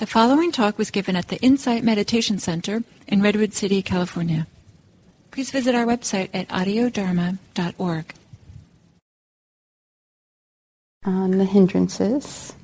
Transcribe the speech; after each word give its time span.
The 0.00 0.06
following 0.06 0.50
talk 0.50 0.78
was 0.78 0.90
given 0.90 1.14
at 1.14 1.28
the 1.28 1.36
Insight 1.42 1.84
Meditation 1.84 2.38
Center 2.38 2.84
in 3.06 3.20
Redwood 3.20 3.52
City, 3.52 3.82
California. 3.82 4.46
Please 5.30 5.50
visit 5.50 5.74
our 5.74 5.84
website 5.84 6.30
at 6.32 6.48
audiodharma.org. 6.48 8.14
On 11.04 11.32
the 11.32 11.44
hindrances. 11.44 12.54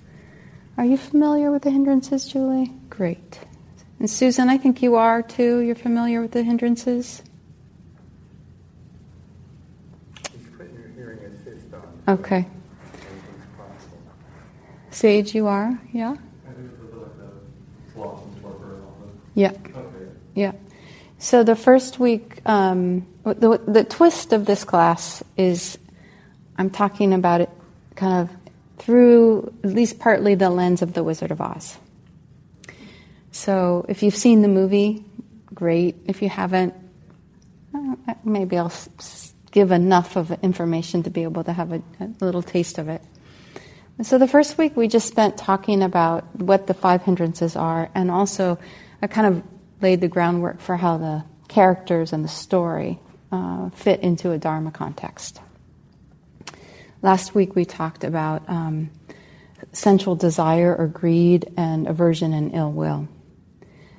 Are 0.79 0.87
you 0.87 0.96
familiar 0.96 1.51
with 1.51 1.64
the 1.64 1.71
hindrances, 1.71 2.27
Julie? 2.27 2.72
Great. 2.88 3.41
And 3.99 4.09
Susan, 4.09 4.49
I 4.49 4.57
think 4.57 4.81
you 4.81 4.97
are 4.97 5.21
too. 5.21 5.59
You're 5.59 5.75
familiar 5.75 6.23
with 6.23 6.31
the 6.31 6.43
hindrances? 6.43 7.23
Okay. 12.09 12.47
Sage, 14.91 15.35
you 15.35 15.47
are? 15.47 15.79
Yeah? 15.93 16.16
Yeah. 19.37 19.53
Yeah. 20.35 20.53
So 21.19 21.45
the 21.45 21.55
first 21.55 22.01
week, 22.01 22.41
um, 22.47 23.07
the, 23.23 23.61
the 23.67 23.85
twist 23.85 24.33
of 24.33 24.47
this 24.47 24.65
class 24.65 25.23
is 25.37 25.79
I'm 26.57 26.71
talking 26.71 27.13
about 27.13 27.43
it 27.43 27.51
kind 27.95 28.29
of 28.29 28.37
through 28.79 29.55
at 29.63 29.71
least 29.71 29.99
partly 29.99 30.35
the 30.35 30.51
lens 30.51 30.83
of 30.83 30.95
the 30.95 31.05
Wizard 31.05 31.30
of 31.30 31.41
Oz. 31.41 31.77
So 33.30 33.85
if 33.89 34.03
you've 34.03 34.17
seen 34.17 34.41
the 34.41 34.49
movie, 34.49 35.05
great. 35.55 35.97
If 36.07 36.23
you 36.23 36.30
haven't, 36.30 36.75
uh, 37.75 38.15
maybe 38.25 38.57
I'll 38.57 38.73
give 39.51 39.71
enough 39.71 40.16
of 40.16 40.33
information 40.43 41.03
to 41.03 41.11
be 41.11 41.25
able 41.25 41.45
to 41.45 41.53
have 41.53 41.73
a, 41.73 41.83
a 42.01 42.25
little 42.25 42.43
taste 42.43 42.79
of 42.79 42.89
it. 42.89 43.03
So 44.03 44.19
the 44.19 44.29
first 44.29 44.57
week 44.59 44.77
we 44.77 44.89
just 44.89 45.09
spent 45.09 45.37
talking 45.37 45.83
about 45.83 46.25
what 46.37 46.66
the 46.66 46.75
five 46.75 47.03
hindrances 47.03 47.57
are 47.57 47.91
and 47.95 48.11
also 48.11 48.59
I 49.03 49.07
kind 49.07 49.27
of 49.27 49.43
laid 49.81 50.01
the 50.01 50.09
groundwork 50.09 50.61
for 50.61 50.77
how 50.77 50.99
the 50.99 51.25
characters 51.49 52.13
and 52.13 52.25
the 52.25 52.29
story 52.29 52.99
uh, 53.30 53.71
fit 53.71 54.01
into 54.01 54.33
a 54.33 54.38
Dharma 54.38 54.71
context. 54.71 55.41
Last 57.03 57.35
week 57.35 57.55
we 57.55 57.65
talked 57.65 58.05
about 58.05 58.49
um, 58.49 58.91
sensual 59.73 60.16
desire 60.16 60.75
or 60.75 60.87
greed 60.87 61.53
and 61.57 61.87
aversion 61.87 62.33
and 62.33 62.55
ill 62.55 62.73
will. 62.73 63.09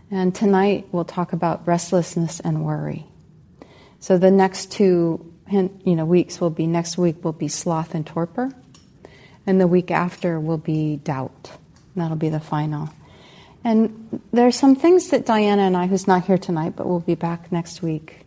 And 0.10 0.34
tonight 0.34 0.88
we'll 0.92 1.06
talk 1.06 1.34
about 1.34 1.68
restlessness 1.68 2.40
and 2.40 2.66
worry. 2.66 3.06
So 4.00 4.18
the 4.18 4.32
next 4.32 4.72
two 4.72 5.34
you 5.50 5.70
know, 5.86 6.06
weeks 6.06 6.42
will 6.42 6.50
be 6.50 6.68
next 6.68 6.98
week 6.98 7.24
will 7.24 7.34
be 7.34 7.48
sloth 7.48 7.96
and 7.96 8.06
torpor, 8.06 8.52
and 9.46 9.62
the 9.62 9.68
week 9.68 9.92
after 9.92 10.40
will 10.40 10.58
be 10.58 10.98
doubt. 10.98 11.52
That'll 11.96 12.18
be 12.18 12.30
the 12.30 12.40
final. 12.40 12.90
And 13.64 14.22
there 14.32 14.48
are 14.48 14.52
some 14.52 14.76
things 14.76 15.10
that 15.10 15.26
Diana 15.26 15.64
and 15.64 15.76
I, 15.76 15.88
who's 15.88 16.08
not 16.08 16.26
here 16.26 16.38
tonight, 16.38 16.76
but 16.76 16.88
will 16.88 17.00
be 17.00 17.16
back 17.16 17.52
next 17.52 17.82
week, 17.82 18.26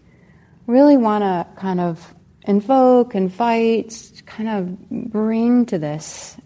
really 0.66 0.96
want 0.96 1.22
to 1.22 1.46
kind 1.60 1.80
of 1.80 2.14
invoke, 2.42 3.14
invite, 3.14 4.22
kind 4.26 4.48
of 4.48 4.90
bring 4.90 5.66
to 5.66 5.78
this 5.78 6.36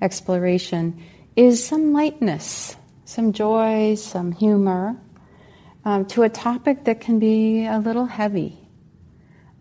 exploration 0.00 1.02
is 1.36 1.64
some 1.64 1.92
lightness, 1.92 2.76
some 3.04 3.32
joy, 3.32 3.94
some 3.94 4.32
humor 4.32 4.96
um, 5.84 6.06
to 6.06 6.22
a 6.22 6.28
topic 6.28 6.84
that 6.84 7.00
can 7.00 7.18
be 7.18 7.66
a 7.66 7.78
little 7.78 8.06
heavy. 8.06 8.58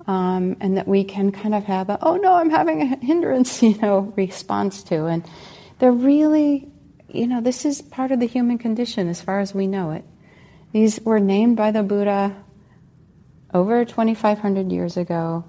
Um, 0.05 0.57
and 0.59 0.75
that 0.75 0.85
we 0.85 1.05
can 1.05 1.31
kind 1.31 1.55
of 1.55 1.63
have 1.63 1.89
a, 1.89 1.97
oh 2.01 2.17
no, 2.17 2.33
I'm 2.33 2.49
having 2.49 2.81
a 2.81 2.85
hindrance, 2.97 3.63
you 3.63 3.77
know, 3.77 4.13
response 4.17 4.83
to. 4.83 5.05
And 5.05 5.23
they're 5.79 5.93
really 5.93 6.72
you 7.13 7.27
know, 7.27 7.41
this 7.41 7.65
is 7.65 7.81
part 7.81 8.11
of 8.11 8.19
the 8.19 8.25
human 8.25 8.57
condition 8.57 9.07
as 9.07 9.21
far 9.21 9.39
as 9.39 9.53
we 9.53 9.67
know 9.67 9.91
it. 9.91 10.03
These 10.71 11.01
were 11.01 11.19
named 11.19 11.55
by 11.55 11.71
the 11.71 11.83
Buddha 11.83 12.35
over 13.53 13.85
2,500 13.85 14.71
years 14.71 14.97
ago. 14.97 15.45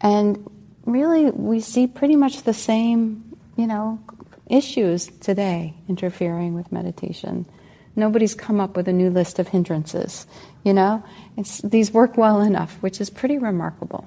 And 0.00 0.50
really, 0.84 1.30
we 1.30 1.60
see 1.60 1.86
pretty 1.86 2.16
much 2.16 2.42
the 2.42 2.52
same, 2.52 3.36
you 3.56 3.66
know, 3.66 4.00
issues 4.48 5.06
today 5.06 5.74
interfering 5.88 6.54
with 6.54 6.72
meditation. 6.72 7.46
Nobody's 7.94 8.34
come 8.34 8.60
up 8.60 8.76
with 8.76 8.88
a 8.88 8.92
new 8.92 9.10
list 9.10 9.38
of 9.38 9.48
hindrances, 9.48 10.26
you 10.64 10.72
know? 10.72 11.04
It's, 11.36 11.60
these 11.62 11.92
work 11.92 12.16
well 12.16 12.40
enough, 12.40 12.76
which 12.80 13.00
is 13.00 13.10
pretty 13.10 13.38
remarkable. 13.38 14.06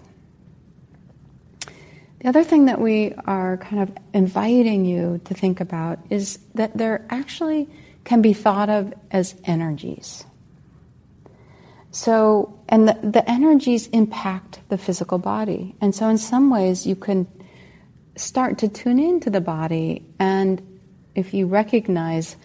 The 2.22 2.30
other 2.30 2.44
thing 2.44 2.66
that 2.66 2.80
we 2.80 3.16
are 3.26 3.58
kind 3.58 3.82
of 3.82 3.98
inviting 4.14 4.86
you 4.86 5.20
to 5.26 5.34
think 5.34 5.60
about 5.60 5.98
is 6.12 6.38
that 6.54 6.78
there 6.78 7.04
actually 7.10 7.68
can 8.04 8.22
be 8.22 8.34
thought 8.34 8.70
of 8.70 8.94
as 9.10 9.34
energies. 9.46 10.24
So, 11.90 12.60
and 12.70 12.88
the, 12.88 12.94
the 13.02 13.28
energies 13.30 13.88
impact 13.88 14.60
the 14.70 14.78
physical 14.78 15.18
body. 15.18 15.76
And 15.82 15.96
so, 15.96 16.10
in 16.10 16.20
some 16.20 16.52
ways, 16.52 16.86
you 16.86 16.96
can 16.96 17.26
start 18.16 18.60
to 18.60 18.68
tune 18.68 19.00
into 19.00 19.32
the 19.32 19.42
body. 19.42 20.06
And 20.20 20.80
if 21.16 21.34
you 21.34 21.48
recognize 21.48 22.36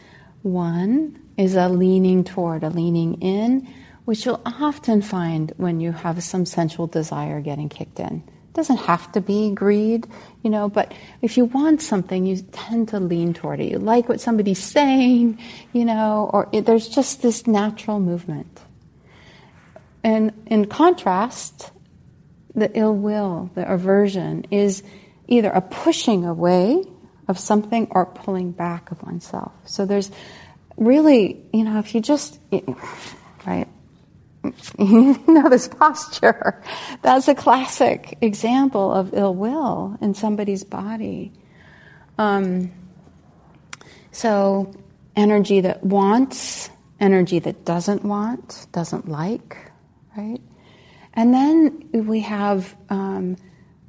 one 0.40 1.20
is 1.36 1.54
a 1.54 1.68
leaning 1.68 2.24
toward, 2.24 2.64
a 2.64 2.70
leaning 2.70 3.20
in, 3.20 3.68
which 4.06 4.24
you'll 4.24 4.40
often 4.46 5.02
find 5.02 5.52
when 5.58 5.80
you 5.80 5.92
have 5.92 6.22
some 6.22 6.46
sensual 6.46 6.86
desire 6.86 7.42
getting 7.42 7.68
kicked 7.68 8.00
in 8.00 8.22
doesn't 8.56 8.78
have 8.78 9.12
to 9.12 9.20
be 9.20 9.50
greed, 9.52 10.06
you 10.42 10.50
know, 10.50 10.68
but 10.68 10.92
if 11.22 11.36
you 11.36 11.44
want 11.44 11.82
something, 11.82 12.26
you 12.26 12.38
tend 12.52 12.88
to 12.88 12.98
lean 12.98 13.34
toward 13.34 13.60
it. 13.60 13.70
You 13.70 13.78
like 13.78 14.08
what 14.08 14.20
somebody's 14.20 14.62
saying, 14.76 15.38
you 15.72 15.84
know, 15.84 16.30
or 16.32 16.48
it, 16.52 16.66
there's 16.66 16.88
just 16.88 17.22
this 17.22 17.46
natural 17.46 18.00
movement. 18.00 18.60
And 20.02 20.32
in 20.46 20.66
contrast, 20.66 21.70
the 22.54 22.70
ill 22.76 22.94
will, 22.94 23.50
the 23.54 23.70
aversion, 23.70 24.46
is 24.50 24.82
either 25.28 25.50
a 25.50 25.60
pushing 25.60 26.24
away 26.24 26.82
of 27.28 27.38
something 27.38 27.88
or 27.90 28.06
pulling 28.06 28.52
back 28.52 28.90
of 28.90 29.02
oneself. 29.02 29.52
So 29.66 29.84
there's 29.84 30.10
really, 30.76 31.44
you 31.52 31.64
know, 31.64 31.78
if 31.78 31.94
you 31.94 32.00
just, 32.00 32.38
right, 33.46 33.68
you 34.78 35.22
know 35.28 35.48
this 35.48 35.68
posture. 35.68 36.62
That's 37.02 37.28
a 37.28 37.34
classic 37.34 38.18
example 38.20 38.92
of 38.92 39.14
ill 39.14 39.34
will 39.34 39.96
in 40.00 40.14
somebody's 40.14 40.64
body. 40.64 41.32
Um, 42.18 42.72
so, 44.10 44.74
energy 45.14 45.60
that 45.60 45.84
wants, 45.84 46.70
energy 46.98 47.38
that 47.40 47.64
doesn't 47.64 48.04
want, 48.04 48.66
doesn't 48.72 49.08
like, 49.08 49.56
right? 50.16 50.40
And 51.12 51.32
then 51.32 51.88
we 51.92 52.20
have 52.20 52.76
um, 52.90 53.36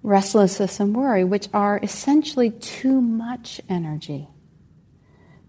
restlessness 0.04 0.80
and 0.80 0.96
worry, 0.96 1.24
which 1.24 1.50
are 1.54 1.80
essentially 1.84 2.52
too 2.52 3.02
much 3.02 3.62
energy. 3.70 4.28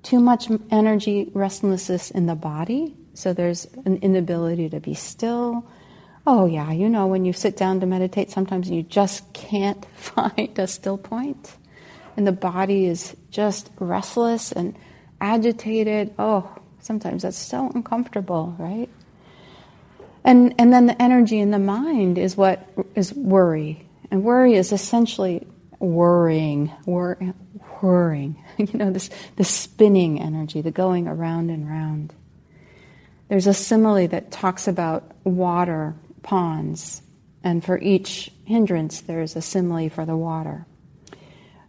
Too 0.02 0.20
much 0.20 0.48
energy, 0.70 1.30
restlessness 1.34 2.10
in 2.10 2.26
the 2.26 2.34
body, 2.34 2.96
so 3.18 3.32
there's 3.32 3.66
an 3.84 3.96
inability 3.96 4.68
to 4.70 4.78
be 4.78 4.94
still. 4.94 5.66
Oh, 6.26 6.46
yeah, 6.46 6.70
you 6.70 6.88
know, 6.88 7.08
when 7.08 7.24
you 7.24 7.32
sit 7.32 7.56
down 7.56 7.80
to 7.80 7.86
meditate, 7.86 8.30
sometimes 8.30 8.70
you 8.70 8.82
just 8.82 9.32
can't 9.32 9.84
find 9.96 10.56
a 10.58 10.66
still 10.66 10.98
point. 10.98 11.56
And 12.16 12.26
the 12.26 12.32
body 12.32 12.86
is 12.86 13.16
just 13.30 13.70
restless 13.78 14.52
and 14.52 14.76
agitated. 15.20 16.14
Oh, 16.18 16.48
sometimes 16.80 17.22
that's 17.22 17.38
so 17.38 17.70
uncomfortable, 17.74 18.54
right? 18.58 18.88
And, 20.24 20.54
and 20.58 20.72
then 20.72 20.86
the 20.86 21.00
energy 21.00 21.38
in 21.38 21.50
the 21.50 21.58
mind 21.58 22.18
is 22.18 22.36
what 22.36 22.68
is 22.94 23.12
worry. 23.14 23.84
And 24.10 24.22
worry 24.22 24.54
is 24.54 24.72
essentially 24.72 25.46
worrying, 25.80 26.72
wor- 26.86 27.18
whirring, 27.80 28.42
you 28.58 28.78
know, 28.78 28.90
this, 28.90 29.10
this 29.36 29.48
spinning 29.48 30.20
energy, 30.20 30.60
the 30.60 30.70
going 30.70 31.08
around 31.08 31.50
and 31.50 31.68
round. 31.68 32.12
There's 33.28 33.46
a 33.46 33.54
simile 33.54 34.08
that 34.08 34.30
talks 34.30 34.68
about 34.68 35.12
water 35.24 35.94
ponds, 36.22 37.02
and 37.44 37.62
for 37.64 37.78
each 37.78 38.30
hindrance, 38.44 39.02
there's 39.02 39.36
a 39.36 39.42
simile 39.42 39.90
for 39.90 40.06
the 40.06 40.16
water. 40.16 40.66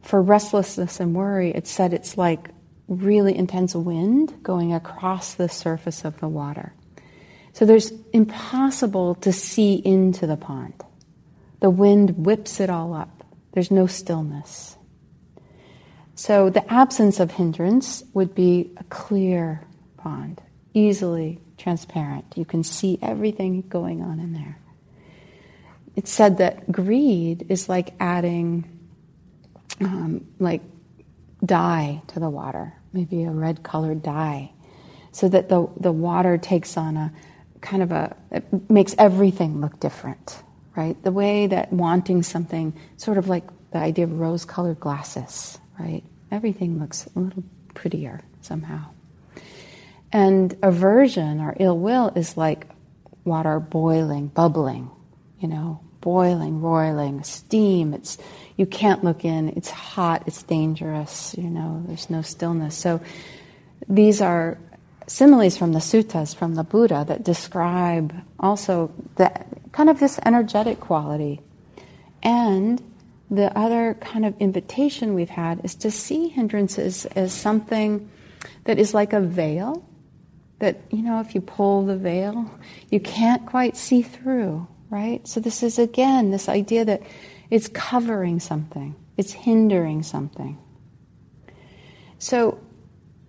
For 0.01 0.21
restlessness 0.21 0.99
and 0.99 1.13
worry, 1.13 1.51
it's 1.51 1.69
said 1.69 1.93
it's 1.93 2.17
like 2.17 2.49
really 2.87 3.35
intense 3.35 3.75
wind 3.75 4.41
going 4.41 4.73
across 4.73 5.33
the 5.33 5.49
surface 5.49 6.05
of 6.05 6.19
the 6.19 6.27
water. 6.27 6.73
So 7.53 7.65
there's 7.65 7.91
impossible 8.13 9.15
to 9.15 9.33
see 9.33 9.75
into 9.75 10.25
the 10.25 10.37
pond. 10.37 10.73
The 11.59 11.69
wind 11.69 12.25
whips 12.25 12.59
it 12.59 12.69
all 12.69 12.93
up. 12.93 13.23
There's 13.51 13.69
no 13.69 13.85
stillness. 13.85 14.77
So 16.15 16.49
the 16.49 16.71
absence 16.71 17.19
of 17.19 17.31
hindrance 17.31 18.03
would 18.13 18.33
be 18.33 18.71
a 18.77 18.83
clear 18.85 19.61
pond, 19.97 20.41
easily 20.73 21.41
transparent. 21.59 22.25
You 22.35 22.45
can 22.45 22.63
see 22.63 22.97
everything 23.01 23.61
going 23.69 24.01
on 24.01 24.19
in 24.19 24.33
there. 24.33 24.57
It's 25.95 26.11
said 26.11 26.37
that 26.37 26.71
greed 26.71 27.45
is 27.49 27.67
like 27.69 27.93
adding, 27.99 28.65
um, 29.81 30.25
like 30.39 30.61
dye 31.45 32.01
to 32.07 32.19
the 32.19 32.29
water, 32.29 32.73
maybe 32.93 33.23
a 33.23 33.31
red 33.31 33.63
colored 33.63 34.01
dye. 34.01 34.51
so 35.11 35.27
that 35.29 35.49
the, 35.49 35.67
the 35.79 35.91
water 35.91 36.37
takes 36.37 36.77
on 36.77 36.97
a 36.97 37.11
kind 37.61 37.83
of 37.83 37.91
a, 37.91 38.15
it 38.31 38.69
makes 38.69 38.95
everything 38.97 39.61
look 39.61 39.79
different, 39.79 40.41
right? 40.75 41.01
The 41.03 41.11
way 41.11 41.47
that 41.47 41.73
wanting 41.73 42.23
something, 42.23 42.73
sort 42.97 43.17
of 43.17 43.27
like 43.27 43.43
the 43.71 43.79
idea 43.79 44.05
of 44.05 44.19
rose 44.19 44.45
colored 44.45 44.79
glasses, 44.79 45.57
right? 45.79 46.03
Everything 46.31 46.79
looks 46.79 47.07
a 47.15 47.19
little 47.19 47.43
prettier 47.73 48.21
somehow. 48.41 48.85
And 50.11 50.57
aversion 50.63 51.39
or 51.39 51.55
ill 51.59 51.77
will 51.77 52.11
is 52.15 52.35
like 52.35 52.67
water 53.25 53.59
boiling, 53.59 54.27
bubbling, 54.27 54.89
you 55.39 55.47
know, 55.47 55.81
boiling, 56.01 56.61
roiling, 56.61 57.23
steam. 57.23 57.93
It's 57.93 58.17
you 58.57 58.65
can't 58.65 59.03
look 59.03 59.23
in. 59.23 59.49
It's 59.49 59.69
hot. 59.69 60.23
It's 60.25 60.43
dangerous. 60.43 61.35
You 61.37 61.49
know, 61.49 61.83
there's 61.87 62.09
no 62.09 62.21
stillness. 62.21 62.75
So 62.75 63.01
these 63.87 64.21
are 64.21 64.57
similes 65.07 65.57
from 65.57 65.73
the 65.73 65.79
suttas 65.79 66.35
from 66.35 66.55
the 66.55 66.63
Buddha 66.63 67.03
that 67.07 67.23
describe 67.23 68.13
also 68.39 68.91
the 69.15 69.31
kind 69.71 69.89
of 69.89 69.99
this 69.99 70.19
energetic 70.25 70.79
quality. 70.79 71.41
And 72.21 72.81
the 73.31 73.55
other 73.57 73.95
kind 74.01 74.25
of 74.25 74.35
invitation 74.39 75.13
we've 75.13 75.29
had 75.29 75.63
is 75.63 75.75
to 75.75 75.91
see 75.91 76.29
hindrances 76.29 77.05
as 77.05 77.33
something 77.33 78.09
that 78.65 78.79
is 78.79 78.93
like 78.93 79.13
a 79.13 79.21
veil 79.21 79.83
that, 80.59 80.81
you 80.91 81.01
know, 81.01 81.19
if 81.19 81.33
you 81.35 81.41
pull 81.41 81.85
the 81.85 81.95
veil, 81.95 82.49
you 82.89 82.99
can't 82.99 83.45
quite 83.45 83.77
see 83.77 84.01
through, 84.01 84.67
right? 84.89 85.25
So, 85.27 85.39
this 85.39 85.63
is 85.63 85.79
again 85.79 86.31
this 86.31 86.49
idea 86.49 86.85
that 86.85 87.01
it's 87.49 87.67
covering 87.67 88.39
something, 88.39 88.95
it's 89.17 89.31
hindering 89.31 90.03
something. 90.03 90.57
So, 92.17 92.59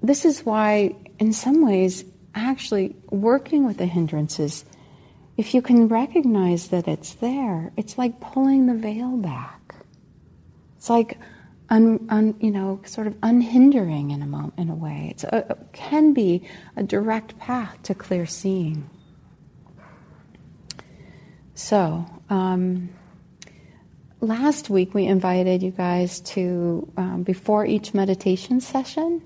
this 0.02 0.24
is 0.24 0.44
why, 0.44 0.96
in 1.18 1.32
some 1.32 1.64
ways, 1.64 2.04
actually 2.34 2.96
working 3.10 3.66
with 3.66 3.78
the 3.78 3.86
hindrances, 3.86 4.64
if 5.36 5.54
you 5.54 5.62
can 5.62 5.88
recognize 5.88 6.68
that 6.68 6.88
it's 6.88 7.14
there, 7.14 7.72
it's 7.76 7.96
like 7.96 8.20
pulling 8.20 8.66
the 8.66 8.74
veil 8.74 9.16
back. 9.16 9.74
It's 10.76 10.90
like 10.90 11.18
un, 11.70 12.06
un, 12.10 12.34
you 12.40 12.50
know, 12.50 12.80
sort 12.84 13.06
of 13.06 13.14
unhindering 13.22 14.10
in 14.10 14.22
a 14.22 14.26
moment, 14.26 14.54
in 14.58 14.68
a 14.68 14.74
way. 14.74 15.14
It 15.16 15.56
can 15.72 16.12
be 16.12 16.42
a 16.76 16.82
direct 16.82 17.38
path 17.38 17.82
to 17.84 17.94
clear 17.94 18.26
seeing. 18.26 18.90
So, 21.54 22.06
um, 22.28 22.90
last 24.20 24.70
week 24.70 24.94
we 24.94 25.04
invited 25.06 25.62
you 25.62 25.70
guys 25.70 26.20
to, 26.20 26.90
um, 26.96 27.22
before 27.22 27.64
each 27.64 27.94
meditation 27.94 28.60
session, 28.60 29.22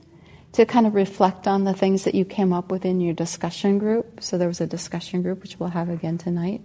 to 0.52 0.64
kind 0.64 0.86
of 0.86 0.94
reflect 0.94 1.48
on 1.48 1.64
the 1.64 1.74
things 1.74 2.04
that 2.04 2.14
you 2.14 2.24
came 2.24 2.52
up 2.52 2.70
with 2.70 2.84
in 2.84 3.00
your 3.00 3.14
discussion 3.14 3.78
group. 3.78 4.22
So 4.22 4.38
there 4.38 4.48
was 4.48 4.60
a 4.60 4.66
discussion 4.66 5.22
group, 5.22 5.42
which 5.42 5.58
we'll 5.58 5.70
have 5.70 5.88
again 5.88 6.16
tonight. 6.18 6.64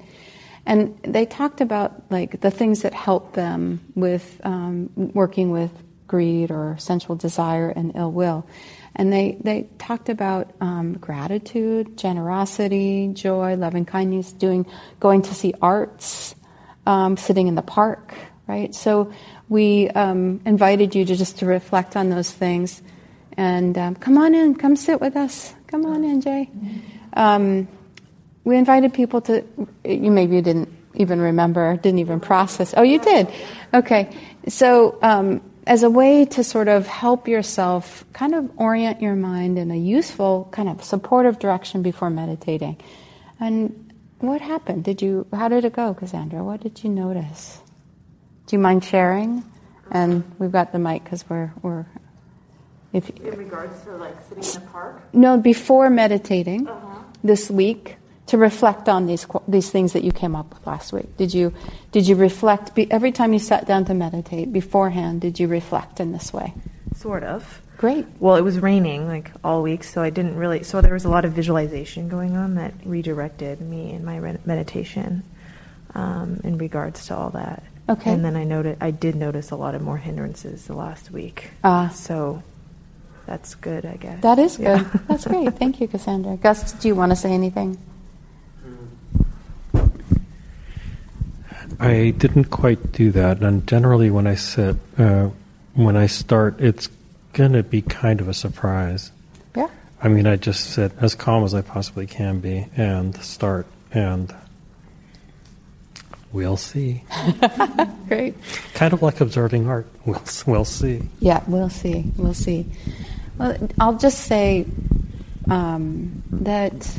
And 0.66 1.00
they 1.04 1.26
talked 1.26 1.62
about 1.62 2.12
like 2.12 2.42
the 2.42 2.52
things 2.52 2.82
that 2.82 2.94
help 2.94 3.34
them 3.34 3.82
with 3.96 4.40
um, 4.44 4.90
working 4.96 5.52
with 5.52 5.72
greed 6.08 6.52
or 6.52 6.76
sensual 6.80 7.16
desire 7.16 7.70
and 7.70 7.96
ill 7.96 8.12
will. 8.12 8.46
And 8.96 9.14
they, 9.14 9.38
they 9.42 9.70
talked 9.78 10.10
about 10.10 10.52
um, 10.60 10.98
gratitude, 10.98 11.98
generosity, 11.98 13.12
joy, 13.14 13.56
loving 13.56 13.86
kindness, 13.86 14.34
doing, 14.34 14.66
going 15.00 15.22
to 15.22 15.34
see 15.34 15.54
arts, 15.62 16.36
um, 16.86 17.16
sitting 17.16 17.48
in 17.48 17.56
the 17.56 17.62
park, 17.62 18.14
right? 18.48 18.74
So 18.76 19.14
we 19.48 19.90
um, 19.90 20.42
invited 20.46 20.96
you 20.96 21.06
to 21.06 21.16
just 21.16 21.38
to 21.40 21.46
reflect 21.46 21.96
on 21.96 22.10
those 22.10 22.32
things. 22.32 22.82
And 23.38 23.78
um, 23.78 23.96
come 23.96 24.18
on 24.18 24.36
in, 24.36 24.56
come 24.56 24.76
sit 24.76 25.00
with 25.00 25.16
us. 25.16 25.54
Come 25.68 25.86
on 25.86 26.04
in, 26.04 26.20
Jay. 26.20 26.50
We 28.50 28.58
invited 28.58 28.96
people 28.96 29.22
to, 29.22 29.46
you 29.86 30.10
maybe 30.10 30.38
you 30.38 30.42
didn't 30.42 30.74
even 30.96 31.22
remember, 31.22 31.78
didn't 31.78 32.00
even 32.00 32.20
process. 32.20 32.74
Oh, 32.76 32.82
you 32.82 32.98
did? 32.98 33.28
Okay. 33.76 34.10
So, 34.48 34.98
um, 35.04 35.42
as 35.68 35.84
a 35.84 35.90
way 35.90 36.26
to 36.26 36.44
sort 36.44 36.68
of 36.68 36.88
help 36.88 37.28
yourself 37.28 38.04
kind 38.12 38.34
of 38.34 38.50
orient 38.58 39.04
your 39.04 39.14
mind 39.14 39.60
in 39.60 39.70
a 39.70 39.76
useful, 39.78 40.50
kind 40.52 40.68
of 40.68 40.84
supportive 40.84 41.38
direction 41.38 41.84
before 41.84 42.10
meditating. 42.10 42.78
And 43.40 43.94
what 44.18 44.42
happened? 44.42 44.84
Did 44.84 45.04
you, 45.04 45.28
how 45.32 45.48
did 45.48 45.64
it 45.64 45.74
go, 45.74 45.94
Cassandra? 45.94 46.44
What 46.44 46.62
did 46.62 46.84
you 46.84 46.90
notice? 46.90 47.62
Do 48.48 48.56
you 48.56 48.60
mind 48.60 48.84
sharing? 48.84 49.44
And 49.92 50.24
we've 50.40 50.52
got 50.52 50.72
the 50.72 50.80
mic 50.80 51.04
because 51.04 51.24
we're, 51.30 51.54
we're 51.62 51.86
if, 52.94 53.12
in 53.12 53.38
regards 53.38 53.80
to 53.84 53.96
like 53.98 54.18
sitting 54.28 54.44
in 54.44 54.66
the 54.66 54.72
park? 54.72 55.04
No, 55.14 55.38
before 55.38 55.92
meditating 55.92 56.68
uh-huh. 56.68 57.04
this 57.24 57.52
week, 57.52 57.98
to 58.30 58.38
reflect 58.38 58.88
on 58.88 59.08
these 59.08 59.26
these 59.48 59.70
things 59.70 59.94
that 59.94 60.04
you 60.04 60.12
came 60.12 60.36
up 60.36 60.54
with 60.54 60.66
last 60.68 60.94
week? 60.94 61.18
Did 61.18 61.34
you 61.34 61.54
did 61.92 62.08
you 62.08 62.16
reflect 62.16 62.78
every 62.92 63.12
time 63.12 63.34
you 63.34 63.40
sat 63.40 63.66
down 63.66 63.86
to 63.86 63.94
meditate 63.94 64.54
beforehand? 64.54 65.22
Did 65.22 65.40
you 65.40 65.48
reflect 65.48 66.00
in 66.00 66.12
this 66.12 66.32
way? 66.32 66.54
Sort 66.96 67.24
of. 67.24 67.62
Great. 67.78 68.06
Well, 68.20 68.36
it 68.36 68.42
was 68.42 68.60
raining 68.60 69.08
like 69.08 69.32
all 69.44 69.64
week, 69.64 69.84
so 69.84 70.02
I 70.02 70.10
didn't 70.10 70.36
really. 70.36 70.64
So 70.64 70.82
there 70.82 70.94
was 70.94 71.06
a 71.06 71.10
lot 71.10 71.26
of 71.26 71.32
visualization 71.32 72.10
going 72.10 72.36
on 72.36 72.56
that 72.56 72.74
redirected 72.86 73.62
me 73.62 73.94
in 73.94 74.06
my 74.06 74.20
meditation 74.46 75.24
um, 75.96 76.42
in 76.44 76.58
regards 76.58 77.08
to 77.08 77.16
all 77.16 77.32
that. 77.32 77.64
Okay. 77.88 78.12
And 78.12 78.24
then 78.24 78.36
I 78.36 78.44
noted 78.44 78.78
I 78.80 78.92
did 78.92 79.16
notice 79.16 79.50
a 79.50 79.56
lot 79.56 79.74
of 79.74 79.82
more 79.82 79.98
hindrances 79.98 80.68
the 80.68 80.76
last 80.76 81.10
week. 81.10 81.52
Ah. 81.64 81.88
Uh, 81.88 81.90
so 81.90 82.44
that's 83.26 83.56
good, 83.56 83.86
I 83.86 83.96
guess. 83.96 84.22
That 84.22 84.38
is 84.38 84.58
good. 84.58 84.66
Yeah. 84.66 84.90
that's 85.08 85.26
great. 85.26 85.54
Thank 85.58 85.82
you, 85.82 85.88
Cassandra. 85.88 86.38
Gus, 86.38 86.74
do 86.74 86.88
you 86.88 86.96
want 86.96 87.12
to 87.12 87.16
say 87.16 87.32
anything? 87.32 87.78
I 91.80 92.14
didn't 92.18 92.46
quite 92.46 92.92
do 92.92 93.12
that, 93.12 93.42
and 93.42 93.66
generally, 93.66 94.10
when 94.10 94.28
I 94.28 94.36
sit, 94.36 94.76
uh, 94.98 95.30
when 95.76 95.96
I 95.96 96.08
start, 96.08 96.60
it's 96.60 96.90
going 97.34 97.54
to 97.54 97.64
be 97.64 97.82
kind 97.82 98.20
of 98.20 98.28
a 98.28 98.34
surprise. 98.34 99.12
Yeah. 99.56 99.70
I 100.02 100.10
mean, 100.10 100.28
I 100.28 100.36
just 100.36 100.72
sit 100.72 100.92
as 101.00 101.16
calm 101.16 101.44
as 101.44 101.54
I 101.54 101.62
possibly 101.62 102.06
can 102.06 102.40
be 102.40 102.68
and 102.76 103.16
start, 103.24 103.66
and 103.94 104.34
we'll 106.34 106.58
see. 106.58 107.04
Great. 108.10 108.36
Kind 108.74 108.94
of 108.94 109.02
like 109.02 109.22
observing 109.22 109.68
art. 109.68 109.88
We'll 110.06 110.22
we'll 110.48 110.66
see. 110.66 111.04
Yeah, 111.20 111.44
we'll 111.48 111.70
see. 111.70 112.12
We'll 112.18 112.34
see. 112.34 112.66
Well, 113.38 113.70
I'll 113.80 113.98
just 113.98 114.26
say 114.26 114.66
um, 115.50 116.24
that 116.32 116.94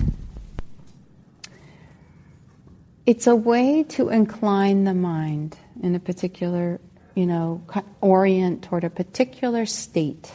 it's 3.07 3.27
a 3.27 3.35
way 3.35 3.85
to 3.85 4.09
incline 4.09 4.85
the 4.85 4.95
mind 4.95 5.57
in 5.83 5.95
a 5.95 6.01
particular, 6.01 6.81
you 7.15 7.27
know, 7.27 7.63
orient 8.01 8.63
toward 8.63 8.85
a 8.85 8.91
particular 8.91 9.67
state. 9.67 10.31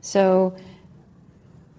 So, 0.00 0.56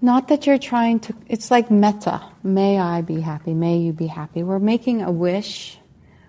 not 0.02 0.30
that 0.30 0.48
you're 0.48 0.58
trying 0.58 1.02
to, 1.02 1.16
it's 1.28 1.52
like 1.52 1.70
metta. 1.70 2.22
May 2.42 2.80
I 2.80 3.02
be 3.02 3.20
happy, 3.20 3.54
may 3.54 3.78
you 3.78 3.92
be 3.92 4.08
happy. 4.08 4.44
We're 4.44 4.60
making 4.60 5.02
a 5.02 5.12
wish, 5.12 5.78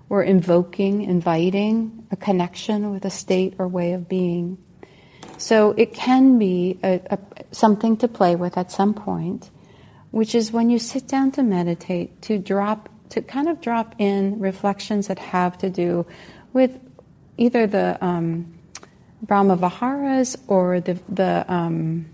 we're 0.09 0.25
invoking, 0.25 1.03
inviting 1.03 2.07
a 2.11 2.17
connection 2.17 2.91
with 2.91 3.05
a 3.05 3.11
state 3.11 3.55
or 3.59 3.69
way 3.69 3.93
of 3.93 4.09
being. 4.09 4.59
So 5.39 5.71
it 5.79 5.95
can 5.95 6.39
be 6.39 6.81
a, 6.83 7.01
a, 7.11 7.19
something 7.53 7.97
to 7.99 8.09
play 8.09 8.35
with 8.35 8.59
at 8.59 8.73
some 8.73 8.93
point, 8.93 9.51
which 10.11 10.35
is 10.35 10.51
when 10.51 10.69
you 10.69 10.81
sit 10.81 11.07
down 11.07 11.31
to 11.33 11.43
meditate, 11.45 12.21
to 12.23 12.39
drop 12.39 12.89
to 13.11 13.23
kind 13.23 13.49
of 13.49 13.61
drop 13.61 13.95
in 13.99 14.39
reflections 14.39 15.09
that 15.09 15.19
have 15.19 15.59
to 15.59 15.71
do 15.71 16.07
with 16.53 16.79
either 17.37 17.67
the 17.67 17.99
um, 18.05 18.55
Brahma 19.23 19.57
Viharas 19.57 20.37
or 20.49 20.81
the, 20.81 20.99
the 21.09 21.45
um, 21.53 22.07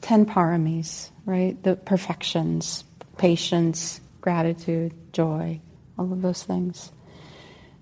ten 0.00 0.26
paramis, 0.26 1.10
right? 1.24 1.60
The 1.62 1.76
perfections, 1.76 2.84
patience, 3.18 4.00
gratitude, 4.20 4.92
joy, 5.12 5.60
all 5.98 6.12
of 6.12 6.22
those 6.22 6.42
things. 6.42 6.92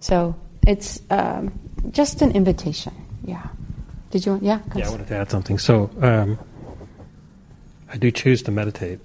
So 0.00 0.36
it's 0.66 1.00
um, 1.10 1.58
just 1.90 2.22
an 2.22 2.32
invitation. 2.32 2.94
Yeah. 3.24 3.46
Did 4.10 4.26
you? 4.26 4.32
Want, 4.32 4.44
yeah. 4.44 4.60
Yeah, 4.74 4.86
I 4.86 4.90
wanted 4.90 5.08
to 5.08 5.16
add 5.16 5.30
something. 5.30 5.58
So 5.58 5.90
um, 6.00 6.38
I 7.90 7.96
do 7.96 8.10
choose 8.10 8.42
to 8.42 8.50
meditate 8.50 9.00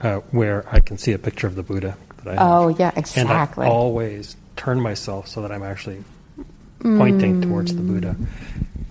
uh, 0.00 0.16
where 0.30 0.64
I 0.70 0.80
can 0.80 0.98
see 0.98 1.12
a 1.12 1.18
picture 1.18 1.46
of 1.46 1.54
the 1.54 1.62
Buddha 1.62 1.96
that 2.28 2.38
I 2.38 2.42
have. 2.42 2.52
Oh, 2.52 2.68
yeah, 2.68 2.92
exactly. 2.96 3.64
And 3.64 3.72
I 3.72 3.74
always 3.74 4.36
turn 4.56 4.80
myself 4.80 5.28
so 5.28 5.42
that 5.42 5.52
I'm 5.52 5.62
actually 5.62 6.04
pointing 6.80 7.40
mm. 7.40 7.42
towards 7.42 7.74
the 7.74 7.82
Buddha. 7.82 8.16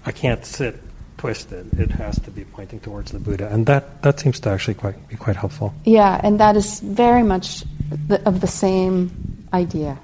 I 0.06 0.12
can't 0.12 0.46
sit 0.46 0.82
twisted. 1.18 1.80
It 1.80 1.92
has 1.92 2.20
to 2.22 2.32
be 2.32 2.46
pointing 2.46 2.80
towards 2.80 3.12
the 3.12 3.20
Buddha, 3.20 3.50
and 3.52 3.66
that, 3.66 4.02
that 4.04 4.20
seems 4.20 4.40
to 4.42 4.50
actually 4.50 4.76
quite 4.76 5.08
be 5.08 5.16
quite 5.16 5.36
helpful. 5.36 5.74
Yeah, 5.84 6.20
and 6.24 6.40
that 6.40 6.56
is 6.56 6.80
very 6.80 7.24
much 7.24 7.64
the, 8.08 8.26
of 8.28 8.42
the 8.42 8.48
same 8.48 9.48
idea. 9.54 9.98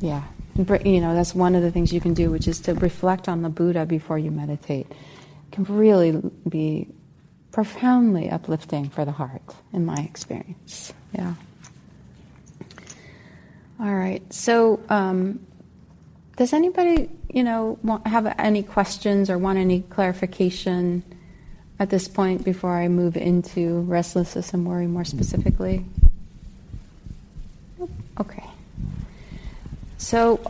Yeah, 0.00 0.22
you 0.56 1.00
know 1.00 1.14
that's 1.14 1.34
one 1.34 1.54
of 1.54 1.62
the 1.62 1.70
things 1.70 1.92
you 1.92 2.00
can 2.00 2.14
do, 2.14 2.30
which 2.30 2.48
is 2.48 2.60
to 2.60 2.74
reflect 2.74 3.28
on 3.28 3.42
the 3.42 3.48
Buddha 3.48 3.86
before 3.86 4.18
you 4.18 4.30
meditate. 4.30 4.86
It 4.90 5.52
can 5.52 5.64
really 5.64 6.22
be 6.48 6.88
profoundly 7.50 8.30
uplifting 8.30 8.88
for 8.88 9.04
the 9.04 9.12
heart, 9.12 9.42
in 9.72 9.84
my 9.84 9.96
experience. 9.96 10.92
Yeah. 11.12 11.34
All 13.80 13.94
right. 13.94 14.22
So, 14.32 14.80
um, 14.88 15.44
does 16.36 16.52
anybody, 16.52 17.10
you 17.32 17.42
know, 17.42 17.78
want, 17.82 18.06
have 18.06 18.32
any 18.38 18.62
questions 18.62 19.28
or 19.28 19.38
want 19.38 19.58
any 19.58 19.80
clarification 19.80 21.02
at 21.78 21.90
this 21.90 22.08
point 22.08 22.44
before 22.44 22.76
I 22.76 22.88
move 22.88 23.16
into 23.16 23.80
restlessness 23.80 24.54
and 24.54 24.66
worry 24.66 24.86
more 24.86 25.04
specifically? 25.04 25.84
Okay. 28.20 28.44
So, 29.98 30.40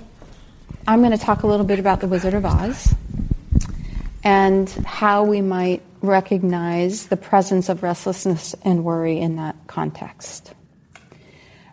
I'm 0.87 1.01
going 1.01 1.13
to 1.13 1.25
talk 1.25 1.43
a 1.43 1.47
little 1.47 1.67
bit 1.67 1.79
about 1.79 2.01
the 2.01 2.09
Wizard 2.09 2.35
of 2.35 2.45
Oz 2.45 2.95
and 4.25 4.69
how 4.69 5.25
we 5.25 5.41
might 5.41 5.83
recognize 6.01 7.07
the 7.07 7.17
presence 7.17 7.69
of 7.69 7.83
restlessness 7.83 8.55
and 8.63 8.85
worry 8.85 9.19
in 9.19 9.37
that 9.37 9.57
context. 9.67 10.55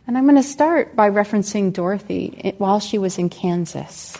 And 0.10 0.18
I'm 0.18 0.24
going 0.24 0.38
to 0.38 0.42
start 0.42 0.96
by 0.96 1.12
referencing 1.12 1.72
Dorothy 1.72 2.56
while 2.58 2.80
she 2.80 2.98
was 2.98 3.20
in 3.20 3.30
Kansas. 3.30 4.18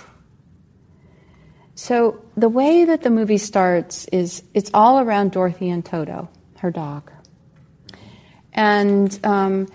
So, 1.74 2.24
the 2.38 2.48
way 2.48 2.86
that 2.86 3.02
the 3.02 3.10
movie 3.10 3.40
starts 3.40 4.06
is 4.10 4.44
it's 4.54 4.70
all 4.72 5.00
around 5.00 5.32
Dorothy 5.32 5.68
and 5.72 5.84
Toto, 5.84 6.30
her 6.60 6.70
dog. 6.70 7.12
And 8.54 9.20
um, 9.26 9.68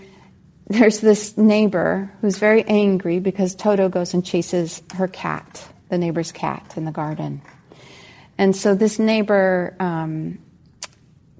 there's 0.68 1.00
this 1.00 1.36
neighbor 1.36 2.12
who's 2.20 2.38
very 2.38 2.62
angry 2.62 3.18
because 3.18 3.56
Toto 3.56 3.88
goes 3.88 4.14
and 4.14 4.24
chases 4.24 4.84
her 4.94 5.08
cat, 5.08 5.66
the 5.88 5.98
neighbor's 5.98 6.30
cat, 6.30 6.74
in 6.76 6.84
the 6.84 6.92
garden. 6.92 7.42
And 8.38 8.54
so 8.54 8.76
this 8.76 9.00
neighbor 9.00 9.74
um, 9.80 10.38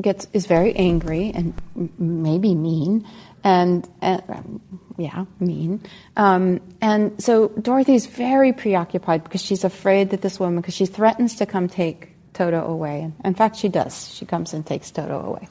gets 0.02 0.26
is 0.33 0.47
very 0.47 0.75
angry 0.75 1.31
and 1.33 1.54
maybe 1.97 2.57
mean, 2.57 3.07
and, 3.45 3.89
and 4.01 4.23
um, 4.29 4.61
yeah, 4.97 5.27
mean. 5.39 5.83
Um, 6.17 6.61
and 6.81 7.23
so 7.23 7.49
Dorothy's 7.49 8.07
very 8.07 8.53
preoccupied 8.53 9.23
because 9.23 9.43
she's 9.43 9.63
afraid 9.63 10.11
that 10.11 10.23
this 10.23 10.41
woman, 10.41 10.61
because 10.61 10.75
she 10.75 10.87
threatens 10.87 11.37
to 11.37 11.47
come 11.47 11.69
take 11.69 12.09
Toto 12.33 12.67
away. 12.67 13.13
In 13.25 13.35
fact, 13.35 13.57
she 13.57 13.69
does. 13.69 14.13
She 14.13 14.25
comes 14.25 14.55
and 14.55 14.67
takes 14.67 14.91
Toto 14.91 15.21
away. 15.21 15.47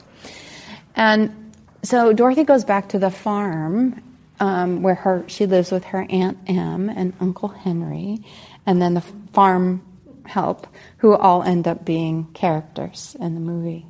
And 0.96 1.52
so 1.82 2.12
Dorothy 2.12 2.44
goes 2.44 2.64
back 2.64 2.90
to 2.90 2.98
the 2.98 3.10
farm 3.10 4.02
um, 4.40 4.82
where 4.82 4.94
her 4.96 5.24
she 5.28 5.46
lives 5.46 5.70
with 5.70 5.84
her 5.84 6.06
aunt 6.10 6.38
Em 6.46 6.88
and 6.88 7.12
Uncle 7.20 7.48
Henry, 7.48 8.24
and 8.66 8.82
then 8.82 8.94
the 8.94 9.00
farm 9.32 9.82
help, 10.26 10.66
who 10.98 11.14
all 11.14 11.42
end 11.42 11.68
up 11.68 11.84
being 11.84 12.24
characters 12.32 13.16
in 13.20 13.34
the 13.34 13.40
movie. 13.40 13.86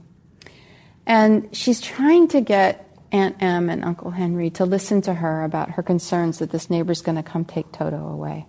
And 1.07 1.55
she's 1.57 1.81
trying 1.81 2.29
to 2.29 2.41
get 2.41 2.84
Aunt 3.15 3.41
Em 3.41 3.71
and 3.71 3.85
Uncle 3.85 4.11
Henry 4.11 4.51
to 4.51 4.65
listen 4.65 5.01
to 5.03 5.15
her 5.15 5.45
about 5.45 5.71
her 5.71 5.85
concerns 5.85 6.41
that 6.41 6.51
this 6.51 6.69
neighbor's 6.69 7.01
going 7.01 7.15
to 7.15 7.23
come 7.23 7.45
take 7.45 7.71
Toto 7.71 8.09
away. 8.09 8.45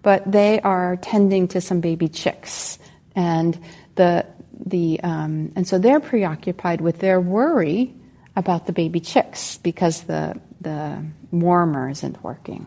But 0.00 0.32
they 0.32 0.62
are 0.62 0.96
tending 0.96 1.48
to 1.48 1.60
some 1.60 1.80
baby 1.80 2.08
chicks, 2.08 2.78
and 3.14 3.56
the 3.94 4.24
the 4.64 4.98
um, 5.02 5.52
and 5.54 5.68
so 5.68 5.78
they're 5.78 6.00
preoccupied 6.00 6.80
with 6.80 7.00
their 7.00 7.20
worry 7.20 7.94
about 8.34 8.66
the 8.66 8.72
baby 8.72 8.98
chicks 8.98 9.58
because 9.58 10.04
the 10.04 10.40
the 10.62 11.04
warmer 11.30 11.90
isn't 11.90 12.24
working, 12.24 12.66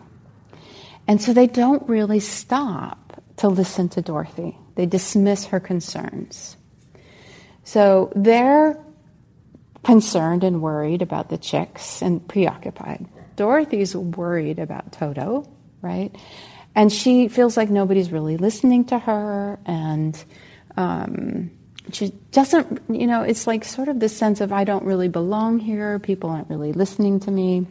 and 1.08 1.20
so 1.20 1.34
they 1.34 1.48
don't 1.48 1.90
really 1.90 2.20
stop 2.20 3.20
to 3.38 3.48
listen 3.50 3.90
to 3.90 4.02
Dorothy. 4.02 4.56
They 4.76 4.86
dismiss 4.86 5.46
her 5.46 5.60
concerns. 5.60 6.56
So 7.64 8.14
they're 8.16 8.78
concerned 9.86 10.44
and 10.44 10.62
worried 10.62 11.02
about 11.02 11.30
the 11.30 11.38
chicks 11.38 12.02
and 12.02 12.28
preoccupied. 12.28 13.06
Dorothy's 13.36 13.96
worried 13.96 14.60
about 14.60 14.92
Toto, 14.92 15.48
right? 15.82 16.16
And 16.74 16.92
she 16.92 17.28
feels 17.28 17.56
like 17.56 17.70
nobody's 17.70 18.12
really 18.12 18.38
listening 18.38 18.86
to 18.86 19.00
her, 19.00 19.60
and 19.66 20.22
um, 20.76 21.52
she 21.94 22.10
doesn't, 22.32 22.82
you 22.90 23.08
know, 23.08 23.22
it's 23.22 23.48
like 23.48 23.64
sort 23.64 23.88
of 23.88 24.00
this 24.00 24.18
sense 24.18 24.42
of 24.42 24.52
I 24.52 24.64
don't 24.64 24.84
really 24.84 25.08
belong 25.08 25.60
here, 25.60 26.00
people 26.00 26.30
aren't 26.30 26.50
really 26.50 26.74
listening 26.74 27.20
to 27.22 27.32
me, 27.32 27.68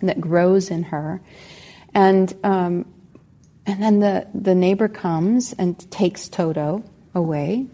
that 0.00 0.20
grows 0.20 0.70
in 0.70 0.84
her. 0.84 1.20
And 1.94 2.32
um, 2.42 2.86
and 3.66 3.82
then 3.82 4.00
the, 4.00 4.26
the 4.34 4.54
neighbor 4.54 4.88
comes 4.88 5.52
and 5.52 5.78
takes 5.90 6.28
Toto 6.28 6.82
away, 7.14 7.66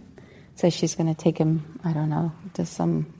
says 0.55 0.75
she's 0.75 0.95
going 0.95 1.15
to 1.15 1.21
take 1.21 1.39
him, 1.39 1.81
I 1.85 1.93
don't 1.93 2.11
know, 2.11 2.33
to 2.55 2.67
some 2.67 3.15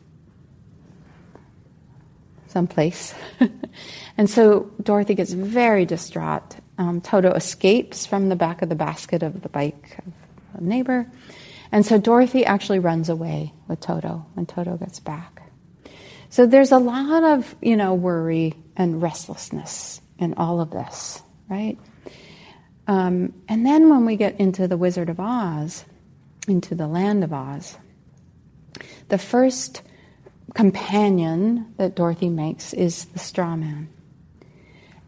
someplace. 2.59 3.15
and 4.19 4.29
so 4.29 4.69
Dorothy 4.83 5.15
gets 5.15 5.33
very 5.33 5.87
distraught. 5.87 6.57
Um, 6.77 7.01
Toto 7.01 7.31
escapes 7.31 8.05
from 8.05 8.31
the 8.31 8.35
back 8.35 8.63
of 8.63 8.69
the 8.69 8.75
basket 8.75 9.23
of 9.23 9.43
the 9.43 9.49
bike 9.49 9.97
of 10.05 10.61
a 10.61 10.65
neighbor. 10.65 11.09
And 11.71 11.87
so 11.87 11.99
Dorothy 11.99 12.45
actually 12.45 12.81
runs 12.81 13.11
away 13.11 13.53
with 13.69 13.79
Toto 13.79 14.27
when 14.35 14.47
Toto 14.47 14.77
gets 14.77 14.99
back. 14.99 15.41
So 16.31 16.47
there's 16.47 16.73
a 16.73 16.79
lot 16.79 17.23
of, 17.23 17.55
you 17.63 17.77
know, 17.77 17.95
worry 17.95 18.55
and 18.75 19.01
restlessness 19.01 20.01
in 20.19 20.35
all 20.35 20.61
of 20.61 20.73
this, 20.73 21.23
right? 21.49 21.79
Um, 22.89 23.35
and 23.49 23.65
then 23.65 23.89
when 23.89 24.05
we 24.05 24.17
get 24.17 24.41
into 24.41 24.67
the 24.67 24.77
Wizard 24.77 25.11
of 25.11 25.21
Oz, 25.21 25.85
into 26.49 26.75
the 26.75 26.89
land 26.89 27.23
of 27.23 27.33
Oz, 27.33 27.79
the 29.11 29.19
first 29.19 29.83
companion 30.55 31.73
that 31.77 31.95
Dorothy 31.95 32.29
makes 32.29 32.73
is 32.73 33.07
the 33.07 33.19
straw 33.19 33.57
man. 33.57 33.89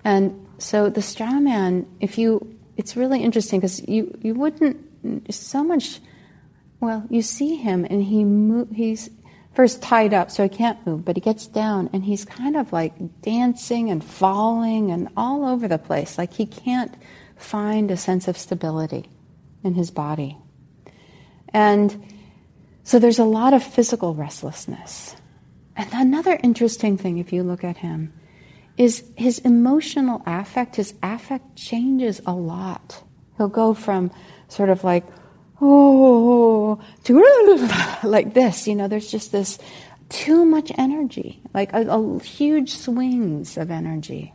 And 0.04 0.46
so 0.58 0.88
the 0.88 1.02
straw 1.02 1.40
man, 1.40 1.86
if 2.00 2.18
you, 2.18 2.56
it's 2.76 2.96
really 2.96 3.22
interesting 3.22 3.60
because 3.60 3.86
you, 3.88 4.16
you 4.22 4.34
wouldn't, 4.34 4.86
so 5.32 5.64
much, 5.64 6.00
well, 6.80 7.04
you 7.08 7.22
see 7.22 7.56
him 7.56 7.86
and 7.88 8.02
he 8.02 8.24
move, 8.24 8.68
he's 8.70 9.08
first 9.54 9.82
tied 9.82 10.14
up 10.14 10.30
so 10.30 10.42
he 10.42 10.48
can't 10.48 10.84
move, 10.86 11.04
but 11.04 11.16
he 11.16 11.20
gets 11.20 11.46
down 11.46 11.90
and 11.92 12.04
he's 12.04 12.24
kind 12.24 12.56
of 12.56 12.72
like 12.72 12.94
dancing 13.22 13.90
and 13.90 14.04
falling 14.04 14.90
and 14.90 15.08
all 15.16 15.46
over 15.46 15.68
the 15.68 15.78
place. 15.78 16.18
Like 16.18 16.32
he 16.32 16.46
can't 16.46 16.94
find 17.36 17.90
a 17.90 17.96
sense 17.96 18.28
of 18.28 18.36
stability 18.36 19.08
in 19.64 19.74
his 19.74 19.90
body. 19.90 20.36
And 21.48 22.04
so 22.84 22.98
there's 22.98 23.18
a 23.18 23.24
lot 23.24 23.54
of 23.54 23.62
physical 23.62 24.14
restlessness. 24.14 25.16
And 25.80 25.88
another 25.94 26.38
interesting 26.42 26.98
thing, 26.98 27.16
if 27.16 27.32
you 27.32 27.42
look 27.42 27.64
at 27.64 27.78
him, 27.78 28.12
is 28.76 29.02
his 29.16 29.38
emotional 29.38 30.22
affect, 30.26 30.76
his 30.76 30.92
affect 31.02 31.56
changes 31.56 32.20
a 32.26 32.34
lot. 32.34 33.02
He'll 33.38 33.48
go 33.48 33.72
from 33.72 34.10
sort 34.48 34.68
of 34.68 34.84
like, 34.84 35.06
oh, 35.58 36.78
to 37.04 37.98
like 38.04 38.34
this. 38.34 38.68
You 38.68 38.74
know, 38.74 38.88
there's 38.88 39.10
just 39.10 39.32
this 39.32 39.58
too 40.10 40.44
much 40.44 40.70
energy, 40.76 41.40
like 41.54 41.72
a, 41.72 41.88
a 41.88 42.22
huge 42.22 42.74
swings 42.74 43.56
of 43.56 43.70
energy. 43.70 44.34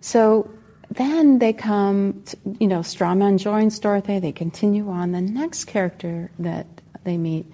So 0.00 0.50
then 0.90 1.38
they 1.38 1.52
come, 1.52 2.24
to, 2.26 2.36
you 2.58 2.66
know, 2.66 2.80
Strawman 2.80 3.38
joins 3.38 3.78
Dorothy, 3.78 4.18
they 4.18 4.32
continue 4.32 4.88
on. 4.88 5.12
The 5.12 5.20
next 5.20 5.66
character 5.66 6.32
that 6.40 6.66
they 7.04 7.16
meet 7.16 7.46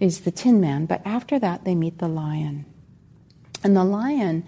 is 0.00 0.20
the 0.20 0.30
Tin 0.30 0.60
Man, 0.60 0.86
but 0.86 1.02
after 1.04 1.38
that 1.38 1.64
they 1.64 1.74
meet 1.74 1.98
the 1.98 2.08
lion. 2.08 2.64
And 3.64 3.76
the 3.76 3.84
lion, 3.84 4.44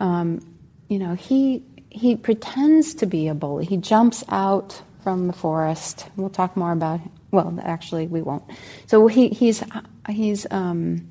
um, 0.00 0.40
you 0.88 0.98
know, 0.98 1.14
he, 1.14 1.64
he 1.90 2.16
pretends 2.16 2.94
to 2.94 3.06
be 3.06 3.28
a 3.28 3.34
bully. 3.34 3.64
He 3.64 3.76
jumps 3.76 4.22
out 4.28 4.82
from 5.02 5.26
the 5.26 5.32
forest. 5.32 6.06
We'll 6.16 6.30
talk 6.30 6.56
more 6.56 6.72
about, 6.72 7.00
well, 7.30 7.58
actually, 7.62 8.06
we 8.06 8.22
won't. 8.22 8.44
So 8.86 9.06
he, 9.08 9.28
he's, 9.28 9.62
he's 10.08 10.46
um, 10.50 11.08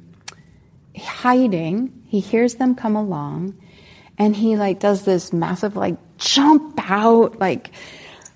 hiding. 0.97 2.03
He 2.07 2.19
hears 2.19 2.55
them 2.55 2.75
come 2.75 2.95
along, 2.95 3.55
and 4.17 4.35
he 4.35 4.55
like 4.55 4.79
does 4.79 5.03
this 5.03 5.33
massive 5.33 5.75
like 5.75 5.97
jump 6.17 6.79
out 6.89 7.39
like, 7.39 7.71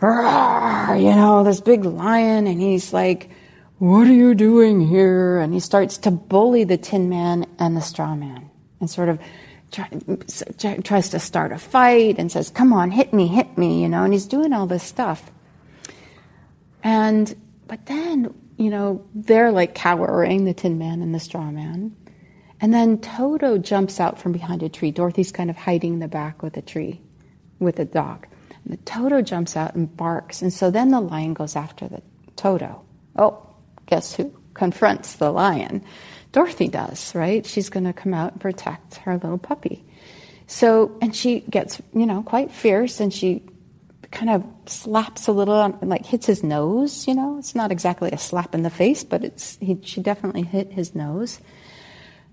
you 0.01 0.07
know, 0.07 1.43
this 1.45 1.61
big 1.61 1.85
lion, 1.85 2.47
and 2.47 2.59
he's 2.59 2.93
like, 2.93 3.29
what 3.79 4.07
are 4.07 4.13
you 4.13 4.33
doing 4.33 4.81
here? 4.81 5.39
And 5.39 5.53
he 5.53 5.59
starts 5.59 5.97
to 5.99 6.11
bully 6.11 6.63
the 6.63 6.77
Tin 6.77 7.09
Man 7.09 7.45
and 7.59 7.77
the 7.77 7.81
Straw 7.81 8.15
Man 8.15 8.49
and 8.79 8.89
sort 8.89 9.09
of 9.09 9.19
try, 9.71 9.87
tries 10.77 11.09
to 11.09 11.19
start 11.19 11.51
a 11.51 11.57
fight 11.57 12.17
and 12.17 12.31
says, 12.31 12.49
come 12.49 12.73
on, 12.73 12.91
hit 12.91 13.13
me, 13.13 13.27
hit 13.27 13.57
me, 13.57 13.81
you 13.81 13.89
know, 13.89 14.03
and 14.03 14.13
he's 14.13 14.25
doing 14.25 14.53
all 14.53 14.67
this 14.67 14.83
stuff. 14.83 15.31
And, 16.83 17.35
but 17.67 17.85
then, 17.85 18.33
you 18.57 18.69
know, 18.69 19.05
they're 19.13 19.51
like 19.51 19.75
cowering, 19.75 20.45
the 20.45 20.53
Tin 20.53 20.77
Man 20.77 21.01
and 21.01 21.13
the 21.13 21.19
Straw 21.19 21.51
Man. 21.51 21.95
And 22.59 22.73
then 22.73 22.99
Toto 22.99 23.57
jumps 23.59 23.99
out 23.99 24.19
from 24.19 24.31
behind 24.31 24.63
a 24.63 24.69
tree. 24.69 24.91
Dorothy's 24.91 25.31
kind 25.31 25.49
of 25.49 25.57
hiding 25.57 25.93
in 25.93 25.99
the 25.99 26.07
back 26.07 26.41
with 26.41 26.57
a 26.57 26.61
tree 26.61 27.01
with 27.59 27.79
a 27.79 27.85
dog. 27.85 28.27
And 28.63 28.73
the 28.73 28.77
Toto 28.77 29.21
jumps 29.21 29.55
out 29.55 29.75
and 29.75 29.95
barks. 29.95 30.41
And 30.41 30.51
so 30.51 30.71
then 30.71 30.89
the 30.89 31.01
lion 31.01 31.33
goes 31.35 31.55
after 31.55 31.87
the 31.87 32.01
Toto. 32.35 32.81
Oh, 33.15 33.46
guess 33.87 34.13
who 34.15 34.31
confronts 34.53 35.15
the 35.15 35.31
lion. 35.31 35.83
Dorothy 36.31 36.67
does, 36.67 37.15
right? 37.15 37.45
She's 37.45 37.69
going 37.69 37.85
to 37.85 37.93
come 37.93 38.13
out 38.13 38.33
and 38.33 38.41
protect 38.41 38.95
her 38.97 39.13
little 39.13 39.37
puppy. 39.37 39.83
So, 40.47 40.97
and 41.01 41.15
she 41.15 41.41
gets, 41.41 41.81
you 41.93 42.05
know, 42.05 42.23
quite 42.23 42.51
fierce 42.51 42.99
and 42.99 43.13
she 43.13 43.43
kind 44.11 44.29
of 44.29 44.45
slaps 44.65 45.27
a 45.27 45.31
little, 45.31 45.55
on, 45.55 45.77
like 45.81 46.05
hits 46.05 46.25
his 46.25 46.43
nose, 46.43 47.07
you 47.07 47.13
know. 47.13 47.37
It's 47.37 47.55
not 47.55 47.71
exactly 47.71 48.11
a 48.11 48.17
slap 48.17 48.55
in 48.55 48.63
the 48.63 48.69
face, 48.69 49.03
but 49.03 49.23
it's, 49.23 49.57
he, 49.57 49.79
she 49.83 50.01
definitely 50.01 50.43
hit 50.43 50.71
his 50.71 50.95
nose. 50.95 51.39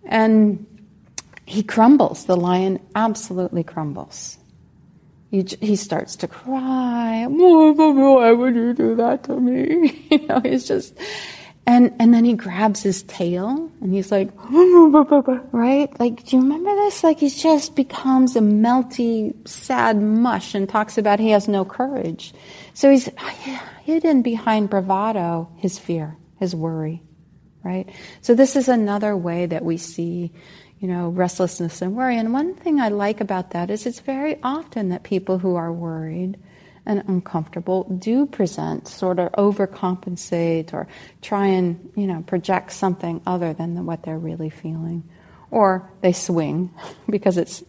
And 0.05 0.67
he 1.47 1.63
crumbles. 1.63 2.27
The 2.27 2.37
lion 2.37 2.81
absolutely 2.95 3.65
crumbles. 3.65 4.39
He, 5.31 5.45
he 5.61 5.75
starts 5.75 6.15
to 6.17 6.29
cry. 6.29 7.27
Why 7.27 8.33
would 8.33 8.55
you 8.55 8.73
do 8.73 8.95
that 8.97 9.25
to 9.25 9.41
me? 9.41 10.07
you 10.11 10.27
know, 10.27 10.41
he's 10.41 10.69
just, 10.69 10.97
and, 11.67 11.95
and 11.99 12.13
then 12.13 12.27
he 12.27 12.35
grabs 12.35 12.83
his 12.83 13.03
tail 13.05 13.71
and 13.81 13.95
he's 13.95 14.13
like, 14.13 14.29
right? 15.53 15.99
Like, 15.99 16.25
do 16.25 16.37
you 16.37 16.43
remember 16.43 16.75
this? 16.75 17.03
Like, 17.03 17.21
he 17.21 17.31
just 17.31 17.75
becomes 17.75 18.37
a 18.37 18.41
melty, 18.41 19.35
sad 19.49 20.01
mush 20.01 20.55
and 20.55 20.69
talks 20.69 20.99
about 20.99 21.21
he 21.21 21.31
has 21.31 21.49
no 21.49 21.65
courage. 21.65 22.35
So 22.75 22.91
he's 22.91 23.09
hidden 23.85 24.21
behind 24.21 24.69
bravado, 24.69 25.51
his 25.57 25.79
fear, 25.79 26.19
his 26.39 26.55
worry, 26.55 27.03
right? 27.63 27.89
So 28.21 28.35
this 28.35 28.57
is 28.57 28.69
another 28.69 29.17
way 29.17 29.47
that 29.47 29.65
we 29.65 29.79
see, 29.79 30.33
you 30.81 30.89
know, 30.89 31.09
restlessness 31.09 31.81
and 31.81 31.97
worry. 31.97 32.19
And 32.19 32.35
one 32.35 32.55
thing 32.55 32.79
I 32.79 32.89
like 32.89 33.23
about 33.23 33.53
that 33.53 33.71
is 33.71 33.87
it's 33.87 34.01
very 34.01 34.39
often 34.43 34.91
that 34.91 35.03
people 35.03 35.39
who 35.39 35.57
are 35.57 35.73
worried 35.73 36.37
and 36.87 37.03
uncomfortable 37.09 37.85
do 37.85 38.27
present, 38.27 38.89
sort 38.89 39.19
of 39.19 39.33
overcompensate 39.33 40.73
or 40.75 40.87
try 41.23 41.47
and, 41.47 41.91
you 41.97 42.07
know, 42.07 42.23
project 42.23 42.73
something 42.73 43.23
other 43.27 43.55
than 43.55 43.87
what 43.87 44.03
they're 44.03 44.19
really 44.19 44.51
feeling. 44.51 45.03
Or 45.51 45.91
they 46.01 46.13
swing 46.13 46.71
because 47.09 47.39
it's 47.39 47.63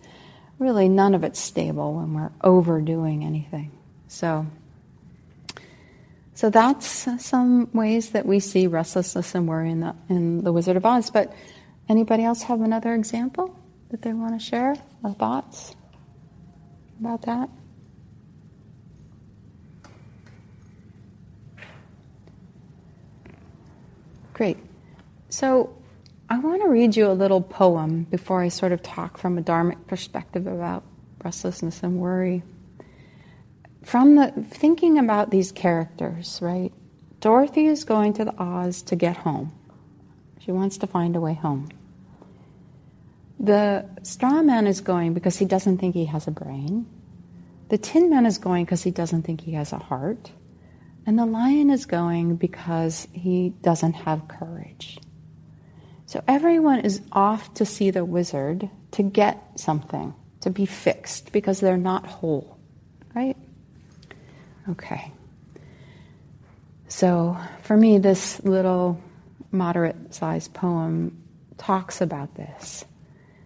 really 0.60 0.90
none 0.90 1.16
of 1.16 1.24
it's 1.24 1.40
stable 1.40 1.94
when 1.96 2.14
we're 2.14 2.32
overdoing 2.42 3.24
anything. 3.24 3.72
So, 4.08 4.46
so 6.34 6.50
that's 6.50 7.08
some 7.24 7.70
ways 7.74 8.12
that 8.12 8.26
we 8.26 8.40
see 8.40 8.68
restlessness 8.68 9.36
and 9.36 9.48
worry 9.48 9.72
in 9.72 9.80
the, 9.80 9.96
in 10.10 10.44
the 10.44 10.52
Wizard 10.52 10.76
of 10.76 10.86
Oz. 10.86 11.10
But 11.10 11.34
anybody 11.88 12.24
else 12.24 12.44
have 12.44 12.62
another 12.62 12.94
example 12.94 13.58
that 13.90 14.02
they 14.02 14.14
want 14.14 14.40
to 14.40 14.46
share 14.46 14.76
or 15.04 15.14
thoughts 15.14 15.76
about 17.00 17.22
that? 17.24 17.50
Great. 24.36 24.58
So 25.30 25.74
I 26.30 26.40
want 26.40 26.62
to 26.62 26.68
read 26.68 26.98
you 26.98 27.10
a 27.10 27.14
little 27.14 27.40
poem 27.40 28.04
before 28.04 28.42
I 28.42 28.50
sort 28.50 28.74
of 28.74 28.84
talk 28.84 29.18
from 29.18 29.38
a 29.38 29.42
Dharmic 29.42 29.88
perspective 29.88 30.46
about 30.46 30.84
restlessness 31.24 31.82
and 31.84 32.00
worry. 32.00 32.44
From 33.82 34.18
the 34.18 34.34
thinking 34.52 34.98
about 34.98 35.32
these 35.32 35.54
characters, 35.54 36.40
right? 36.42 36.74
Dorothy 37.22 37.68
is 37.68 37.86
going 37.86 38.12
to 38.16 38.26
the 38.26 38.38
Oz 38.38 38.82
to 38.82 38.98
get 38.98 39.16
home. 39.16 39.54
She 40.40 40.52
wants 40.52 40.78
to 40.80 40.88
find 40.88 41.16
a 41.16 41.22
way 41.22 41.36
home. 41.36 41.70
The 43.40 43.86
straw 44.04 44.42
man 44.42 44.68
is 44.68 44.82
going 44.82 45.14
because 45.14 45.38
he 45.38 45.46
doesn't 45.46 45.78
think 45.78 45.96
he 45.96 46.06
has 46.08 46.28
a 46.28 46.32
brain. 46.32 46.88
The 47.70 47.78
tin 47.78 48.10
man 48.10 48.26
is 48.26 48.38
going 48.38 48.66
because 48.66 48.84
he 48.84 48.92
doesn't 48.92 49.22
think 49.22 49.42
he 49.42 49.54
has 49.54 49.72
a 49.72 49.80
heart. 49.80 50.32
And 51.06 51.20
the 51.20 51.26
lion 51.26 51.70
is 51.70 51.86
going 51.86 52.36
because 52.38 53.08
he 53.14 53.50
doesn't 53.62 53.94
have 53.94 54.28
courage. 54.28 54.98
So 56.08 56.24
everyone 56.28 56.80
is 56.80 57.02
off 57.12 57.54
to 57.56 57.66
see 57.66 57.92
the 57.92 58.06
wizard 58.06 58.70
to 58.92 59.04
get 59.04 59.60
something, 59.60 60.14
to 60.42 60.50
be 60.50 60.66
fixed, 60.66 61.32
because 61.32 61.60
they're 61.60 61.78
not 61.78 62.06
whole, 62.06 62.58
right? 63.14 63.38
Okay. 64.70 65.12
So 66.88 67.38
for 67.64 67.76
me, 67.76 67.98
this 67.98 68.44
little 68.44 69.02
moderate 69.52 70.14
sized 70.14 70.54
poem 70.54 71.22
talks 71.58 72.02
about 72.02 72.36
this. 72.36 72.86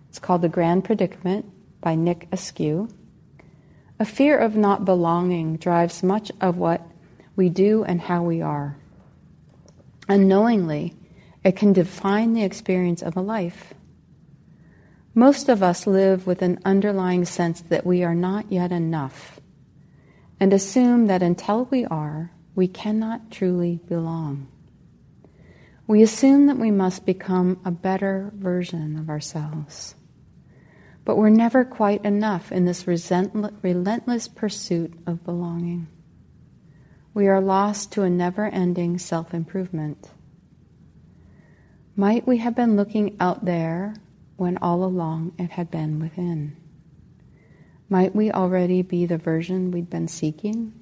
It's 0.10 0.19
called 0.19 0.41
The 0.41 0.50
Grand 0.50 0.84
Predicament 0.84 1.45
by 1.82 1.95
Nick 1.95 2.28
Askew. 2.32 2.89
A 4.00 4.06
fear 4.06 4.38
of 4.38 4.56
not 4.56 4.86
belonging 4.86 5.58
drives 5.58 6.04
much 6.04 6.32
of 6.41 6.58
what 6.58 6.82
we 7.39 7.47
do 7.47 7.86
and 7.86 8.02
how 8.02 8.21
we 8.21 8.41
are. 8.41 8.78
Unknowingly, 10.10 10.93
it 11.41 11.56
can 11.56 11.71
define 11.71 12.34
the 12.34 12.43
experience 12.43 13.02
of 13.02 13.15
a 13.15 13.21
life. 13.21 13.73
Most 15.15 15.47
of 15.47 15.63
us 15.63 15.88
live 15.88 16.28
with 16.28 16.41
an 16.41 16.60
underlying 16.65 17.23
sense 17.23 17.62
that 17.62 17.86
we 17.86 18.04
are 18.04 18.13
not 18.13 18.52
yet 18.52 18.73
enough 18.73 19.39
and 20.38 20.52
assume 20.52 21.08
that 21.08 21.23
until 21.23 21.63
we 21.71 21.86
are, 21.86 22.30
we 22.56 22.67
cannot 22.67 23.32
truly 23.32 23.80
belong. 23.88 24.49
We 25.88 26.04
assume 26.04 26.47
that 26.47 26.58
we 26.58 26.71
must 26.71 27.06
become 27.06 27.62
a 27.63 27.71
better 27.71 28.34
version 28.36 28.99
of 28.99 29.10
ourselves. 29.10 29.95
But 31.06 31.15
we're 31.15 31.30
never 31.30 31.63
quite 31.63 32.04
enough 32.04 32.52
in 32.52 32.65
this 32.65 32.86
relentless 32.86 34.28
pursuit 34.28 34.93
of 35.08 35.23
belonging 35.23 35.88
we 37.13 37.28
are 37.28 37.41
lost 37.41 37.91
to 37.93 38.04
a 38.04 38.10
never 38.10 38.45
ending 38.45 38.98
self 38.98 39.34
improvement. 39.34 40.10
Might 41.95 42.28
we 42.28 42.38
have 42.38 42.56
been 42.56 42.76
looking 42.76 43.17
out 43.19 43.43
there 43.43 43.95
when 44.38 44.58
all 44.58 44.84
along 44.84 45.34
it 45.38 45.52
had 45.52 45.69
been 45.69 46.00
within? 46.00 46.56
Might 47.89 48.15
we 48.15 48.32
already 48.32 48.84
be 48.84 49.06
the 49.06 49.17
version 49.17 49.72
we'd 49.72 49.89
been 49.89 50.08
seeking? 50.08 50.74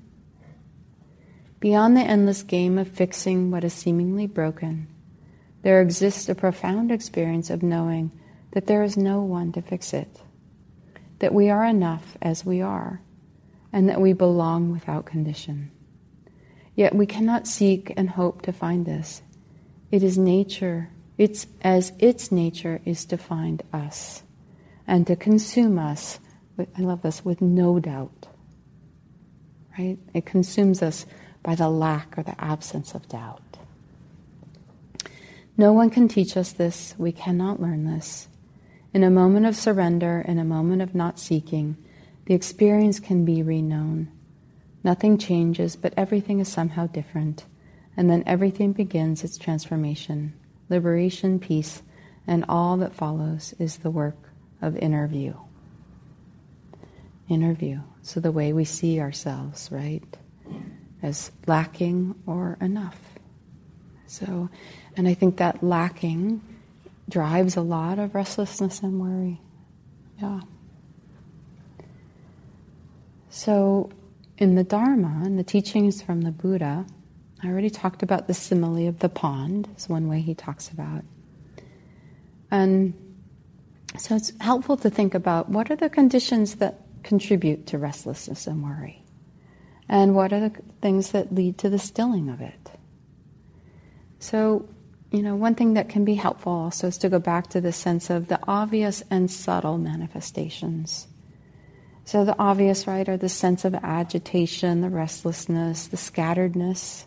Beyond 1.59 1.97
the 1.97 2.01
endless 2.01 2.43
game 2.43 2.77
of 2.77 2.87
fixing 2.87 3.49
what 3.49 3.63
is 3.63 3.73
seemingly 3.73 4.27
broken, 4.27 4.87
there 5.63 5.81
exists 5.81 6.29
a 6.29 6.35
profound 6.35 6.91
experience 6.91 7.49
of 7.49 7.63
knowing 7.63 8.11
that 8.51 8.67
there 8.67 8.83
is 8.83 8.95
no 8.95 9.21
one 9.21 9.51
to 9.53 9.61
fix 9.61 9.93
it, 9.93 10.21
that 11.19 11.33
we 11.33 11.49
are 11.49 11.65
enough 11.65 12.17
as 12.21 12.45
we 12.45 12.61
are, 12.61 13.01
and 13.73 13.89
that 13.89 14.01
we 14.01 14.13
belong 14.13 14.71
without 14.71 15.05
condition. 15.05 15.71
Yet 16.77 16.95
we 16.95 17.07
cannot 17.07 17.47
seek 17.47 17.91
and 17.97 18.11
hope 18.11 18.43
to 18.43 18.53
find 18.53 18.85
this. 18.85 19.23
It 19.91 20.03
is 20.03 20.17
nature, 20.17 20.91
it's 21.17 21.47
as 21.61 21.91
its 21.97 22.31
nature 22.31 22.79
is 22.85 23.03
to 23.05 23.17
find 23.17 23.63
us 23.73 24.21
and 24.85 25.07
to 25.07 25.15
consume 25.15 25.79
us, 25.79 26.19
with, 26.55 26.69
I 26.77 26.81
love 26.81 27.01
this, 27.01 27.25
with 27.25 27.41
no 27.41 27.79
doubt. 27.79 28.27
Right? 29.77 29.97
It 30.13 30.27
consumes 30.27 30.83
us 30.83 31.07
by 31.41 31.55
the 31.55 31.69
lack 31.69 32.15
or 32.15 32.23
the 32.23 32.39
absence 32.39 32.93
of 32.93 33.09
doubt. 33.09 33.57
No 35.57 35.73
one 35.73 35.89
can 35.89 36.07
teach 36.07 36.37
us 36.37 36.51
this. 36.51 36.93
We 36.99 37.11
cannot 37.11 37.59
learn 37.59 37.85
this. 37.85 38.27
In 38.93 39.03
a 39.03 39.09
moment 39.09 39.47
of 39.47 39.55
surrender, 39.55 40.23
in 40.27 40.37
a 40.37 40.45
moment 40.45 40.83
of 40.83 40.93
not 40.93 41.19
seeking, 41.19 41.75
the 42.25 42.35
experience 42.35 42.99
can 42.99 43.25
be 43.25 43.41
reknown. 43.41 44.09
Nothing 44.83 45.17
changes, 45.17 45.75
but 45.75 45.93
everything 45.97 46.39
is 46.39 46.47
somehow 46.47 46.87
different. 46.87 47.45
And 47.95 48.09
then 48.09 48.23
everything 48.25 48.73
begins 48.73 49.23
its 49.23 49.37
transformation. 49.37 50.33
Liberation, 50.69 51.39
peace, 51.39 51.81
and 52.27 52.45
all 52.47 52.77
that 52.77 52.93
follows 52.93 53.53
is 53.57 53.77
the 53.77 53.89
work 53.89 54.29
of 54.61 54.77
inner 54.77 55.07
view. 55.07 55.39
Inner 57.29 57.53
view. 57.53 57.83
So 58.01 58.19
the 58.19 58.31
way 58.31 58.53
we 58.53 58.65
see 58.65 58.99
ourselves, 58.99 59.69
right? 59.71 60.03
As 61.01 61.31
lacking 61.45 62.15
or 62.25 62.57
enough. 62.61 62.99
So, 64.05 64.49
and 64.95 65.07
I 65.07 65.13
think 65.13 65.37
that 65.37 65.63
lacking 65.63 66.41
drives 67.09 67.55
a 67.55 67.61
lot 67.61 67.99
of 67.99 68.15
restlessness 68.15 68.81
and 68.81 68.99
worry. 68.99 69.41
Yeah. 70.21 70.41
So 73.29 73.89
in 74.37 74.55
the 74.55 74.63
Dharma 74.63 75.21
and 75.23 75.37
the 75.37 75.43
teachings 75.43 76.01
from 76.01 76.21
the 76.21 76.31
Buddha, 76.31 76.85
I 77.43 77.47
already 77.47 77.69
talked 77.69 78.03
about 78.03 78.27
the 78.27 78.33
simile 78.33 78.87
of 78.87 78.99
the 78.99 79.09
pond, 79.09 79.69
is 79.77 79.89
one 79.89 80.07
way 80.07 80.21
he 80.21 80.35
talks 80.35 80.69
about. 80.69 81.03
And 82.49 82.93
so 83.97 84.15
it's 84.15 84.31
helpful 84.39 84.77
to 84.77 84.89
think 84.89 85.15
about 85.15 85.49
what 85.49 85.71
are 85.71 85.75
the 85.75 85.89
conditions 85.89 86.55
that 86.55 86.81
contribute 87.03 87.67
to 87.67 87.77
restlessness 87.77 88.47
and 88.47 88.63
worry? 88.63 89.03
And 89.89 90.13
what 90.15 90.33
are 90.33 90.49
the 90.49 90.61
things 90.81 91.11
that 91.11 91.33
lead 91.33 91.57
to 91.59 91.69
the 91.69 91.79
stilling 91.79 92.29
of 92.29 92.41
it? 92.41 92.71
So, 94.19 94.67
you 95.11 95.21
know, 95.21 95.35
one 95.35 95.55
thing 95.55 95.75
that 95.75 95.89
can 95.89 96.03
be 96.03 96.15
helpful 96.15 96.51
also 96.51 96.87
is 96.87 96.97
to 96.99 97.09
go 97.09 97.19
back 97.19 97.47
to 97.51 97.61
the 97.61 97.71
sense 97.71 98.09
of 98.09 98.27
the 98.27 98.39
obvious 98.47 99.03
and 99.09 99.31
subtle 99.31 99.77
manifestations 99.77 101.07
so 102.07 102.23
the 102.23 102.39
obvious, 102.39 102.87
right, 102.87 103.09
are 103.09 103.17
the 103.17 103.27
sense 103.27 103.65
of 103.65 103.75
agitation, 103.75 104.79
the 104.79 104.89
restlessness, 104.89 105.87
the 105.87 105.97
scatteredness, 105.97 107.03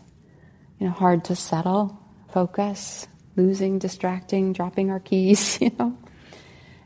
you 0.77 0.85
know, 0.85 0.93
hard 0.93 1.25
to 1.25 1.35
settle 1.35 1.99
focus, 2.31 3.07
losing, 3.35 3.79
distracting, 3.79 4.53
dropping 4.53 4.91
our 4.91 4.99
keys, 4.99 5.59
you 5.61 5.71
know. 5.79 5.97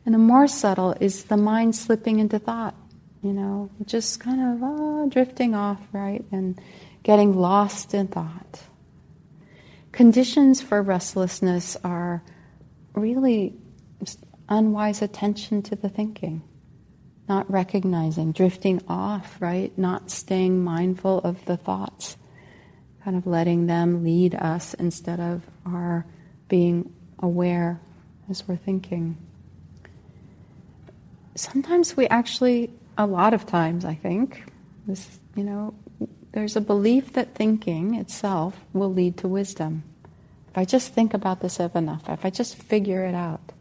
And 0.06 0.16
the 0.16 0.20
more 0.20 0.48
subtle 0.48 0.96
is 1.02 1.26
the 1.26 1.36
mind 1.36 1.76
slipping 1.76 2.20
into 2.20 2.40
thought, 2.40 2.74
you 3.22 3.34
know, 3.34 3.70
just 3.84 4.22
kind 4.22 4.40
of 4.40 4.60
oh, 4.64 5.10
drifting 5.10 5.54
off, 5.54 5.82
right, 5.92 6.24
and 6.32 6.58
getting 7.04 7.38
lost 7.38 7.94
in 7.94 8.08
thought. 8.08 8.62
Conditions 9.92 10.62
for 10.62 10.82
restlessness 10.82 11.76
are 11.84 12.24
really 12.94 13.56
unwise 14.48 15.02
attention 15.02 15.62
to 15.64 15.76
the 15.76 15.90
thinking, 15.90 16.44
not 17.28 17.50
recognizing, 17.52 18.32
drifting 18.32 18.82
off, 18.88 19.38
right, 19.40 19.76
not 19.78 20.12
staying 20.12 20.64
mindful 20.64 21.20
of 21.20 21.44
the 21.46 21.58
thoughts, 21.58 22.18
kind 23.04 23.18
of 23.18 23.26
letting 23.26 23.68
them 23.68 24.04
lead 24.04 24.36
us 24.36 24.74
instead 24.76 25.20
of 25.20 25.44
our 25.66 26.06
being 26.48 26.94
aware 27.20 27.80
as 28.30 28.48
we're 28.48 28.56
thinking 28.56 29.18
sometimes 31.36 31.96
we 31.96 32.08
actually, 32.08 32.72
a 32.98 33.06
lot 33.06 33.34
of 33.34 33.46
times, 33.46 33.86
I 33.86 33.94
think, 33.94 34.44
this, 34.88 35.20
you 35.36 35.44
know, 35.44 35.76
there's 36.32 36.56
a 36.56 36.62
belief 36.62 37.14
that 37.14 37.36
thinking 37.36 37.96
itself 37.96 38.60
will 38.74 38.92
lead 38.92 39.18
to 39.18 39.28
wisdom. 39.28 39.84
If 40.50 40.58
I 40.58 40.66
just 40.66 40.94
think 40.94 41.14
about 41.14 41.42
this 41.42 41.60
enough, 41.60 42.10
if 42.10 42.26
I 42.26 42.30
just 42.30 42.56
figure 42.56 43.06
it 43.06 43.16
out. 43.16 43.52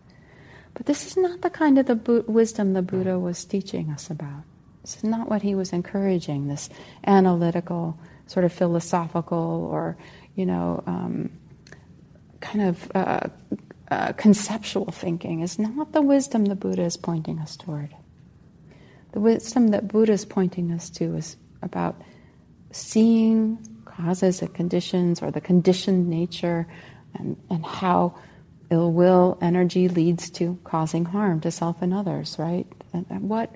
But 0.74 0.86
this 0.86 1.06
is 1.06 1.16
not 1.16 1.40
the 1.42 1.50
kind 1.50 1.78
of 1.78 1.86
the 1.86 1.94
bu- 1.94 2.24
wisdom 2.26 2.72
the 2.72 2.82
Buddha 2.82 3.18
was 3.18 3.44
teaching 3.44 3.90
us 3.90 4.10
about. 4.10 4.42
This 4.82 4.96
is 4.96 5.04
not 5.04 5.30
what 5.30 5.42
he 5.42 5.54
was 5.54 5.72
encouraging, 5.72 6.48
this 6.48 6.68
analytical, 7.06 7.98
sort 8.26 8.44
of 8.44 8.52
philosophical, 8.52 9.68
or, 9.70 9.96
you 10.34 10.44
know, 10.44 10.82
um, 10.86 11.30
kind 12.40 12.68
of 12.68 12.92
uh, 12.94 13.28
uh, 13.90 14.12
conceptual 14.12 14.90
thinking 14.90 15.40
is 15.40 15.58
not 15.58 15.92
the 15.92 16.02
wisdom 16.02 16.44
the 16.46 16.54
Buddha 16.54 16.82
is 16.82 16.96
pointing 16.96 17.38
us 17.38 17.56
toward. 17.56 17.94
The 19.12 19.20
wisdom 19.20 19.68
that 19.68 19.88
Buddha 19.88 20.12
is 20.12 20.24
pointing 20.24 20.72
us 20.72 20.90
to 20.90 21.16
is 21.16 21.36
about 21.62 22.00
seeing 22.72 23.58
causes 23.84 24.42
and 24.42 24.52
conditions 24.52 25.22
or 25.22 25.30
the 25.30 25.40
conditioned 25.40 26.08
nature 26.08 26.66
and, 27.14 27.36
and 27.48 27.64
how 27.64 28.16
ill 28.74 28.92
will 28.92 29.38
energy 29.40 29.88
leads 29.88 30.30
to 30.30 30.58
causing 30.64 31.04
harm 31.04 31.40
to 31.40 31.50
self 31.50 31.80
and 31.80 31.94
others, 31.94 32.36
right? 32.38 32.66
And, 32.92 33.06
what 33.28 33.54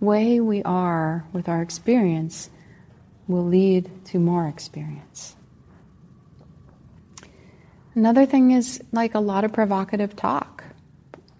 way 0.00 0.40
we 0.40 0.62
are 0.62 1.24
with 1.32 1.48
our 1.48 1.62
experience 1.62 2.50
will 3.26 3.44
lead 3.44 3.90
to 4.06 4.18
more 4.18 4.46
experience. 4.46 5.34
Another 7.94 8.26
thing 8.26 8.52
is 8.52 8.80
like 8.92 9.14
a 9.14 9.20
lot 9.20 9.44
of 9.44 9.52
provocative 9.52 10.14
talk, 10.14 10.62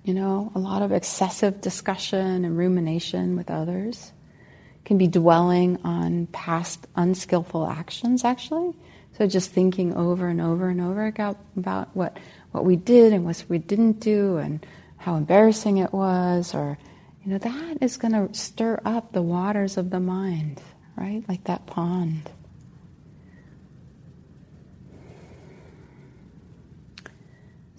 you 0.03 0.15
know, 0.15 0.51
a 0.55 0.59
lot 0.59 0.83
of 0.83 0.91
excessive 0.91 1.61
discussion 1.61 2.45
and 2.45 2.59
rumination 2.59 3.37
with 3.37 3.51
others. 3.51 4.13
Can 4.85 4.99
be 4.99 5.07
dwelling 5.07 5.79
on 5.85 6.27
past 6.29 6.87
unskillful 6.97 7.67
actions, 7.67 8.25
actually. 8.25 8.73
So 9.19 9.27
just 9.27 9.51
thinking 9.51 9.95
over 9.95 10.29
and 10.29 10.41
over 10.41 10.69
and 10.69 10.81
over 10.81 11.07
about, 11.07 11.37
about 11.57 11.95
what, 11.95 12.17
what 12.53 12.65
we 12.65 12.77
did 12.77 13.13
and 13.13 13.25
what 13.25 13.45
we 13.49 13.59
didn't 13.59 14.01
do 14.01 14.37
and 14.37 14.65
how 14.97 15.17
embarrassing 15.17 15.79
it 15.79 15.93
was, 15.93 16.55
or, 16.55 16.79
you 17.25 17.31
know, 17.33 17.39
that 17.39 17.79
is 17.81 17.97
going 17.97 18.13
to 18.13 18.35
stir 18.35 18.81
up 18.85 19.13
the 19.13 19.23
waters 19.23 19.77
of 19.77 19.91
the 19.91 20.01
mind, 20.01 20.61
right? 20.97 21.23
Like 21.29 21.45
that 21.45 21.67
pond. 21.67 22.31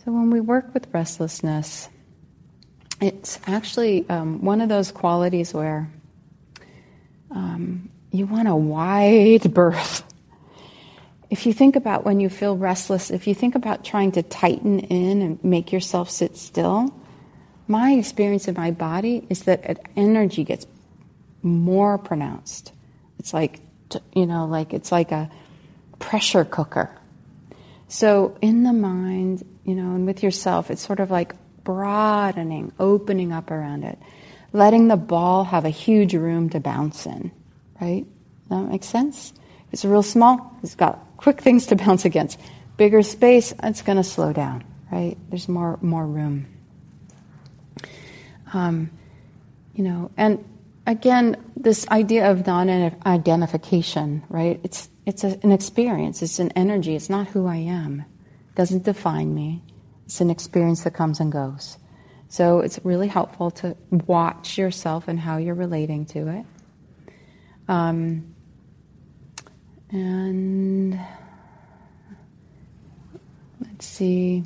So 0.03 0.13
when 0.13 0.29
we 0.29 0.39
work 0.39 0.73
with 0.73 0.87
restlessness, 0.93 1.89
it's 3.01 3.39
actually 3.45 4.09
um, 4.09 4.41
one 4.43 4.61
of 4.61 4.69
those 4.69 4.91
qualities 4.91 5.53
where 5.53 5.91
um, 7.31 7.89
you 8.11 8.25
want 8.25 8.47
a 8.47 8.55
wide 8.55 9.53
berth. 9.53 10.03
If 11.29 11.45
you 11.45 11.53
think 11.53 11.75
about 11.75 12.05
when 12.05 12.19
you 12.19 12.29
feel 12.29 12.57
restless, 12.57 13.11
if 13.11 13.27
you 13.27 13.35
think 13.35 13.55
about 13.55 13.83
trying 13.83 14.13
to 14.13 14.23
tighten 14.23 14.79
in 14.79 15.21
and 15.21 15.43
make 15.43 15.71
yourself 15.71 16.09
sit 16.09 16.37
still, 16.37 16.93
my 17.67 17.91
experience 17.93 18.47
in 18.47 18.55
my 18.55 18.71
body 18.71 19.27
is 19.29 19.43
that 19.43 19.79
energy 19.95 20.43
gets 20.43 20.65
more 21.43 21.97
pronounced. 21.99 22.73
It's 23.19 23.33
like, 23.33 23.59
you 24.15 24.25
know, 24.25 24.45
like 24.45 24.73
it's 24.73 24.91
like 24.91 25.11
a 25.11 25.29
pressure 25.99 26.45
cooker. 26.45 26.89
So 27.87 28.37
in 28.41 28.63
the 28.63 28.73
mind, 28.73 29.45
you 29.65 29.75
know, 29.75 29.95
and 29.95 30.05
with 30.05 30.23
yourself, 30.23 30.71
it's 30.71 30.81
sort 30.81 30.99
of 30.99 31.11
like 31.11 31.35
broadening, 31.63 32.71
opening 32.79 33.31
up 33.31 33.51
around 33.51 33.83
it, 33.83 33.99
letting 34.51 34.87
the 34.87 34.97
ball 34.97 35.43
have 35.43 35.65
a 35.65 35.69
huge 35.69 36.15
room 36.15 36.49
to 36.49 36.59
bounce 36.59 37.05
in, 37.05 37.31
right? 37.79 38.05
That 38.49 38.61
makes 38.69 38.87
sense? 38.87 39.33
If 39.67 39.73
it's 39.73 39.85
real 39.85 40.01
small, 40.01 40.57
it's 40.63 40.73
got 40.73 41.05
quick 41.19 41.41
things 41.41 41.67
to 41.67 41.75
bounce 41.75 42.05
against. 42.05 42.39
Bigger 42.77 43.01
space, 43.03 43.53
it's 43.61 43.81
going 43.81 43.97
to 43.97 44.03
slow 44.03 44.31
down, 44.31 44.63
right? 44.91 45.17
There's 45.29 45.49
more 45.49 45.77
more 45.81 46.05
room. 46.05 46.47
Um, 48.53 48.89
you 49.75 49.83
know, 49.83 50.11
and 50.15 50.43
again, 50.87 51.35
this 51.55 51.87
idea 51.89 52.31
of 52.31 52.47
non-identification, 52.47 54.23
right? 54.29 54.59
It's 54.63 54.89
it's 55.05 55.23
a, 55.23 55.37
an 55.43 55.51
experience. 55.51 56.21
It's 56.21 56.39
an 56.39 56.51
energy. 56.55 56.95
It's 56.95 57.09
not 57.09 57.27
who 57.27 57.47
I 57.47 57.57
am 57.57 58.05
doesn't 58.55 58.83
define 58.83 59.33
me. 59.33 59.61
It's 60.05 60.19
an 60.19 60.29
experience 60.29 60.83
that 60.83 60.93
comes 60.93 61.21
and 61.21 61.31
goes. 61.31 61.77
So 62.27 62.59
it's 62.59 62.77
really 62.83 63.07
helpful 63.07 63.51
to 63.51 63.77
watch 63.89 64.57
yourself 64.57 65.07
and 65.07 65.19
how 65.19 65.37
you're 65.37 65.55
relating 65.55 66.05
to 66.07 66.27
it. 66.27 66.45
Um, 67.69 68.28
and 69.91 70.99
let's 73.61 73.85
see. 73.85 74.43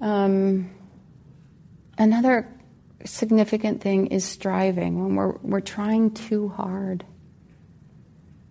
Um, 0.00 0.70
another 1.96 2.48
significant 3.04 3.80
thing 3.80 4.08
is 4.08 4.24
striving 4.24 5.02
when 5.02 5.16
we're, 5.16 5.36
we're 5.42 5.60
trying 5.60 6.10
too 6.12 6.48
hard. 6.48 7.04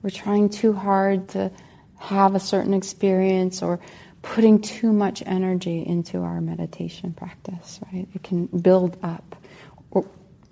We're 0.02 0.10
trying 0.10 0.50
too 0.50 0.74
hard 0.74 1.30
to 1.30 1.52
have 2.00 2.36
a 2.36 2.40
certain 2.40 2.74
experience 2.74 3.62
or 3.62 3.80
putting 4.22 4.62
too 4.62 4.92
much 4.92 5.24
energy 5.26 5.86
into 5.86 6.22
our 6.22 6.42
meditation 6.42 7.14
practice, 7.14 7.80
right? 7.92 8.08
It 8.14 8.24
can 8.24 8.46
build 8.48 8.98
up. 9.04 9.36
Or, 9.92 10.06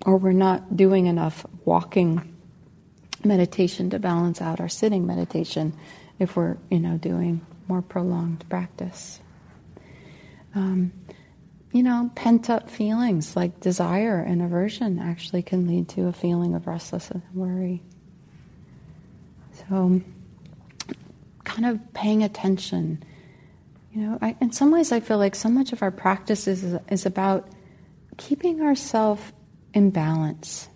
or 0.04 0.16
we're 0.16 0.32
not 0.32 0.76
doing 0.76 1.06
enough 1.06 1.44
walking 1.64 2.35
meditation 3.26 3.90
to 3.90 3.98
balance 3.98 4.40
out 4.40 4.60
our 4.60 4.68
sitting 4.68 5.06
meditation 5.06 5.74
if 6.18 6.36
we're, 6.36 6.56
you 6.70 6.78
know, 6.78 6.96
doing 6.96 7.44
more 7.68 7.82
prolonged 7.82 8.48
practice. 8.48 9.20
Um, 10.54 10.92
you 11.72 11.82
know, 11.82 12.10
pent 12.14 12.48
up 12.48 12.70
feelings 12.70 13.36
like 13.36 13.60
desire 13.60 14.20
and 14.20 14.40
aversion 14.40 14.98
actually 14.98 15.42
can 15.42 15.66
lead 15.66 15.88
to 15.90 16.06
a 16.06 16.12
feeling 16.12 16.54
of 16.54 16.66
restlessness 16.66 17.22
and 17.22 17.34
worry. 17.34 17.82
So, 19.68 20.00
kind 21.44 21.66
of 21.66 21.92
paying 21.92 22.22
attention 22.22 23.04
you 23.96 24.02
know, 24.02 24.18
I, 24.20 24.36
in 24.42 24.52
some 24.52 24.70
ways, 24.70 24.92
I 24.92 25.00
feel 25.00 25.16
like 25.16 25.34
so 25.34 25.48
much 25.48 25.72
of 25.72 25.80
our 25.82 25.90
practice 25.90 26.46
is, 26.46 26.76
is 26.90 27.06
about 27.06 27.48
keeping 28.18 28.60
ourselves 28.60 29.22
in 29.72 29.88
balance. 29.88 30.68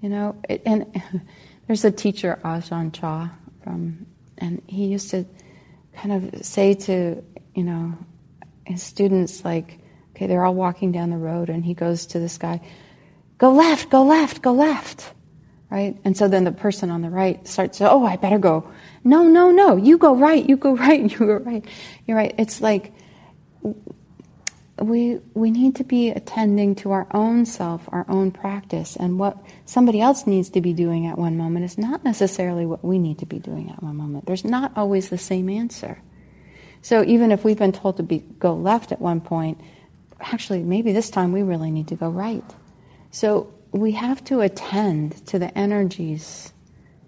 You 0.00 0.08
know, 0.08 0.36
it, 0.48 0.62
and 0.64 1.02
there's 1.66 1.84
a 1.84 1.90
teacher, 1.90 2.38
Ajahn 2.44 2.92
Chah, 2.92 3.30
from, 3.62 4.06
and 4.38 4.62
he 4.66 4.86
used 4.86 5.10
to 5.10 5.26
kind 5.94 6.12
of 6.12 6.44
say 6.44 6.74
to, 6.74 7.22
you 7.54 7.64
know, 7.64 7.94
his 8.64 8.82
students, 8.82 9.44
like, 9.44 9.78
okay, 10.10 10.26
they're 10.26 10.44
all 10.44 10.54
walking 10.54 10.92
down 10.92 11.10
the 11.10 11.16
road, 11.16 11.48
and 11.48 11.64
he 11.64 11.74
goes 11.74 12.06
to 12.06 12.18
this 12.18 12.38
guy, 12.38 12.60
go 13.38 13.52
left, 13.52 13.90
go 13.90 14.04
left, 14.04 14.42
go 14.42 14.52
left, 14.52 15.12
right? 15.70 15.96
And 16.04 16.16
so 16.16 16.28
then 16.28 16.44
the 16.44 16.52
person 16.52 16.90
on 16.90 17.02
the 17.02 17.10
right 17.10 17.46
starts 17.46 17.78
to, 17.78 17.90
oh, 17.90 18.04
I 18.04 18.16
better 18.16 18.38
go 18.38 18.70
no, 19.04 19.22
no, 19.22 19.50
no. 19.50 19.76
You 19.76 19.96
go 19.96 20.14
right. 20.14 20.46
You 20.46 20.56
go 20.56 20.76
right. 20.76 21.00
You 21.10 21.18
go 21.18 21.36
right. 21.36 21.64
You're 22.06 22.16
right. 22.16 22.34
It's 22.38 22.60
like 22.60 22.92
we 24.80 25.20
we 25.34 25.50
need 25.50 25.76
to 25.76 25.84
be 25.84 26.10
attending 26.10 26.74
to 26.76 26.92
our 26.92 27.06
own 27.12 27.46
self, 27.46 27.88
our 27.88 28.06
own 28.08 28.30
practice, 28.30 28.96
and 28.96 29.18
what 29.18 29.36
somebody 29.64 30.00
else 30.00 30.26
needs 30.26 30.50
to 30.50 30.60
be 30.60 30.72
doing 30.72 31.06
at 31.06 31.18
one 31.18 31.36
moment 31.36 31.64
is 31.64 31.78
not 31.78 32.04
necessarily 32.04 32.66
what 32.66 32.84
we 32.84 32.98
need 32.98 33.18
to 33.18 33.26
be 33.26 33.38
doing 33.38 33.70
at 33.70 33.82
one 33.82 33.96
moment. 33.96 34.26
There's 34.26 34.44
not 34.44 34.72
always 34.76 35.08
the 35.08 35.18
same 35.18 35.48
answer. 35.48 36.00
So 36.82 37.04
even 37.04 37.32
if 37.32 37.44
we've 37.44 37.58
been 37.58 37.72
told 37.72 37.96
to 37.96 38.02
be 38.02 38.18
go 38.38 38.54
left 38.54 38.92
at 38.92 39.00
one 39.00 39.20
point, 39.20 39.60
actually 40.20 40.62
maybe 40.62 40.92
this 40.92 41.10
time 41.10 41.32
we 41.32 41.42
really 41.42 41.70
need 41.70 41.88
to 41.88 41.96
go 41.96 42.08
right. 42.08 42.44
So 43.10 43.52
we 43.72 43.92
have 43.92 44.24
to 44.24 44.40
attend 44.40 45.26
to 45.26 45.38
the 45.38 45.56
energies 45.56 46.52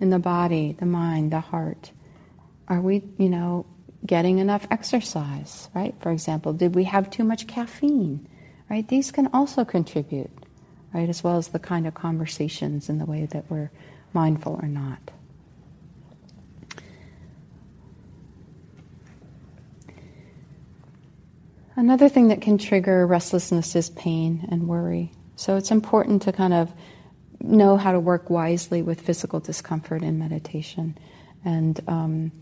in 0.00 0.10
the 0.10 0.18
body, 0.18 0.76
the 0.78 0.86
mind, 0.86 1.30
the 1.30 1.40
heart? 1.40 1.92
Are 2.68 2.80
we, 2.80 3.02
you 3.18 3.28
know, 3.28 3.66
getting 4.04 4.38
enough 4.38 4.66
exercise, 4.70 5.68
right? 5.74 5.94
For 6.00 6.10
example, 6.10 6.52
did 6.52 6.74
we 6.74 6.84
have 6.84 7.10
too 7.10 7.24
much 7.24 7.46
caffeine, 7.46 8.26
right? 8.68 8.86
These 8.88 9.10
can 9.10 9.28
also 9.32 9.64
contribute, 9.64 10.30
right? 10.94 11.08
As 11.08 11.22
well 11.22 11.36
as 11.36 11.48
the 11.48 11.58
kind 11.58 11.86
of 11.86 11.94
conversations 11.94 12.88
and 12.88 13.00
the 13.00 13.04
way 13.04 13.26
that 13.26 13.50
we're 13.50 13.70
mindful 14.12 14.58
or 14.60 14.68
not. 14.68 15.10
Another 21.76 22.08
thing 22.08 22.28
that 22.28 22.42
can 22.42 22.58
trigger 22.58 23.06
restlessness 23.06 23.74
is 23.74 23.88
pain 23.90 24.46
and 24.50 24.68
worry. 24.68 25.12
So 25.36 25.56
it's 25.56 25.70
important 25.70 26.22
to 26.22 26.32
kind 26.32 26.52
of 26.52 26.72
know 27.40 27.78
how 27.78 27.92
to 27.92 28.00
work 28.00 28.28
wisely 28.28 28.82
with 28.82 29.00
physical 29.00 29.40
discomfort 29.40 30.02
in 30.02 30.18
meditation. 30.18 30.98
And 31.42 31.80
um, 31.88 32.32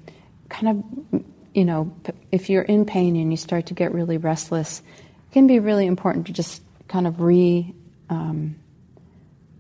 kind 0.49 0.83
of, 1.13 1.25
you 1.59 1.65
know, 1.65 1.93
if 2.31 2.49
you're 2.49 2.63
in 2.63 2.85
pain 2.85 3.17
and 3.17 3.33
you 3.33 3.37
start 3.37 3.67
to 3.67 3.75
get 3.75 3.93
really 3.93 4.17
restless, 4.17 4.79
it 4.79 5.33
can 5.33 5.49
be 5.49 5.59
really 5.59 5.87
important 5.87 6.29
to 6.29 6.33
just 6.33 6.63
kind 6.87 7.05
of 7.05 7.21
re, 7.21 7.75
um, 8.09 8.55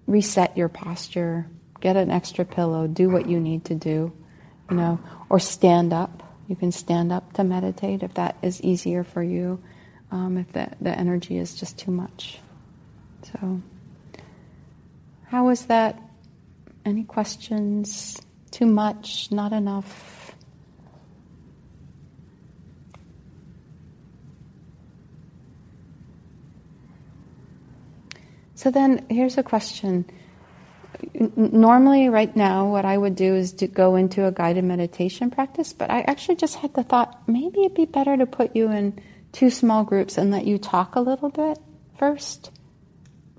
reset 0.06 0.56
your 0.56 0.68
posture, 0.68 1.48
get 1.80 1.96
an 1.96 2.08
extra 2.08 2.44
pillow, 2.44 2.86
do 2.86 3.10
what 3.10 3.28
you 3.28 3.40
need 3.40 3.64
to 3.64 3.74
do, 3.74 4.12
you 4.70 4.76
know, 4.76 5.00
or 5.28 5.40
stand 5.40 5.92
up. 5.92 6.22
You 6.46 6.54
can 6.54 6.70
stand 6.70 7.10
up 7.10 7.32
to 7.32 7.42
meditate 7.42 8.04
if 8.04 8.14
that 8.14 8.36
is 8.42 8.60
easier 8.60 9.02
for 9.02 9.20
you, 9.20 9.60
um, 10.12 10.38
if 10.38 10.52
the, 10.52 10.68
the 10.80 10.96
energy 10.96 11.36
is 11.36 11.56
just 11.56 11.80
too 11.80 11.90
much. 11.90 12.38
So, 13.32 13.60
how 15.26 15.46
was 15.46 15.66
that? 15.66 16.00
Any 16.84 17.02
questions? 17.02 18.22
Too 18.52 18.66
much? 18.66 19.32
Not 19.32 19.52
enough? 19.52 20.17
So 28.58 28.72
then 28.72 29.06
here's 29.08 29.38
a 29.38 29.44
question. 29.44 30.04
Normally 31.14 32.08
right 32.08 32.34
now 32.34 32.66
what 32.66 32.84
i 32.84 32.98
would 32.98 33.14
do 33.14 33.36
is 33.36 33.52
to 33.52 33.68
go 33.68 33.94
into 33.94 34.26
a 34.26 34.32
guided 34.32 34.64
meditation 34.64 35.30
practice 35.30 35.72
but 35.72 35.90
i 35.90 36.00
actually 36.00 36.34
just 36.34 36.56
had 36.56 36.74
the 36.74 36.82
thought 36.82 37.28
maybe 37.28 37.60
it'd 37.60 37.74
be 37.74 37.84
better 37.84 38.16
to 38.16 38.26
put 38.26 38.56
you 38.56 38.68
in 38.72 38.98
two 39.30 39.50
small 39.50 39.84
groups 39.84 40.18
and 40.18 40.32
let 40.32 40.44
you 40.44 40.58
talk 40.58 40.96
a 40.96 41.00
little 41.00 41.28
bit 41.28 41.58
first. 41.98 42.50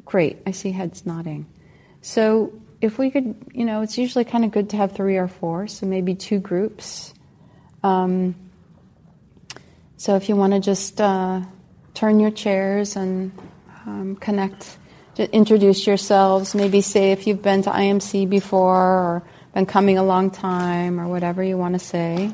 Great. 0.05 0.37
I 0.47 0.51
see 0.51 0.71
heads 0.71 1.05
nodding. 1.05 1.47
So 2.01 2.53
if 2.79 2.97
we 2.97 3.11
could 3.11 3.35
you 3.51 3.65
know 3.65 3.81
it's 3.81 3.97
usually 3.97 4.23
kind 4.23 4.45
of 4.45 4.51
good 4.51 4.69
to 4.69 4.77
have 4.77 4.93
three 4.93 5.17
or 5.17 5.27
four 5.27 5.67
so 5.67 5.85
maybe 5.85 6.15
two 6.15 6.39
groups. 6.39 7.13
Um, 7.83 8.35
so 9.97 10.15
if 10.15 10.29
you 10.29 10.37
want 10.37 10.53
to 10.53 10.61
just 10.61 11.01
uh, 11.01 11.41
turn 11.93 12.21
your 12.21 12.31
chairs 12.31 12.95
and 12.95 13.33
um, 13.85 14.15
connect 14.15 14.77
introduce 15.25 15.85
yourselves, 15.85 16.55
maybe 16.55 16.81
say 16.81 17.11
if 17.11 17.27
you've 17.27 17.41
been 17.41 17.61
to 17.63 17.69
IMC 17.69 18.29
before 18.29 18.75
or 18.75 19.23
been 19.53 19.65
coming 19.65 19.97
a 19.97 20.03
long 20.03 20.31
time 20.31 20.99
or 20.99 21.07
whatever 21.07 21.43
you 21.43 21.57
want 21.57 21.73
to 21.73 21.79
say. 21.79 22.31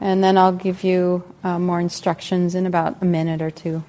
And 0.00 0.24
then 0.24 0.38
I'll 0.38 0.52
give 0.52 0.82
you 0.82 1.22
uh, 1.44 1.58
more 1.58 1.80
instructions 1.80 2.54
in 2.54 2.66
about 2.66 3.02
a 3.02 3.04
minute 3.04 3.42
or 3.42 3.50
two. 3.50 3.84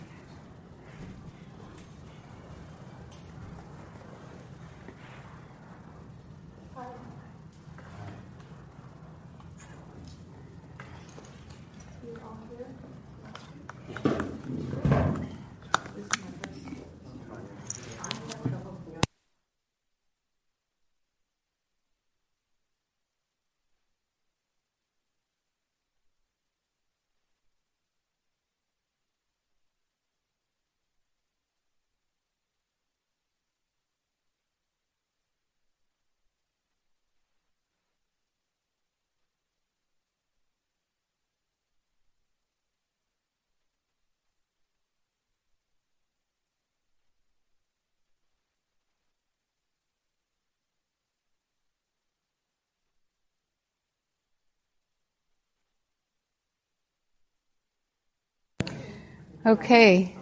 Okay. 59.44 60.16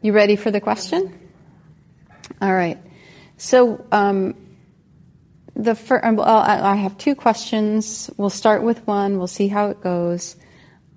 You 0.00 0.12
ready 0.14 0.36
for 0.36 0.50
the 0.50 0.62
question? 0.62 1.30
All 2.40 2.54
right. 2.54 2.78
So, 3.36 3.84
um, 3.92 4.34
the 5.54 5.74
fir- 5.74 6.02
uh, 6.02 6.12
well, 6.14 6.26
I 6.26 6.74
have 6.74 6.96
two 6.96 7.14
questions. 7.14 8.10
We'll 8.16 8.30
start 8.30 8.62
with 8.62 8.86
one. 8.86 9.18
We'll 9.18 9.26
see 9.26 9.48
how 9.48 9.68
it 9.68 9.82
goes. 9.82 10.36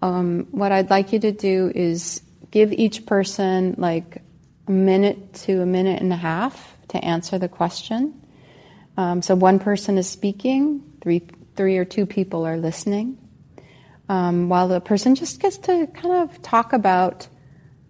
Um, 0.02 0.48
what 0.52 0.72
I'd 0.72 0.90
like 0.90 1.12
you 1.12 1.20
to 1.20 1.34
do 1.34 1.70
is 1.76 2.22
give 2.50 2.72
each 2.72 3.06
person 3.06 3.76
like 3.78 4.22
a 4.68 4.72
minute 4.72 5.34
to 5.46 5.62
a 5.62 5.66
minute 5.66 6.02
and 6.02 6.14
a 6.14 6.18
half 6.18 6.78
to 6.90 7.04
answer 7.04 7.38
the 7.38 7.50
question. 7.50 8.22
Um, 8.96 9.22
so 9.22 9.36
one 9.36 9.60
person 9.60 9.98
is 9.98 10.08
speaking, 10.10 10.82
three, 11.02 11.24
three 11.58 11.78
or 11.78 11.84
two 11.84 12.06
people 12.06 12.46
are 12.46 12.58
listening, 12.58 13.18
um, 14.08 14.48
while 14.48 14.70
the 14.70 14.80
person 14.80 15.16
just 15.16 15.42
gets 15.42 15.58
to 15.58 15.88
kind 15.88 16.24
of 16.24 16.42
talk 16.42 16.72
about 16.72 17.28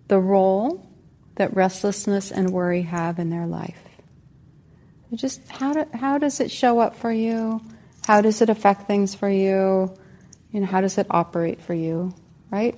the 0.10 0.19
role 0.19 0.86
that 1.36 1.56
restlessness 1.56 2.32
and 2.32 2.50
worry 2.50 2.82
have 2.82 3.17
in 3.17 3.30
their 3.30 3.48
life. 3.48 3.80
Just 5.15 5.48
how, 5.48 5.74
do, 5.74 5.86
how 5.93 6.17
does 6.17 6.39
it 6.41 6.52
show 6.52 6.80
up 6.80 6.95
for 6.95 7.12
you? 7.12 7.62
How 8.06 8.22
does 8.22 8.41
it 8.41 8.50
affect 8.50 8.88
things 8.88 9.15
for 9.15 9.30
you? 9.30 9.95
Know, 10.52 10.65
how 10.65 10.82
does 10.82 10.98
it 10.98 11.08
operate 11.10 11.62
for 11.62 11.74
you, 11.74 12.13
right? 12.52 12.78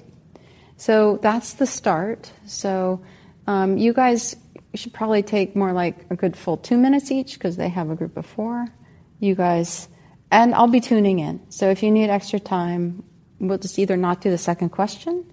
So 0.78 1.20
that's 1.22 1.54
the 1.54 1.66
start. 1.66 2.32
So 2.46 3.02
um, 3.48 3.78
you 3.78 3.94
guys 3.94 4.36
should 4.76 4.94
probably 4.94 5.24
take 5.24 5.56
more 5.56 5.74
like 5.74 6.06
a 6.10 6.16
good 6.16 6.38
full 6.38 6.58
two 6.58 6.78
minutes 6.78 7.12
each 7.12 7.34
because 7.34 7.58
they 7.58 7.70
have 7.70 7.90
a 7.90 7.96
group 7.96 8.18
of 8.18 8.26
four. 8.26 8.68
You 9.20 9.36
guys, 9.36 9.88
and 10.32 10.54
I'll 10.54 10.68
be 10.68 10.82
tuning 10.82 11.20
in. 11.20 11.42
So 11.50 11.70
if 11.70 11.84
you 11.84 11.92
need 11.92 12.10
extra 12.10 12.40
time, 12.40 13.04
we'll 13.40 13.58
just 13.58 13.80
either 13.80 13.98
not 13.98 14.22
do 14.22 14.30
the 14.30 14.38
second 14.38 14.70
question 14.70 15.26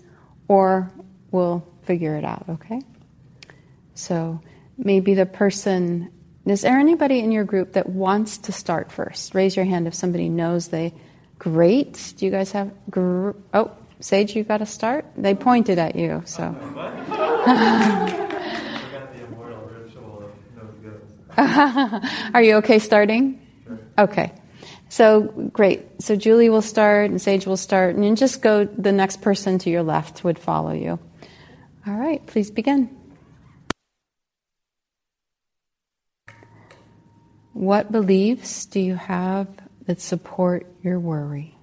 or 0.48 0.92
we'll 1.30 1.66
figure 1.88 2.14
it 2.16 2.24
out, 2.24 2.44
okay? 2.50 2.82
So 3.94 4.42
maybe 4.76 5.14
the 5.14 5.24
person, 5.24 6.12
is 6.44 6.60
there 6.60 6.78
anybody 6.78 7.20
in 7.20 7.32
your 7.32 7.44
group 7.44 7.72
that 7.72 7.88
wants 7.88 8.36
to 8.44 8.52
start 8.52 8.92
first? 8.92 9.34
Raise 9.34 9.56
your 9.56 9.64
hand 9.64 9.88
if 9.88 9.94
somebody 9.94 10.28
knows 10.28 10.68
they, 10.68 10.92
great. 11.38 12.12
Do 12.18 12.26
you 12.26 12.30
guys 12.30 12.52
have, 12.52 12.70
gr- 12.90 13.30
oh, 13.54 13.72
Sage, 14.00 14.36
you 14.36 14.44
got 14.44 14.58
to 14.58 14.66
start? 14.66 15.06
They 15.16 15.34
pointed 15.34 15.78
at 15.78 15.96
you, 15.96 16.22
so. 16.26 16.44
Are 22.34 22.42
you 22.42 22.56
okay 22.56 22.80
starting? 22.80 23.40
Okay. 23.96 24.34
So 24.90 25.22
great. 25.52 26.02
So 26.02 26.16
Julie 26.16 26.50
will 26.50 26.62
start 26.62 27.10
and 27.10 27.20
Sage 27.20 27.46
will 27.46 27.56
start, 27.56 27.94
and 27.94 28.04
then 28.04 28.16
just 28.16 28.42
go. 28.42 28.64
The 28.64 28.92
next 28.92 29.20
person 29.20 29.58
to 29.60 29.70
your 29.70 29.82
left 29.82 30.24
would 30.24 30.38
follow 30.38 30.72
you. 30.72 30.98
All 31.88 31.94
right, 31.94 32.24
please 32.26 32.50
begin. 32.50 32.94
What 37.54 37.90
beliefs 37.90 38.66
do 38.66 38.78
you 38.78 38.94
have 38.94 39.48
that 39.86 40.02
support 40.02 40.66
your 40.82 41.00
worry? 41.00 41.56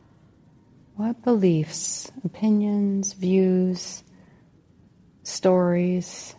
What 0.95 1.21
beliefs, 1.21 2.11
opinions, 2.23 3.13
views, 3.13 4.03
stories 5.21 6.33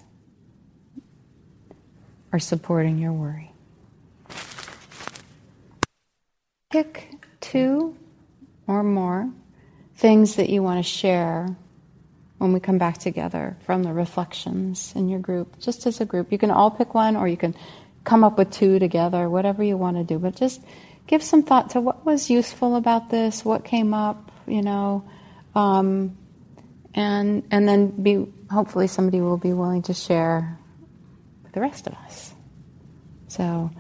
are 2.33 2.41
supporting 2.41 2.99
your 2.99 3.13
worry? 3.13 3.53
Pick 6.71 7.25
two 7.41 7.97
or 8.67 8.83
more 8.83 9.31
things 9.95 10.35
that 10.35 10.51
you 10.51 10.65
want 10.65 10.85
to 10.85 10.91
share 10.91 11.57
when 12.39 12.53
we 12.53 12.61
come 12.61 12.79
back 12.79 12.99
together 12.99 13.57
from 13.65 13.83
the 13.83 13.93
reflections 13.93 14.93
in 14.95 15.09
your 15.09 15.21
group, 15.21 15.59
just 15.59 15.87
as 15.87 16.01
a 16.01 16.05
group. 16.05 16.31
You 16.31 16.39
can 16.39 16.51
all 16.51 16.71
pick 16.71 16.95
one 16.95 17.17
or 17.17 17.27
you 17.27 17.37
can 17.37 17.55
come 18.05 18.25
up 18.25 18.39
with 18.39 18.51
two 18.51 18.79
together, 18.79 19.29
whatever 19.29 19.63
you 19.63 19.77
want 19.77 19.97
to 19.97 20.05
do, 20.05 20.19
but 20.19 20.37
just 20.37 20.61
give 21.07 21.23
some 21.23 21.43
thought 21.43 21.71
to 21.71 21.81
what 21.81 22.05
was 22.05 22.29
useful 22.31 22.77
about 22.77 23.11
this, 23.11 23.45
what 23.45 23.65
came 23.65 23.95
up, 23.95 24.31
you 24.47 24.63
know, 24.63 25.03
Um, 25.57 26.19
and 26.93 27.43
and 27.51 27.67
then 27.67 27.97
be 28.03 28.27
hopefully 28.51 28.89
somebody 28.89 29.23
will 29.23 29.41
be 29.41 29.55
willing 29.55 29.81
to 29.89 29.95
share 29.95 30.59
with 31.43 31.53
the 31.53 31.61
rest 31.61 31.87
of 31.87 31.95
us. 32.05 32.35
So 33.29 33.71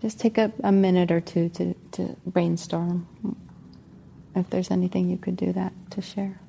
just 0.00 0.18
take 0.18 0.36
a, 0.36 0.50
a 0.64 0.72
minute 0.72 1.12
or 1.12 1.20
two 1.20 1.48
to, 1.50 1.74
to 1.92 2.16
brainstorm 2.26 3.06
if 4.34 4.50
there's 4.50 4.72
anything 4.72 5.08
you 5.08 5.16
could 5.16 5.36
do 5.36 5.52
that 5.52 5.72
to 5.92 6.02
share. 6.02 6.41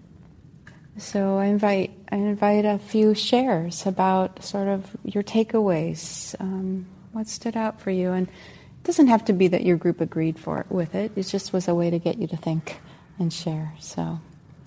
So 0.97 1.37
I 1.37 1.45
invite 1.45 1.91
I 2.11 2.15
invite 2.17 2.65
a 2.65 2.77
few 2.77 3.15
shares 3.15 3.85
about 3.85 4.43
sort 4.43 4.67
of 4.67 4.85
your 5.03 5.23
takeaways, 5.23 6.35
um, 6.39 6.85
what 7.13 7.27
stood 7.27 7.57
out 7.57 7.81
for 7.81 7.89
you, 7.89 8.11
and 8.11 8.27
it 8.27 8.83
doesn't 8.83 9.07
have 9.07 9.25
to 9.25 9.33
be 9.33 9.47
that 9.49 9.63
your 9.63 9.77
group 9.77 10.01
agreed 10.01 10.37
for 10.37 10.59
it 10.59 10.67
with 10.69 10.93
it. 10.93 11.11
It 11.15 11.23
just 11.23 11.51
was 11.51 11.67
a 11.67 11.73
way 11.73 11.89
to 11.89 11.97
get 11.99 12.19
you 12.19 12.27
to 12.27 12.37
think 12.37 12.79
and 13.17 13.33
share. 13.33 13.73
So 13.79 14.19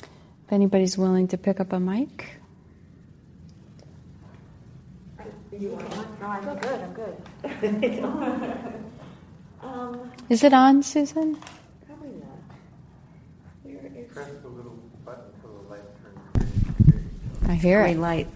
if 0.03 0.53
anybody's 0.53 0.99
willing 0.99 1.29
to 1.29 1.39
pick 1.39 1.61
up 1.61 1.73
a 1.73 1.79
mic. 1.81 2.31
You 5.59 5.71
want 5.71 5.89
one? 5.97 6.07
No, 6.21 6.27
I'm 6.27 6.59
good. 6.59 6.81
I'm 6.83 6.93
good. 6.93 8.05
um, 9.63 10.13
Is 10.29 10.45
it 10.45 10.53
on, 10.53 10.83
Susan? 10.83 11.39
probably 11.87 12.11
not. 12.11 12.29
Where 13.63 13.87
is 13.97 14.13
Press 14.13 14.29
the 14.43 14.49
little 14.49 14.79
button 15.03 15.33
for 15.41 15.49
the 15.49 15.71
light 15.71 15.81
turn. 16.03 16.13
I 17.47 17.55
hear 17.55 17.83
green 17.83 17.99
it. 17.99 18.01
light? 18.01 18.29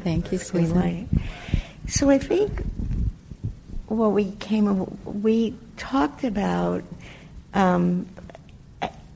Thank 0.00 0.32
you, 0.32 0.38
Green 0.50 0.74
light. 0.74 1.06
So 1.88 2.10
I 2.10 2.18
think 2.18 2.62
what 3.88 4.08
we 4.12 4.32
came, 4.32 4.98
we 5.04 5.56
talked 5.76 6.24
about 6.24 6.82
um, 7.54 8.06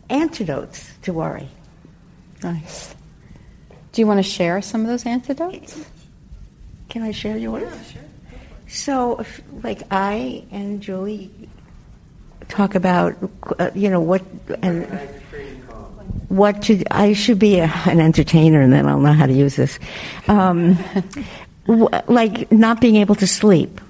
antidotes 0.09 0.93
to 1.03 1.13
worry. 1.13 1.49
Nice. 2.43 2.95
Do 3.93 4.01
you 4.01 4.07
want 4.07 4.19
to 4.19 4.23
share 4.29 4.63
some 4.63 4.83
of 4.83 4.87
those 4.87 5.05
antidotes? 5.05 5.85
Can 6.89 7.03
I 7.03 7.11
share 7.13 7.37
yours? 7.37 7.63
Yeah, 7.63 7.83
sure. 7.85 8.03
So, 8.69 9.21
if- 9.21 9.43
like 9.63 9.83
I 9.91 10.45
and 10.53 10.81
Julie 10.81 11.31
talk 12.49 12.75
about, 12.77 13.17
uh, 13.59 13.71
you 13.75 13.91
know, 13.91 14.01
what 14.01 14.23
and 14.63 14.87
what 16.31 16.63
to. 16.63 16.83
I 16.91 17.13
should 17.13 17.39
be 17.39 17.59
a, 17.59 17.71
an 17.87 18.01
entertainer, 18.01 18.61
and 18.61 18.73
then 18.73 18.87
I'll 18.87 19.01
know 19.01 19.13
how 19.13 19.27
to 19.27 19.33
use 19.33 19.57
this. 19.57 19.79
Um, 20.29 20.79
like 22.09 22.51
not 22.51 22.81
being 22.81 22.97
able 22.97 23.17
to 23.17 23.27
sleep, 23.27 23.81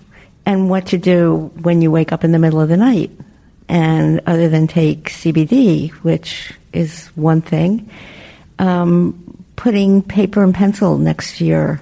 and 0.44 0.68
what 0.68 0.86
to 0.86 0.98
do 0.98 1.52
when 1.62 1.82
you 1.82 1.90
wake 1.90 2.12
up 2.12 2.24
in 2.24 2.32
the 2.32 2.38
middle 2.38 2.60
of 2.60 2.68
the 2.68 2.76
night, 2.76 3.10
and 3.68 4.20
other 4.26 4.48
than 4.48 4.66
take 4.66 5.10
CBD, 5.10 5.90
which 6.02 6.52
is 6.72 7.06
one 7.14 7.42
thing. 7.42 7.88
Um, 8.58 9.30
putting 9.56 10.02
paper 10.02 10.42
and 10.42 10.54
pencil 10.54 10.96
next 10.96 11.36
to 11.36 11.44
your 11.44 11.80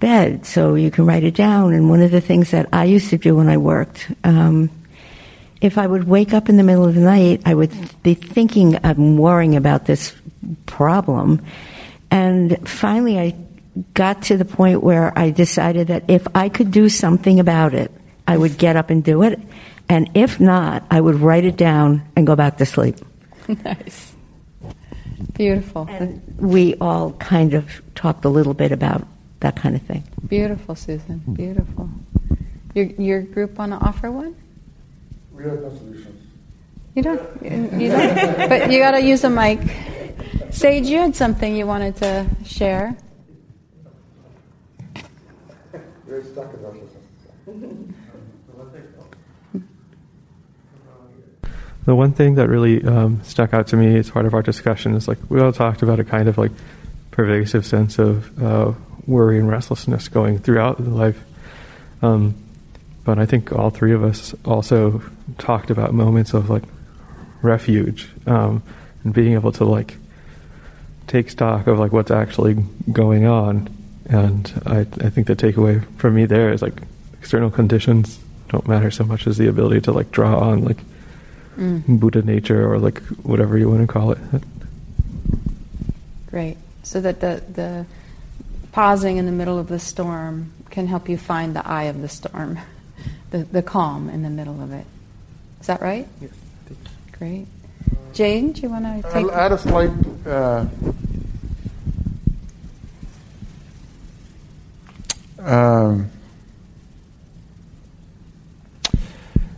bed 0.00 0.44
so 0.44 0.74
you 0.74 0.90
can 0.90 1.06
write 1.06 1.22
it 1.22 1.34
down. 1.34 1.72
And 1.72 1.88
one 1.88 2.00
of 2.00 2.10
the 2.10 2.20
things 2.20 2.50
that 2.50 2.68
I 2.72 2.84
used 2.84 3.10
to 3.10 3.18
do 3.18 3.36
when 3.36 3.48
I 3.48 3.58
worked, 3.58 4.10
um, 4.24 4.70
if 5.60 5.76
I 5.78 5.86
would 5.86 6.04
wake 6.04 6.32
up 6.32 6.48
in 6.48 6.56
the 6.56 6.62
middle 6.62 6.86
of 6.86 6.94
the 6.94 7.00
night, 7.00 7.42
I 7.44 7.54
would 7.54 7.72
be 8.02 8.14
thinking 8.14 8.76
and 8.76 9.18
worrying 9.18 9.56
about 9.56 9.86
this 9.86 10.14
problem. 10.66 11.44
And 12.10 12.68
finally, 12.68 13.18
I 13.18 13.36
got 13.94 14.22
to 14.22 14.36
the 14.36 14.44
point 14.44 14.82
where 14.82 15.16
I 15.18 15.30
decided 15.30 15.88
that 15.88 16.04
if 16.08 16.26
I 16.34 16.48
could 16.48 16.70
do 16.70 16.88
something 16.88 17.40
about 17.40 17.74
it, 17.74 17.92
I 18.26 18.36
would 18.36 18.58
get 18.58 18.76
up 18.76 18.90
and 18.90 19.04
do 19.04 19.22
it. 19.22 19.38
And 19.88 20.10
if 20.14 20.40
not, 20.40 20.84
I 20.90 21.00
would 21.00 21.16
write 21.16 21.44
it 21.44 21.56
down 21.56 22.02
and 22.16 22.26
go 22.26 22.36
back 22.36 22.58
to 22.58 22.66
sleep. 22.66 22.96
nice. 23.64 24.14
Beautiful. 25.34 25.86
And 25.88 26.22
we 26.38 26.74
all 26.76 27.12
kind 27.12 27.54
of 27.54 27.82
talked 27.94 28.24
a 28.24 28.28
little 28.28 28.54
bit 28.54 28.72
about 28.72 29.06
that 29.40 29.56
kind 29.56 29.74
of 29.74 29.82
thing. 29.82 30.04
Beautiful, 30.26 30.74
Susan. 30.74 31.18
Beautiful. 31.32 31.90
Your, 32.74 32.86
your 32.86 33.22
group 33.22 33.58
want 33.58 33.72
to 33.72 33.78
offer 33.78 34.10
one? 34.10 34.36
We 35.40 35.48
have 35.48 35.62
no 35.62 35.74
solutions. 35.74 36.22
You 36.94 37.02
don't? 37.02 37.42
You 37.42 37.90
don't? 37.90 38.48
but 38.50 38.70
you 38.70 38.78
got 38.78 38.90
to 38.90 39.00
use 39.00 39.24
a 39.24 39.30
mic. 39.30 39.58
Sage, 40.50 40.86
you 40.86 40.98
had 40.98 41.16
something 41.16 41.56
you 41.56 41.66
wanted 41.66 41.96
to 41.96 42.26
share. 42.44 42.94
We're 46.06 46.22
stuck 46.24 46.52
in 46.52 46.62
restlessness. 46.62 47.00
The 51.86 51.94
one 51.94 52.12
thing 52.12 52.34
that 52.34 52.48
really 52.50 52.84
um, 52.84 53.22
stuck 53.24 53.54
out 53.54 53.68
to 53.68 53.76
me 53.76 53.96
as 53.96 54.10
part 54.10 54.26
of 54.26 54.34
our 54.34 54.42
discussion 54.42 54.94
is 54.94 55.08
like 55.08 55.18
we 55.30 55.40
all 55.40 55.52
talked 55.52 55.80
about 55.80 55.98
a 55.98 56.04
kind 56.04 56.28
of 56.28 56.36
like 56.36 56.52
pervasive 57.12 57.64
sense 57.64 57.98
of 57.98 58.42
uh, 58.42 58.74
worry 59.06 59.38
and 59.38 59.48
restlessness 59.48 60.08
going 60.08 60.38
throughout 60.38 60.80
life. 60.80 61.24
Um, 62.02 62.34
but 63.10 63.18
I 63.18 63.26
think 63.26 63.50
all 63.50 63.70
three 63.70 63.92
of 63.92 64.04
us 64.04 64.36
also 64.44 65.02
talked 65.36 65.68
about 65.68 65.92
moments 65.92 66.32
of 66.32 66.48
like 66.48 66.62
refuge 67.42 68.08
um, 68.24 68.62
and 69.02 69.12
being 69.12 69.32
able 69.32 69.50
to 69.50 69.64
like 69.64 69.96
take 71.08 71.28
stock 71.28 71.66
of 71.66 71.76
like 71.76 71.90
what's 71.90 72.12
actually 72.12 72.64
going 72.92 73.26
on. 73.26 73.68
And 74.08 74.62
I, 74.64 74.82
I 74.82 75.10
think 75.10 75.26
the 75.26 75.34
takeaway 75.34 75.84
for 75.96 76.08
me 76.08 76.24
there 76.24 76.52
is 76.52 76.62
like 76.62 76.82
external 77.18 77.50
conditions 77.50 78.20
don't 78.48 78.68
matter 78.68 78.92
so 78.92 79.02
much 79.02 79.26
as 79.26 79.38
the 79.38 79.48
ability 79.48 79.80
to 79.80 79.92
like 79.92 80.12
draw 80.12 80.38
on 80.38 80.62
like 80.62 80.78
Buddha 81.88 82.22
nature 82.22 82.72
or 82.72 82.78
like 82.78 83.02
whatever 83.24 83.58
you 83.58 83.68
want 83.68 83.80
to 83.80 83.92
call 83.92 84.12
it. 84.12 84.18
Great. 86.28 86.58
So 86.84 87.00
that 87.00 87.18
the, 87.18 87.42
the 87.52 87.86
pausing 88.70 89.16
in 89.16 89.26
the 89.26 89.32
middle 89.32 89.58
of 89.58 89.66
the 89.66 89.80
storm 89.80 90.52
can 90.70 90.86
help 90.86 91.08
you 91.08 91.18
find 91.18 91.56
the 91.56 91.66
eye 91.66 91.84
of 91.84 92.00
the 92.00 92.08
storm, 92.08 92.60
the, 93.30 93.38
the 93.38 93.62
calm 93.62 94.08
in 94.08 94.22
the 94.22 94.30
middle 94.30 94.60
of 94.62 94.72
it. 94.72 94.86
Is 95.60 95.66
that 95.66 95.80
right? 95.80 96.06
Yes. 96.20 96.30
Great. 97.18 97.46
Jane, 98.12 98.52
do 98.52 98.62
you 98.62 98.70
want 98.70 98.84
to 98.84 99.02
take? 99.12 99.26
I'll 99.26 99.32
add 99.32 99.52
a 99.52 99.58
slight. 99.58 99.90
Uh, 100.26 100.66
um, 105.38 106.10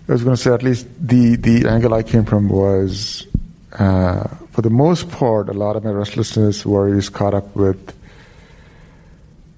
I 0.08 0.12
was 0.12 0.24
going 0.24 0.36
to 0.36 0.42
say 0.42 0.52
at 0.52 0.62
least 0.62 0.86
the, 1.00 1.36
the 1.36 1.68
angle 1.68 1.94
I 1.94 2.02
came 2.02 2.24
from 2.24 2.48
was, 2.48 3.26
uh, 3.78 4.26
for 4.50 4.60
the 4.60 4.70
most 4.70 5.08
part, 5.10 5.48
a 5.48 5.52
lot 5.52 5.76
of 5.76 5.84
my 5.84 5.90
restlessness, 5.90 6.66
worries 6.66 7.08
caught 7.08 7.34
up 7.34 7.54
with 7.54 7.94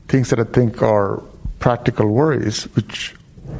things 0.08 0.30
that 0.30 0.38
I 0.38 0.44
think 0.44 0.82
are 0.82 1.22
practical 1.58 2.06
worries, 2.08 2.64
which 2.76 3.14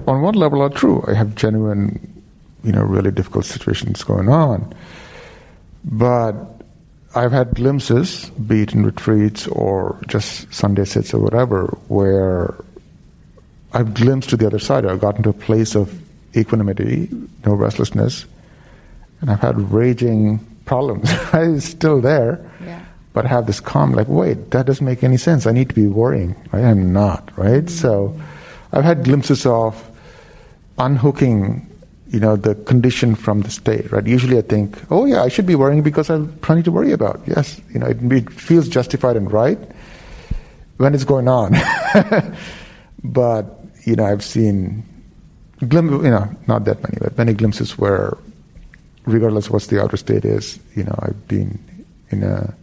on 0.07 0.23
one 0.23 0.35
level 0.35 0.62
are 0.62 0.71
true. 0.71 1.05
I 1.07 1.14
have 1.14 1.35
genuine, 1.35 2.23
you 2.62 2.73
know, 2.73 2.83
really 2.83 3.11
difficult 3.11 3.45
situations 3.45 4.03
going 4.05 4.29
on. 4.29 4.73
But 5.85 6.35
I've 7.14 7.33
had 7.33 7.55
glimpses, 7.55 8.31
be 8.31 8.62
it 8.62 8.75
in 8.75 8.85
retreats 8.85 9.47
or 9.49 10.01
just 10.09 10.53
Sunday 10.53 10.85
sits 10.85 11.12
or 11.14 11.21
whatever, 11.21 11.67
where 11.88 12.55
I've 13.73 13.95
glimpsed 13.95 14.31
to 14.31 14.37
the 14.37 14.47
other 14.47 14.59
side. 14.59 14.87
I've 14.87 15.01
gotten 15.01 15.23
to 15.25 15.31
a 15.31 15.35
place 15.35 15.75
of 15.75 15.93
equanimity, 16.37 17.09
no 17.47 17.55
restlessness, 17.55 18.25
and 19.21 19.31
I've 19.31 19.40
had 19.40 19.59
raging 19.73 20.38
problems. 20.64 21.09
it's 21.35 21.67
still 21.67 22.01
there, 22.01 22.40
Yeah. 22.64 22.85
but 23.12 23.27
I 23.27 23.29
have 23.29 23.47
this 23.47 23.61
calm, 23.61 23.93
like, 23.93 24.09
wait, 24.09 24.51
that 24.51 24.67
doesn't 24.67 24.85
make 24.85 25.05
any 25.05 25.17
sense. 25.17 25.47
I 25.47 25.53
need 25.53 25.69
to 25.69 25.75
be 25.75 25.87
worrying. 25.87 26.35
Right? 26.53 26.64
I'm 26.64 26.93
not, 26.93 27.31
right? 27.37 27.64
Mm-hmm. 27.64 27.69
So 27.69 28.19
I've 28.73 28.85
had 28.85 29.05
glimpses 29.05 29.47
of 29.47 29.77
unhooking 30.78 31.66
you 32.08 32.20
know 32.20 32.37
the 32.37 32.54
condition 32.54 33.14
from 33.14 33.40
the 33.42 33.50
state 33.50 33.90
right? 33.92 34.06
Usually 34.06 34.38
i 34.38 34.42
think 34.42 34.78
oh 34.90 35.04
yeah 35.04 35.22
i 35.22 35.29
should 35.29 35.46
be 35.46 35.54
worrying 35.54 35.83
because 35.83 36.10
i 36.10 36.14
have 36.14 36.40
plenty 36.42 36.62
to 36.62 36.70
worry 36.70 36.92
about. 36.92 37.20
Yes 37.27 37.60
you 37.72 37.79
know 37.81 37.87
it, 37.87 37.98
it 38.12 38.31
feels 38.31 38.68
justified 38.68 39.16
and 39.16 39.31
right 39.33 39.58
when 40.77 40.94
it's 40.94 41.04
going 41.04 41.29
on. 41.29 41.54
But 43.04 43.44
you 43.85 43.96
know 43.96 44.04
i've 44.06 44.25
seen 44.25 44.83
glim- 45.68 46.04
you 46.04 46.10
know 46.10 46.27
not 46.46 46.64
that 46.64 46.83
many 46.83 46.96
but 47.00 47.18
many 47.18 47.35
glimpses 47.35 47.77
where 47.77 48.16
regardless 49.04 49.50
what 49.50 49.62
the 49.64 49.83
outer 49.83 49.98
state 49.98 50.25
is 50.25 50.58
you 50.75 50.85
know 50.85 50.94
i've 51.02 51.29
been 51.29 51.58
in 52.10 52.22
a 52.22 52.54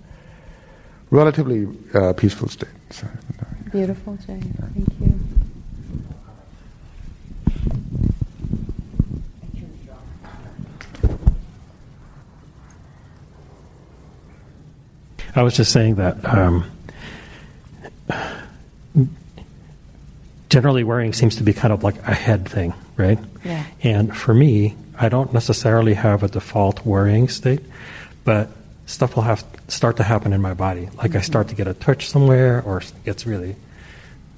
relatively 1.12 1.68
uh, 1.94 2.14
peaceful 2.14 2.48
state. 2.48 2.70
So, 2.90 3.06
Beautiful, 3.72 4.18
Jane. 4.26 4.42
Thank 4.74 4.90
you. 5.00 5.20
I 15.34 15.44
was 15.44 15.56
just 15.56 15.72
saying 15.72 15.96
that 15.96 16.26
um, 16.26 16.70
generally 20.50 20.84
worrying 20.84 21.14
seems 21.14 21.38
to 21.38 21.44
be 21.44 21.54
kind 21.54 21.74
of 21.74 21.84
like 21.84 21.96
a 22.06 22.14
head 22.14 22.48
thing, 22.48 22.74
right? 22.98 23.18
Yeah. 23.44 23.66
And 23.82 24.16
for 24.16 24.34
me, 24.34 24.76
I 25.00 25.10
don't 25.10 25.34
necessarily 25.34 25.94
have 25.94 26.24
a 26.24 26.28
default 26.28 26.86
worrying 26.86 27.30
state, 27.30 27.62
but 28.26 28.50
stuff 28.86 29.16
will 29.16 29.24
have 29.24 29.46
start 29.70 29.98
to 29.98 30.04
happen 30.04 30.34
in 30.34 30.42
my 30.42 30.54
body. 30.54 30.90
Like 30.98 31.12
mm-hmm. 31.12 31.18
I 31.20 31.22
start 31.22 31.48
to 31.48 31.56
get 31.56 31.68
a 31.68 31.74
twitch 31.74 32.10
somewhere, 32.10 32.62
or 32.66 32.80
it 32.80 32.92
gets 33.06 33.26
really 33.26 33.56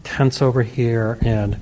tense 0.03 0.41
over 0.41 0.61
here, 0.61 1.17
and 1.21 1.57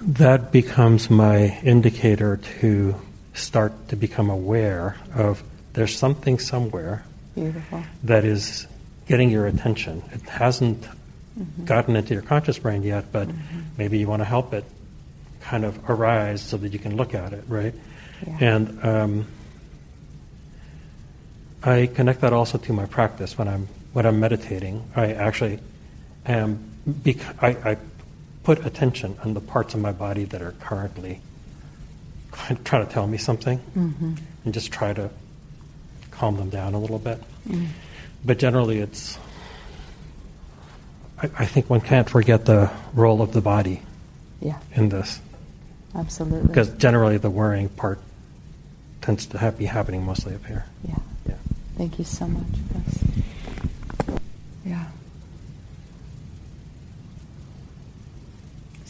that 0.00 0.52
becomes 0.52 1.10
my 1.10 1.58
indicator 1.62 2.38
to 2.60 2.94
start 3.32 3.88
to 3.88 3.96
become 3.96 4.30
aware 4.30 4.96
of 5.14 5.42
there's 5.72 5.96
something 5.96 6.38
somewhere 6.38 7.04
Beautiful. 7.34 7.82
that 8.04 8.24
is 8.24 8.66
getting 9.06 9.30
your 9.30 9.46
attention. 9.46 10.02
It 10.12 10.22
hasn't 10.22 10.82
mm-hmm. 10.82 11.64
gotten 11.64 11.96
into 11.96 12.14
your 12.14 12.22
conscious 12.22 12.58
brain 12.58 12.82
yet, 12.82 13.10
but 13.10 13.28
mm-hmm. 13.28 13.60
maybe 13.76 13.98
you 13.98 14.06
want 14.06 14.20
to 14.20 14.24
help 14.24 14.52
it 14.52 14.64
kind 15.40 15.64
of 15.64 15.90
arise 15.90 16.42
so 16.42 16.56
that 16.56 16.72
you 16.72 16.78
can 16.78 16.96
look 16.96 17.14
at 17.14 17.32
it, 17.32 17.44
right? 17.48 17.74
Yeah. 18.26 18.38
And 18.40 18.84
um, 18.84 19.26
I 21.62 21.86
connect 21.86 22.20
that 22.20 22.32
also 22.32 22.58
to 22.58 22.72
my 22.72 22.86
practice 22.86 23.36
when 23.36 23.48
I'm 23.48 23.68
when 23.92 24.06
I'm 24.06 24.20
meditating. 24.20 24.90
I 24.94 25.12
actually 25.12 25.60
am. 26.26 26.70
Bec- 26.86 27.42
I, 27.42 27.48
I 27.48 27.76
put 28.44 28.64
attention 28.64 29.16
on 29.24 29.34
the 29.34 29.40
parts 29.40 29.74
of 29.74 29.80
my 29.80 29.90
body 29.90 30.24
that 30.24 30.42
are 30.42 30.52
currently 30.60 31.20
trying 32.64 32.86
to 32.86 32.92
tell 32.92 33.06
me 33.06 33.18
something, 33.18 33.58
mm-hmm. 33.76 34.14
and 34.44 34.54
just 34.54 34.70
try 34.70 34.92
to 34.92 35.10
calm 36.10 36.36
them 36.36 36.50
down 36.50 36.74
a 36.74 36.78
little 36.78 36.98
bit. 36.98 37.20
Mm. 37.48 37.68
But 38.24 38.38
generally, 38.38 38.78
it's. 38.78 39.18
I, 41.22 41.30
I, 41.38 41.46
think 41.46 41.70
one 41.70 41.80
can't 41.80 42.08
forget 42.08 42.44
the 42.44 42.70
role 42.92 43.22
of 43.22 43.32
the 43.32 43.40
body. 43.40 43.82
Yeah. 44.40 44.58
In 44.74 44.88
this. 44.88 45.20
Absolutely. 45.94 46.48
Because 46.48 46.70
generally, 46.70 47.18
the 47.18 47.30
worrying 47.30 47.68
part 47.68 48.00
tends 49.00 49.26
to 49.26 49.38
have, 49.38 49.58
be 49.58 49.66
happening 49.66 50.04
mostly 50.04 50.34
up 50.34 50.44
here. 50.46 50.64
Yeah. 50.86 50.96
Yeah. 51.28 51.34
Thank 51.76 51.98
you 51.98 52.04
so 52.04 52.26
much. 52.26 52.46
Yes. 52.74 54.18
Yeah. 54.64 54.84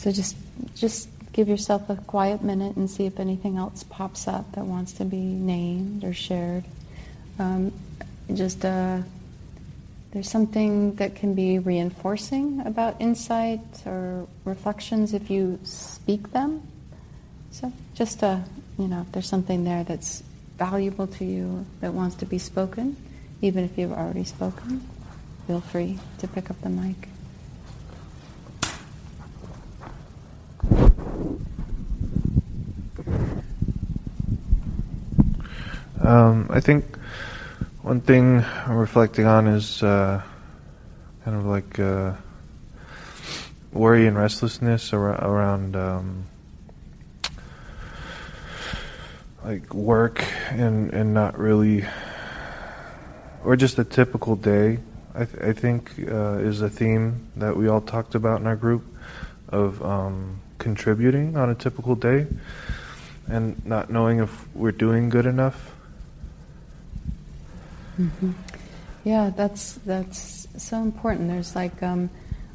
So 0.05 0.13
just 0.13 0.37
just 0.75 1.09
give 1.33 1.49
yourself 1.49 1.89
a 1.89 1.97
quiet 1.97 2.43
minute 2.43 2.77
and 2.77 2.91
see 2.91 3.07
if 3.07 3.19
anything 3.19 3.57
else 3.57 3.85
pops 3.85 4.29
up 4.29 4.53
that 4.53 4.67
wants 4.67 4.93
to 5.01 5.07
be 5.07 5.17
named 5.17 6.05
or 6.05 6.13
shared. 6.13 6.63
Um, 7.39 7.73
just 8.35 8.67
uh, 8.67 8.99
there's 10.11 10.31
something 10.31 10.97
that 10.97 11.15
can 11.15 11.33
be 11.33 11.59
reinforcing 11.59 12.61
about 12.67 13.01
insight 13.01 13.63
or 13.87 14.29
reflections 14.45 15.15
if 15.15 15.31
you 15.31 15.59
speak 15.65 16.33
them. 16.33 16.61
So 17.51 17.73
just 17.95 18.23
uh, 18.23 18.41
you 18.79 18.89
know, 18.89 19.01
if 19.01 19.13
there's 19.13 19.27
something 19.27 19.65
there 19.65 19.85
that's 19.85 20.23
valuable 20.59 21.07
to 21.07 21.25
you 21.25 21.65
that 21.81 21.95
wants 21.95 22.17
to 22.17 22.27
be 22.27 22.37
spoken, 22.37 22.95
even 23.41 23.65
if 23.65 23.79
you've 23.79 23.93
already 23.93 24.25
spoken, 24.25 24.87
feel 25.47 25.63
free 25.63 25.99
to 26.19 26.29
pick 26.29 26.51
up 26.51 26.61
the 26.61 26.69
mic. 26.69 27.09
Um, 36.05 36.49
I 36.51 36.61
think 36.61 36.99
one 37.81 38.03
thing 38.03 38.45
I'm 38.67 38.77
reflecting 38.77 39.25
on 39.25 39.47
is 39.47 39.83
uh, 39.83 40.21
kind 41.25 41.35
of 41.35 41.47
like 41.47 41.79
uh, 41.79 42.13
worry 43.73 44.07
and 44.07 44.15
restlessness 44.15 44.93
ar- 44.93 45.15
around 45.25 45.77
um, 45.77 46.27
like 49.47 49.73
work 49.73 50.23
and 50.51 50.93
and 50.93 51.15
not 51.15 51.39
really, 51.39 51.87
or 53.43 53.57
just 53.57 53.79
a 53.79 53.85
typical 53.85 54.37
day. 54.37 54.81
I, 55.15 55.25
th- 55.25 55.43
I 55.43 55.53
think 55.55 55.91
uh, 56.07 56.37
is 56.37 56.61
a 56.61 56.69
theme 56.69 57.29
that 57.37 57.57
we 57.57 57.69
all 57.69 57.81
talked 57.81 58.15
about 58.15 58.43
in 58.43 58.47
our 58.47 58.57
group 58.57 58.85
of 59.49 59.83
um, 59.83 60.39
contributing 60.59 61.39
on 61.39 61.49
a 61.49 61.55
typical 61.55 61.95
day 61.95 62.27
and 63.27 63.65
not 63.65 63.89
knowing 63.89 64.19
if 64.19 64.55
we're 64.55 64.71
doing 64.71 65.09
good 65.09 65.25
enough 65.25 65.74
Mm-hmm. 67.99 68.33
Yeah, 69.05 69.31
that's 69.37 69.75
that's 69.85 70.49
so 70.57 70.81
important. 70.81 71.29
There's 71.29 71.55
like, 71.55 71.83
um, 71.83 72.11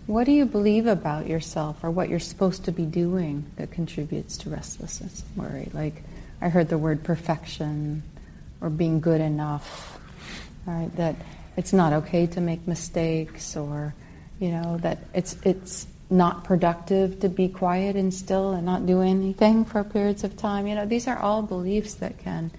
what 0.08 0.24
do 0.26 0.32
you 0.32 0.46
believe 0.46 0.88
about 0.88 1.28
yourself, 1.28 1.84
or 1.84 1.92
what 1.92 2.10
you're 2.10 2.20
supposed 2.20 2.66
to 2.66 2.72
be 2.72 2.86
doing 2.86 3.46
that 3.58 3.72
contributes 3.72 4.38
to 4.40 4.50
restlessness, 4.50 5.24
and 5.24 5.46
worry? 5.46 5.70
Like, 5.74 6.04
I 6.42 6.50
heard 6.50 6.70
the 6.70 6.78
word 6.78 7.04
perfection, 7.04 8.02
or 8.62 8.70
being 8.70 9.00
good 9.00 9.22
enough. 9.22 10.00
Right? 10.66 10.90
That 10.96 11.16
it's 11.56 11.74
not 11.74 11.94
okay 11.94 12.26
to 12.28 12.42
make 12.42 12.68
mistakes, 12.68 13.56
or 13.56 13.94
you 14.40 14.50
know 14.50 14.78
that 14.78 15.00
it's 15.14 15.38
it's 15.44 15.88
not 16.10 16.44
productive 16.44 17.20
to 17.20 17.30
be 17.30 17.48
quiet 17.48 17.96
and 17.96 18.12
still 18.12 18.54
and 18.54 18.66
not 18.66 18.88
do 18.88 19.02
anything 19.02 19.64
for 19.64 19.84
periods 19.84 20.24
of 20.24 20.36
time. 20.36 20.66
You 20.66 20.74
know, 20.74 20.86
these 20.88 21.08
are 21.08 21.18
all 21.18 21.44
beliefs 21.44 21.94
that 21.96 22.18
can 22.18 22.50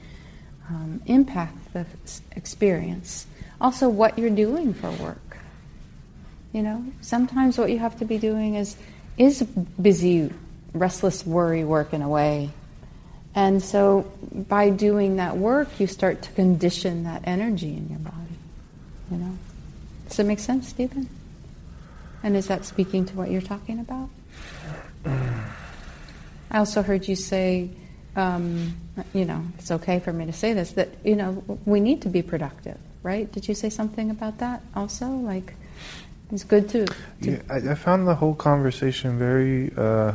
um, 0.70 1.02
impact 1.06 1.72
the 1.72 1.84
experience. 2.32 3.26
Also, 3.60 3.88
what 3.88 4.18
you're 4.18 4.30
doing 4.30 4.72
for 4.72 4.90
work. 4.92 5.36
You 6.52 6.62
know, 6.62 6.84
sometimes 7.00 7.58
what 7.58 7.70
you 7.70 7.78
have 7.78 7.98
to 7.98 8.04
be 8.04 8.18
doing 8.18 8.54
is 8.54 8.76
is 9.18 9.42
busy, 9.42 10.32
restless 10.72 11.26
worry 11.26 11.64
work 11.64 11.92
in 11.92 12.02
a 12.02 12.08
way. 12.08 12.50
And 13.34 13.62
so, 13.62 14.10
by 14.32 14.70
doing 14.70 15.16
that 15.16 15.36
work, 15.36 15.78
you 15.78 15.86
start 15.86 16.22
to 16.22 16.32
condition 16.32 17.04
that 17.04 17.22
energy 17.24 17.76
in 17.76 17.88
your 17.88 17.98
body. 17.98 18.16
You 19.10 19.18
know, 19.18 19.38
does 20.08 20.16
that 20.16 20.24
make 20.24 20.38
sense, 20.38 20.68
Stephen? 20.68 21.08
And 22.22 22.36
is 22.36 22.48
that 22.48 22.64
speaking 22.64 23.04
to 23.06 23.16
what 23.16 23.30
you're 23.30 23.40
talking 23.40 23.80
about? 23.80 24.08
I 26.50 26.58
also 26.58 26.82
heard 26.82 27.08
you 27.08 27.16
say 27.16 27.70
um, 28.16 28.76
you 29.12 29.24
know, 29.24 29.42
it's 29.58 29.70
okay 29.70 30.00
for 30.00 30.12
me 30.12 30.26
to 30.26 30.32
say 30.32 30.52
this, 30.52 30.72
that, 30.72 30.88
you 31.04 31.16
know, 31.16 31.42
we 31.64 31.80
need 31.80 32.02
to 32.02 32.08
be 32.08 32.22
productive, 32.22 32.78
right? 33.02 33.30
Did 33.30 33.48
you 33.48 33.54
say 33.54 33.70
something 33.70 34.10
about 34.10 34.38
that 34.38 34.62
also? 34.74 35.08
Like, 35.08 35.54
it's 36.32 36.44
good 36.44 36.68
to. 36.70 36.86
to 36.86 36.96
yeah, 37.20 37.38
I, 37.48 37.70
I, 37.70 37.74
found 37.74 38.06
the 38.06 38.14
whole 38.14 38.34
conversation 38.34 39.18
very. 39.18 39.72
Uh, 39.76 40.12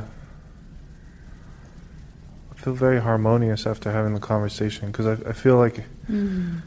I 2.51 2.55
feel 2.55 2.73
very 2.73 3.01
harmonious 3.01 3.67
after 3.67 3.91
having 3.91 4.13
the 4.13 4.19
conversation 4.19 4.91
because 4.91 5.07
I, 5.07 5.29
I, 5.29 5.33
feel 5.33 5.57
like. 5.57 5.83
Mm. 6.09 6.61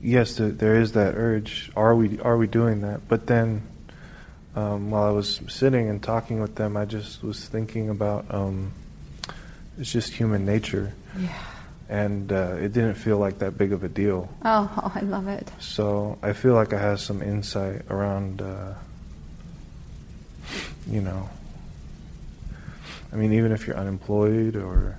Yes, 0.00 0.36
there, 0.36 0.48
there 0.50 0.80
is 0.80 0.92
that 0.92 1.14
urge. 1.16 1.70
Are 1.76 1.94
we 1.94 2.20
are 2.20 2.36
we 2.36 2.46
doing 2.46 2.80
that? 2.82 3.06
But 3.08 3.26
then, 3.26 3.62
um, 4.54 4.90
while 4.90 5.04
I 5.04 5.10
was 5.10 5.40
sitting 5.48 5.88
and 5.88 6.02
talking 6.02 6.40
with 6.40 6.54
them, 6.54 6.76
I 6.76 6.84
just 6.84 7.22
was 7.22 7.46
thinking 7.46 7.90
about 7.90 8.32
um, 8.32 8.72
it's 9.78 9.92
just 9.92 10.12
human 10.12 10.44
nature. 10.44 10.92
Yeah. 11.18 11.28
And 11.88 12.30
uh, 12.32 12.56
it 12.60 12.72
didn't 12.72 12.94
feel 12.94 13.16
like 13.16 13.38
that 13.38 13.56
big 13.56 13.72
of 13.72 13.82
a 13.82 13.88
deal. 13.88 14.28
Oh, 14.44 14.70
oh 14.76 14.92
I 14.94 15.00
love 15.00 15.26
it. 15.28 15.50
So 15.58 16.18
I 16.22 16.34
feel 16.34 16.54
like 16.54 16.72
I 16.74 16.78
have 16.78 17.00
some 17.00 17.22
insight 17.22 17.82
around, 17.88 18.42
uh, 18.42 18.74
you 20.86 21.00
know, 21.00 21.30
I 23.12 23.16
mean, 23.16 23.32
even 23.32 23.52
if 23.52 23.66
you're 23.66 23.76
unemployed 23.76 24.56
or 24.56 24.98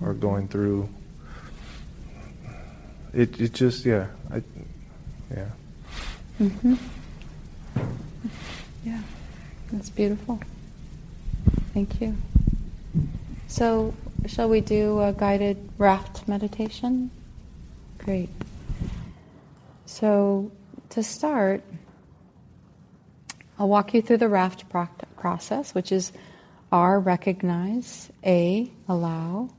or 0.00 0.10
mm-hmm. 0.10 0.20
going 0.20 0.48
through, 0.48 0.88
it 3.14 3.40
it 3.40 3.54
just 3.54 3.86
yeah, 3.86 4.08
I 4.30 4.42
yeah. 5.34 5.48
Mhm. 6.38 6.78
Yeah, 8.84 9.00
that's 9.72 9.88
beautiful. 9.88 10.38
Thank 11.72 12.00
you. 12.00 12.16
So 13.48 13.94
Shall 14.26 14.48
we 14.48 14.60
do 14.60 15.00
a 15.00 15.12
guided 15.12 15.68
raft 15.78 16.26
meditation? 16.26 17.12
Great. 17.98 18.28
So, 19.84 20.50
to 20.90 21.02
start, 21.02 21.62
I'll 23.56 23.68
walk 23.68 23.94
you 23.94 24.02
through 24.02 24.18
the 24.18 24.28
raft 24.28 24.64
process, 25.16 25.74
which 25.74 25.92
is 25.92 26.12
R, 26.72 26.98
recognize, 26.98 28.10
A, 28.24 28.70
allow, 28.88 29.50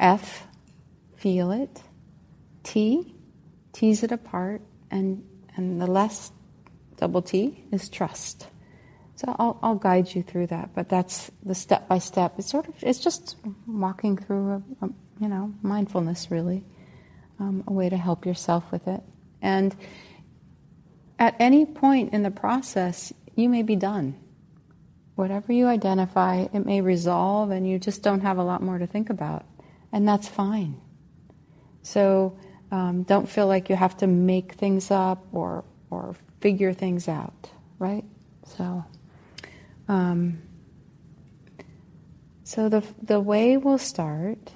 F, 0.00 0.46
feel 1.16 1.52
it, 1.52 1.82
T, 2.62 3.14
tease 3.72 4.02
it 4.02 4.12
apart, 4.12 4.62
and, 4.90 5.22
and 5.56 5.80
the 5.80 5.86
last 5.86 6.32
double 6.96 7.20
T 7.20 7.62
is 7.70 7.90
trust. 7.90 8.48
So 9.16 9.34
I'll, 9.38 9.58
I'll 9.62 9.76
guide 9.76 10.14
you 10.14 10.22
through 10.22 10.48
that, 10.48 10.74
but 10.74 10.88
that's 10.88 11.30
the 11.44 11.54
step 11.54 11.88
by 11.88 11.98
step. 11.98 12.34
It's 12.38 12.50
sort 12.50 12.68
of 12.68 12.74
it's 12.82 12.98
just 12.98 13.36
walking 13.66 14.16
through 14.16 14.62
a, 14.80 14.84
a 14.86 14.88
you 15.20 15.28
know 15.28 15.54
mindfulness 15.62 16.30
really, 16.30 16.64
um, 17.38 17.62
a 17.66 17.72
way 17.72 17.88
to 17.88 17.96
help 17.96 18.26
yourself 18.26 18.64
with 18.72 18.88
it. 18.88 19.02
And 19.40 19.74
at 21.18 21.36
any 21.38 21.64
point 21.64 22.12
in 22.12 22.22
the 22.22 22.30
process, 22.30 23.12
you 23.36 23.48
may 23.48 23.62
be 23.62 23.76
done. 23.76 24.16
Whatever 25.14 25.52
you 25.52 25.68
identify, 25.68 26.46
it 26.52 26.66
may 26.66 26.80
resolve, 26.80 27.50
and 27.50 27.68
you 27.68 27.78
just 27.78 28.02
don't 28.02 28.22
have 28.22 28.38
a 28.38 28.44
lot 28.44 28.62
more 28.62 28.78
to 28.78 28.86
think 28.86 29.10
about, 29.10 29.44
and 29.92 30.08
that's 30.08 30.28
fine. 30.28 30.80
So 31.82 32.36
Um, 32.72 33.04
don't 33.04 33.28
feel 33.28 33.46
like 33.46 33.70
you 33.70 33.76
have 33.76 33.96
to 33.98 34.06
make 34.06 34.54
things 34.54 34.90
up 34.90 35.22
or 35.32 35.62
or 35.90 36.16
figure 36.40 36.74
things 36.74 37.06
out, 37.06 37.50
right? 37.78 38.04
So, 38.56 38.84
um, 39.88 40.42
so 42.44 42.68
the 42.68 42.82
the 43.02 43.20
way 43.20 43.56
we'll 43.56 43.78
start 43.78 44.52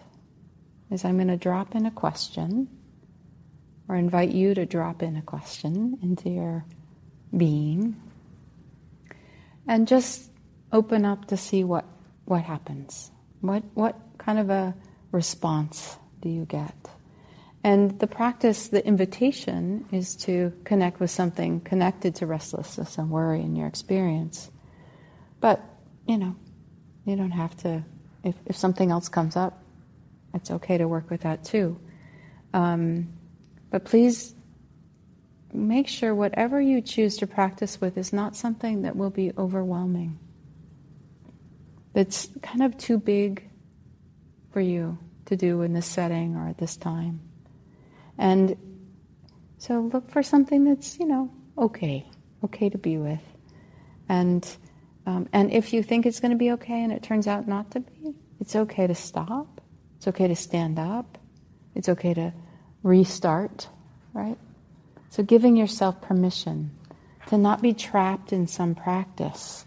is 0.90 1.04
I'm 1.04 1.16
going 1.16 1.28
to 1.28 1.36
drop 1.36 1.74
in 1.74 1.86
a 1.86 1.90
question, 1.90 2.68
or 3.88 3.96
invite 3.96 4.30
you 4.30 4.54
to 4.54 4.66
drop 4.66 5.02
in 5.02 5.16
a 5.16 5.22
question 5.22 5.98
into 6.02 6.30
your 6.30 6.64
being, 7.36 7.96
and 9.66 9.88
just 9.88 10.30
open 10.72 11.04
up 11.04 11.26
to 11.26 11.36
see 11.36 11.64
what 11.64 11.84
what 12.24 12.42
happens. 12.42 13.10
What 13.40 13.64
what 13.74 13.96
kind 14.18 14.38
of 14.38 14.50
a 14.50 14.74
response 15.12 15.96
do 16.20 16.28
you 16.28 16.44
get? 16.44 16.74
And 17.64 17.98
the 17.98 18.06
practice, 18.06 18.68
the 18.68 18.86
invitation 18.86 19.84
is 19.90 20.14
to 20.16 20.52
connect 20.64 21.00
with 21.00 21.10
something 21.10 21.60
connected 21.60 22.14
to 22.16 22.26
restlessness 22.26 22.98
and 22.98 23.10
worry 23.10 23.40
in 23.42 23.56
your 23.56 23.66
experience. 23.66 24.50
But, 25.40 25.62
you 26.06 26.18
know, 26.18 26.34
you 27.04 27.16
don't 27.16 27.30
have 27.30 27.56
to, 27.58 27.84
if, 28.24 28.34
if 28.46 28.56
something 28.56 28.90
else 28.90 29.08
comes 29.08 29.36
up, 29.36 29.62
it's 30.34 30.50
okay 30.50 30.78
to 30.78 30.86
work 30.86 31.10
with 31.10 31.22
that 31.22 31.44
too. 31.44 31.78
Um, 32.52 33.12
but 33.70 33.84
please 33.84 34.34
make 35.52 35.88
sure 35.88 36.14
whatever 36.14 36.60
you 36.60 36.80
choose 36.80 37.16
to 37.18 37.26
practice 37.26 37.80
with 37.80 37.96
is 37.96 38.12
not 38.12 38.36
something 38.36 38.82
that 38.82 38.96
will 38.96 39.10
be 39.10 39.32
overwhelming. 39.38 40.18
That's 41.94 42.28
kind 42.42 42.62
of 42.62 42.76
too 42.76 42.98
big 42.98 43.48
for 44.52 44.60
you 44.60 44.98
to 45.26 45.36
do 45.36 45.62
in 45.62 45.72
this 45.72 45.86
setting 45.86 46.36
or 46.36 46.48
at 46.48 46.58
this 46.58 46.76
time. 46.76 47.20
And 48.18 48.56
so 49.58 49.80
look 49.92 50.10
for 50.10 50.22
something 50.22 50.64
that's, 50.64 50.98
you 50.98 51.06
know, 51.06 51.30
okay, 51.56 52.06
okay 52.44 52.68
to 52.68 52.78
be 52.78 52.98
with. 52.98 53.22
And, 54.08 54.46
um, 55.08 55.26
and 55.32 55.50
if 55.50 55.72
you 55.72 55.82
think 55.82 56.04
it's 56.04 56.20
going 56.20 56.32
to 56.32 56.36
be 56.36 56.50
okay 56.52 56.84
and 56.84 56.92
it 56.92 57.02
turns 57.02 57.26
out 57.26 57.48
not 57.48 57.70
to 57.70 57.80
be, 57.80 58.14
it's 58.40 58.54
okay 58.54 58.86
to 58.86 58.94
stop. 58.94 59.62
It's 59.96 60.06
okay 60.06 60.28
to 60.28 60.36
stand 60.36 60.78
up. 60.78 61.16
It's 61.74 61.88
okay 61.88 62.12
to 62.12 62.34
restart, 62.82 63.70
right? 64.12 64.36
So 65.08 65.22
giving 65.22 65.56
yourself 65.56 66.02
permission 66.02 66.72
to 67.28 67.38
not 67.38 67.62
be 67.62 67.72
trapped 67.72 68.34
in 68.34 68.46
some 68.46 68.74
practice 68.74 69.64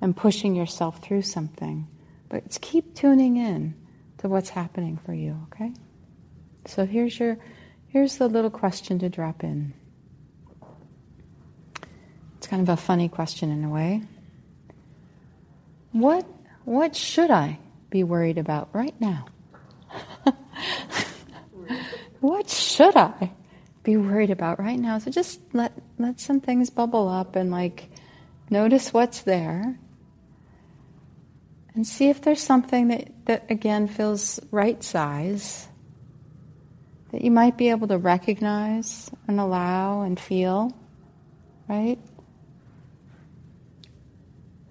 and 0.00 0.16
pushing 0.16 0.54
yourself 0.54 1.02
through 1.02 1.22
something, 1.22 1.88
but 2.28 2.56
keep 2.60 2.94
tuning 2.94 3.38
in 3.38 3.74
to 4.18 4.28
what's 4.28 4.50
happening 4.50 5.00
for 5.04 5.12
you, 5.12 5.48
okay? 5.52 5.72
So 6.66 6.86
here's 6.86 7.18
your 7.18 7.38
here's 7.88 8.18
the 8.18 8.28
little 8.28 8.50
question 8.50 9.00
to 9.00 9.08
drop 9.08 9.42
in. 9.42 9.74
It's 12.36 12.46
kind 12.46 12.62
of 12.62 12.68
a 12.68 12.76
funny 12.76 13.08
question 13.08 13.50
in 13.50 13.64
a 13.64 13.68
way. 13.68 14.04
What 15.96 16.26
what 16.66 16.94
should 16.94 17.30
I 17.30 17.58
be 17.88 18.04
worried 18.04 18.36
about 18.36 18.68
right 18.74 18.94
now? 19.00 19.28
what 22.20 22.50
should 22.50 22.94
I 22.94 23.32
be 23.82 23.96
worried 23.96 24.30
about 24.30 24.58
right 24.58 24.78
now? 24.78 24.98
So 24.98 25.10
just 25.10 25.40
let 25.54 25.72
let 25.96 26.20
some 26.20 26.40
things 26.40 26.68
bubble 26.68 27.08
up 27.08 27.34
and 27.34 27.50
like 27.50 27.88
notice 28.50 28.92
what's 28.92 29.22
there 29.22 29.78
and 31.74 31.86
see 31.86 32.10
if 32.10 32.20
there's 32.20 32.42
something 32.42 32.88
that, 32.88 33.08
that 33.24 33.50
again 33.50 33.88
feels 33.88 34.38
right 34.50 34.84
size 34.84 35.66
that 37.12 37.22
you 37.22 37.30
might 37.30 37.56
be 37.56 37.70
able 37.70 37.88
to 37.88 37.96
recognize 37.96 39.10
and 39.26 39.40
allow 39.40 40.02
and 40.02 40.20
feel, 40.20 40.76
right? 41.68 41.98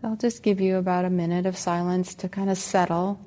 I'll 0.05 0.15
just 0.15 0.43
give 0.43 0.61
you 0.61 0.75
about 0.75 1.03
a 1.03 1.09
minute 1.09 1.47
of 1.47 1.57
silence 1.57 2.13
to 2.15 2.29
kind 2.29 2.51
of 2.51 2.59
settle 2.59 3.19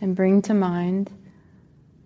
and 0.00 0.16
bring 0.16 0.40
to 0.42 0.54
mind 0.54 1.10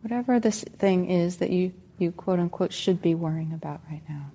whatever 0.02 0.40
this 0.40 0.64
thing 0.64 1.08
is 1.08 1.36
that 1.36 1.50
you, 1.50 1.72
you 1.98 2.11
quote 2.11 2.40
unquote 2.40 2.72
should 2.72 3.00
be 3.00 3.14
worrying 3.14 3.52
about 3.52 3.82
right 3.88 4.02
now. 4.08 4.32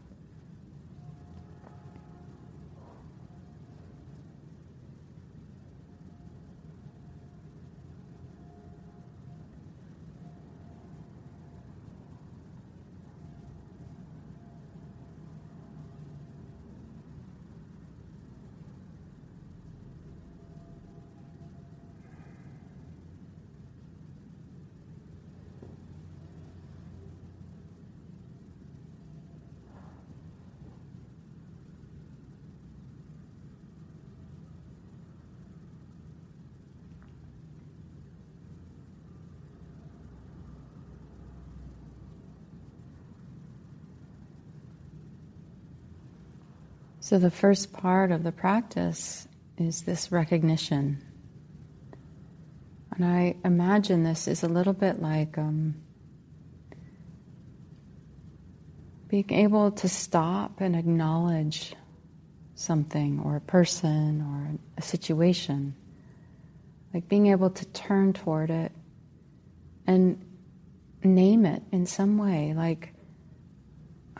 So, 47.05 47.19
the 47.19 47.29
first 47.29 47.71
part 47.71 48.11
of 48.11 48.23
the 48.23 48.31
practice 48.31 49.27
is 49.59 49.83
this 49.83 50.11
recognition. 50.11 51.03
And 52.95 53.05
I 53.05 53.35
imagine 53.45 54.03
this 54.03 54.27
is 54.27 54.41
a 54.41 54.47
little 54.47 54.73
bit 54.73 54.99
like 54.99 55.37
um, 55.37 55.75
being 59.07 59.31
able 59.31 59.69
to 59.73 59.87
stop 59.87 60.61
and 60.61 60.75
acknowledge 60.75 61.75
something 62.55 63.21
or 63.23 63.35
a 63.35 63.41
person 63.41 64.23
or 64.23 64.59
a 64.75 64.81
situation. 64.81 65.75
Like 66.91 67.07
being 67.07 67.27
able 67.27 67.51
to 67.51 67.65
turn 67.65 68.13
toward 68.13 68.49
it 68.49 68.71
and 69.85 70.25
name 71.03 71.45
it 71.45 71.61
in 71.71 71.85
some 71.85 72.17
way. 72.17 72.55
Like, 72.57 72.95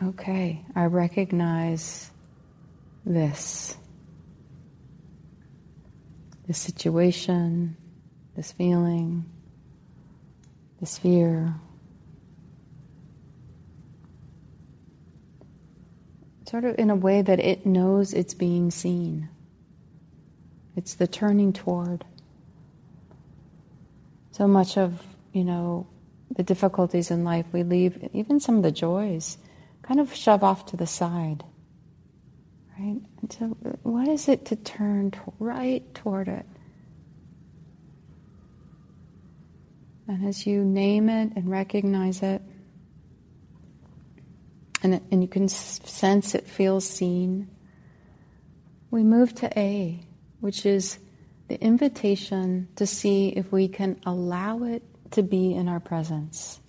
okay, 0.00 0.64
I 0.76 0.84
recognize 0.84 2.12
this, 3.06 3.76
this 6.48 6.58
situation, 6.58 7.76
this 8.34 8.50
feeling, 8.50 9.24
this 10.80 10.98
fear. 10.98 11.54
Sort 16.48 16.64
of 16.64 16.78
in 16.78 16.90
a 16.90 16.96
way 16.96 17.22
that 17.22 17.38
it 17.38 17.64
knows 17.64 18.12
it's 18.12 18.34
being 18.34 18.70
seen. 18.70 19.28
It's 20.74 20.94
the 20.94 21.06
turning 21.06 21.52
toward. 21.52 22.04
So 24.32 24.46
much 24.46 24.76
of, 24.76 25.02
you 25.32 25.44
know, 25.44 25.86
the 26.36 26.42
difficulties 26.42 27.10
in 27.10 27.24
life 27.24 27.46
we 27.52 27.62
leave, 27.62 28.10
even 28.12 28.40
some 28.40 28.56
of 28.56 28.62
the 28.62 28.72
joys, 28.72 29.38
kind 29.82 30.00
of 30.00 30.14
shove 30.14 30.42
off 30.42 30.66
to 30.66 30.76
the 30.76 30.86
side. 30.86 31.44
Right? 32.78 33.00
And 33.22 33.32
so, 33.32 33.56
uh, 33.64 33.70
what 33.82 34.06
is 34.06 34.28
it 34.28 34.44
to 34.46 34.56
turn 34.56 35.12
right 35.38 35.82
toward 35.94 36.28
it? 36.28 36.44
And 40.08 40.26
as 40.26 40.46
you 40.46 40.62
name 40.62 41.08
it 41.08 41.32
and 41.36 41.50
recognize 41.50 42.22
it, 42.22 42.42
and, 44.82 44.94
it, 44.94 45.02
and 45.10 45.22
you 45.22 45.28
can 45.28 45.48
sense 45.48 46.34
it 46.34 46.46
feels 46.46 46.88
seen, 46.88 47.48
we 48.90 49.02
move 49.02 49.34
to 49.36 49.58
A, 49.58 49.98
which 50.40 50.66
is 50.66 50.98
the 51.48 51.60
invitation 51.60 52.68
to 52.76 52.86
see 52.86 53.28
if 53.28 53.50
we 53.50 53.68
can 53.68 53.98
allow 54.04 54.64
it 54.64 54.82
to 55.12 55.22
be 55.22 55.54
in 55.54 55.68
our 55.68 55.80
presence. 55.80 56.60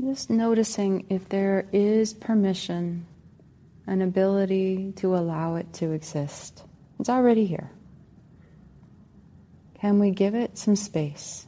Just 0.00 0.30
noticing 0.30 1.06
if 1.08 1.28
there 1.28 1.66
is 1.72 2.14
permission 2.14 3.06
an 3.86 4.02
ability 4.02 4.92
to 4.96 5.14
allow 5.16 5.56
it 5.56 5.72
to 5.74 5.92
exist. 5.92 6.64
It's 6.98 7.08
already 7.08 7.46
here. 7.46 7.70
Can 9.80 9.98
we 9.98 10.10
give 10.10 10.34
it 10.34 10.58
some 10.58 10.76
space? 10.76 11.46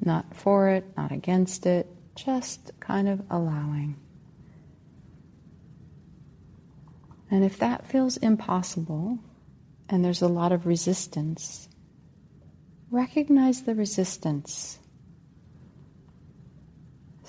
Not 0.00 0.34
for 0.34 0.68
it, 0.68 0.84
not 0.96 1.12
against 1.12 1.66
it, 1.66 1.86
just 2.14 2.72
kind 2.80 3.08
of 3.08 3.22
allowing. 3.30 3.96
And 7.30 7.44
if 7.44 7.58
that 7.58 7.86
feels 7.86 8.18
impossible 8.18 9.18
and 9.88 10.04
there's 10.04 10.22
a 10.22 10.28
lot 10.28 10.52
of 10.52 10.66
resistance, 10.66 11.68
recognize 12.90 13.62
the 13.62 13.74
resistance. 13.74 14.78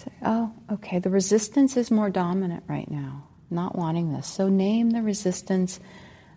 Say, 0.04 0.12
oh, 0.24 0.52
okay, 0.72 1.00
the 1.00 1.10
resistance 1.10 1.78
is 1.78 1.90
more 1.90 2.10
dominant 2.10 2.64
right 2.68 2.90
now, 2.90 3.28
not 3.50 3.76
wanting 3.76 4.12
this. 4.12 4.28
So 4.28 4.50
name 4.50 4.90
the 4.90 5.02
resistance 5.02 5.80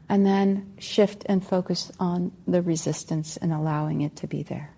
and 0.08 0.24
then 0.24 0.74
shift 0.78 1.24
and 1.26 1.44
focus 1.44 1.90
on 1.98 2.32
the 2.46 2.62
resistance 2.62 3.36
and 3.36 3.52
allowing 3.52 4.02
it 4.02 4.14
to 4.16 4.26
be 4.28 4.44
there. 4.44 4.72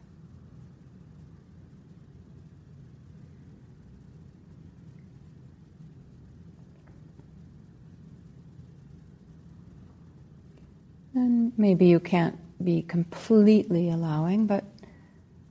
And 11.14 11.52
maybe 11.58 11.86
you 11.86 12.00
can't 12.00 12.38
be 12.64 12.82
completely 12.82 13.90
allowing, 13.90 14.46
but 14.46 14.64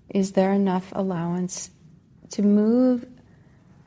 is 0.09 0.31
there 0.31 0.53
enough 0.53 0.91
allowance 0.95 1.69
to 2.31 2.41
move 2.41 3.05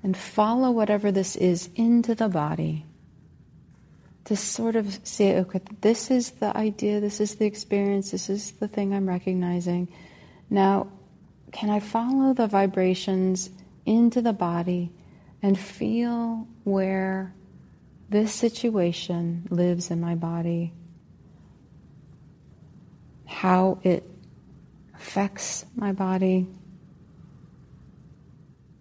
and 0.03 0.17
follow 0.17 0.71
whatever 0.71 1.13
this 1.13 1.37
is 1.37 1.69
into 1.75 2.15
the 2.15 2.29
body? 2.29 2.87
To 4.25 4.37
sort 4.37 4.77
of 4.77 5.01
say, 5.03 5.39
okay, 5.41 5.61
this 5.81 6.11
is 6.11 6.33
the 6.33 6.57
idea, 6.57 7.01
this 7.01 7.21
is 7.21 7.37
the 7.37 7.47
experience, 7.47 8.13
this 8.13 8.31
is 8.31 8.53
the 8.53 8.69
thing 8.69 8.95
I'm 8.95 9.09
recognizing. 9.09 9.89
Now, 10.49 10.89
can 11.53 11.71
I 11.71 11.81
follow 11.81 12.33
the 12.33 12.47
vibrations 12.47 13.51
into 13.85 14.23
the 14.23 14.33
body 14.33 14.93
and 15.43 15.59
feel 15.59 16.47
where 16.65 17.35
this 18.09 18.33
situation 18.33 19.49
lives 19.51 19.91
in 19.91 20.01
my 20.01 20.15
body? 20.15 20.73
how 23.31 23.79
it 23.85 24.05
affects 24.95 25.65
my 25.75 25.93
body. 25.93 26.47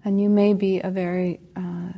And 0.04 0.20
you 0.20 0.30
may 0.30 0.54
be 0.54 0.80
a 0.80 0.90
very 0.90 1.40
uh, 1.56 1.94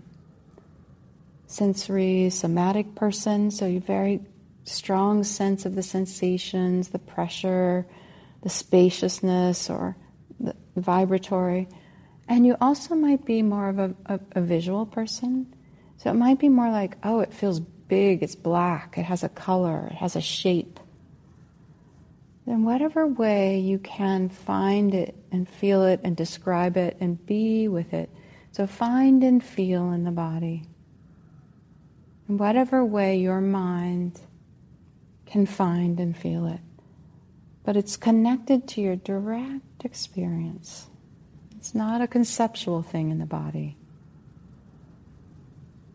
sensory, 1.48 2.30
somatic 2.30 2.96
person, 2.96 3.52
so 3.52 3.66
you 3.66 3.80
very 3.80 4.22
strong 4.64 5.24
sense 5.24 5.66
of 5.66 5.76
the 5.76 5.84
sensations, 5.84 6.90
the 6.90 7.00
pressure, 7.00 7.86
the 8.42 8.50
spaciousness, 8.50 9.70
or 9.70 9.96
the 10.40 10.56
vibratory. 10.76 11.68
And 12.28 12.46
you 12.46 12.56
also 12.62 12.96
might 12.96 13.26
be 13.26 13.42
more 13.42 13.70
of 13.70 13.80
a, 13.80 13.96
a, 14.06 14.20
a 14.34 14.42
visual 14.42 14.86
person. 14.86 15.54
So 15.98 16.10
it 16.10 16.16
might 16.16 16.40
be 16.40 16.50
more 16.50 16.72
like, 16.72 16.98
oh, 17.04 17.20
it 17.20 17.34
feels 17.34 17.60
big, 17.60 18.24
it's 18.24 18.36
black, 18.36 18.98
it 18.98 19.04
has 19.04 19.24
a 19.24 19.30
color, 19.30 19.88
it 19.92 19.96
has 19.96 20.16
a 20.16 20.22
shape 20.22 20.80
in 22.52 22.66
whatever 22.66 23.08
way 23.08 23.58
you 23.58 23.80
can 23.80 24.28
find 24.28 24.94
it 24.94 25.16
and 25.32 25.48
feel 25.48 25.84
it 25.84 26.02
and 26.04 26.18
describe 26.18 26.76
it 26.76 26.98
and 27.00 27.26
be 27.26 27.70
with 27.70 27.94
it. 27.94 28.10
So 28.52 28.68
find 28.68 29.24
and 29.24 29.42
feel 29.42 29.94
in 29.94 30.04
the 30.04 30.12
body. 30.12 30.64
In 32.28 32.38
whatever 32.38 32.84
way 32.84 33.18
your 33.18 33.40
mind 33.40 34.20
can 35.26 35.46
find 35.46 35.98
and 36.02 36.16
feel 36.16 36.46
it. 36.46 36.60
But 37.64 37.78
it's 37.78 37.96
connected 37.96 38.68
to 38.70 38.82
your 38.82 38.98
direct 38.98 39.86
experience. 39.86 40.88
It's 41.56 41.74
not 41.74 42.02
a 42.02 42.08
conceptual 42.08 42.82
thing 42.82 43.12
in 43.12 43.20
the 43.20 43.26
body. 43.26 43.78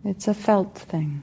It's 0.04 0.26
a 0.26 0.32
felt 0.32 0.74
thing. 0.78 1.22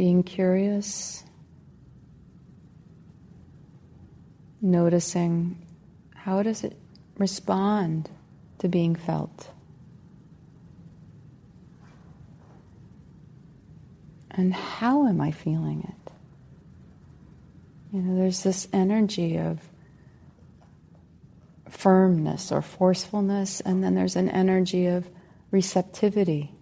Being 0.00 0.22
curious, 0.22 1.24
noticing 4.62 5.58
how 6.14 6.42
does 6.42 6.64
it 6.64 6.74
respond 7.18 8.08
to 8.58 8.66
being 8.66 8.96
felt. 8.96 9.50
And 14.30 14.54
how 14.54 15.06
am 15.06 15.20
I 15.20 15.32
feeling 15.32 15.86
it? 15.86 16.12
You 17.92 18.00
know, 18.00 18.16
there's 18.16 18.42
this 18.42 18.68
energy 18.72 19.36
of 19.38 19.60
firmness 21.68 22.50
or 22.50 22.62
forcefulness, 22.62 23.60
and 23.60 23.84
then 23.84 23.94
there's 23.96 24.16
an 24.16 24.30
energy 24.30 24.86
of 24.86 25.10
receptivity. 25.50 26.54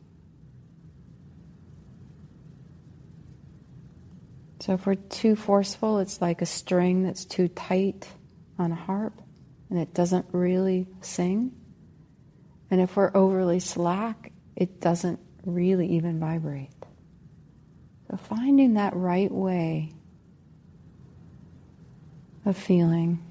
So 4.68 4.74
if 4.74 4.84
we're 4.84 4.96
too 4.96 5.34
forceful, 5.34 5.98
it's 5.98 6.20
like 6.20 6.42
a 6.42 6.46
string 6.46 7.02
that's 7.02 7.24
too 7.24 7.48
tight 7.48 8.06
on 8.58 8.70
a 8.70 8.74
harp 8.74 9.18
and 9.70 9.78
it 9.78 9.94
doesn't 9.94 10.26
really 10.30 10.86
sing. 11.00 11.52
And 12.70 12.78
if 12.78 12.94
we're 12.94 13.10
overly 13.14 13.60
slack, 13.60 14.30
it 14.56 14.78
doesn't 14.78 15.20
really 15.46 15.86
even 15.92 16.20
vibrate. 16.20 16.68
So 18.10 18.18
finding 18.18 18.74
that 18.74 18.94
right 18.94 19.32
way 19.32 19.90
of 22.44 22.54
feeling, 22.54 23.24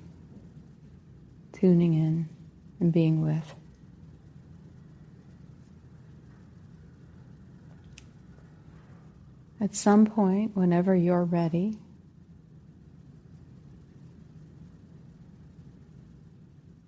tuning 1.54 1.94
in, 1.94 2.30
and 2.80 2.92
being 2.92 3.22
with. 3.22 3.54
At 9.60 9.74
some 9.74 10.06
point, 10.06 10.56
whenever 10.56 10.96
you're 10.96 11.24
ready, 11.24 11.78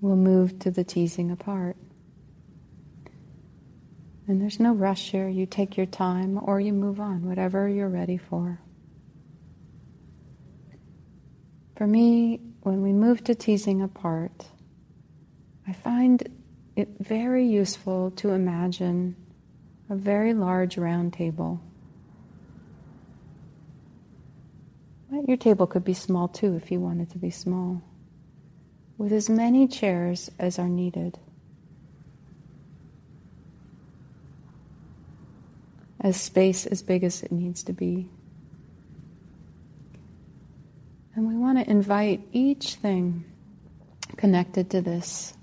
we'll 0.01 0.15
move 0.15 0.59
to 0.59 0.71
the 0.71 0.83
teasing 0.83 1.31
apart. 1.31 1.77
And 4.27 4.39
there's 4.39 4.59
no 4.59 4.73
rush 4.73 5.09
here. 5.09 5.27
You 5.27 5.47
take 5.47 5.77
your 5.77 5.87
time 5.87 6.39
or 6.41 6.59
you 6.59 6.71
move 6.71 6.99
on, 6.99 7.25
whatever 7.25 7.67
you're 7.67 7.89
ready 7.89 8.17
for. 8.17 8.59
For 11.75 11.87
me, 11.87 12.39
when 12.61 12.83
we 12.83 12.93
move 12.93 13.23
to 13.23 13.33
teasing 13.33 13.81
apart, 13.81 14.45
I 15.67 15.73
find 15.73 16.27
it 16.75 16.89
very 16.99 17.47
useful 17.47 18.11
to 18.17 18.29
imagine 18.29 19.15
a 19.89 19.95
very 19.95 20.35
large 20.35 20.77
round 20.77 21.13
table 21.13 21.61
Your 25.11 25.37
table 25.37 25.67
could 25.67 25.83
be 25.83 25.93
small 25.93 26.27
too 26.27 26.55
if 26.55 26.71
you 26.71 26.79
want 26.79 27.01
it 27.01 27.09
to 27.11 27.17
be 27.17 27.29
small, 27.29 27.81
with 28.97 29.11
as 29.11 29.29
many 29.29 29.67
chairs 29.67 30.29
as 30.39 30.59
are 30.59 30.69
needed. 30.69 31.19
As 35.99 36.19
space 36.19 36.65
as 36.65 36.81
big 36.81 37.03
as 37.03 37.23
it 37.23 37.31
needs 37.31 37.63
to 37.63 37.73
be. 37.73 38.09
And 41.15 41.27
we 41.27 41.35
want 41.35 41.57
to 41.59 41.69
invite 41.69 42.21
each 42.31 42.75
thing 42.75 43.25
connected 44.15 44.69
to 44.69 44.81
this, 44.81 45.33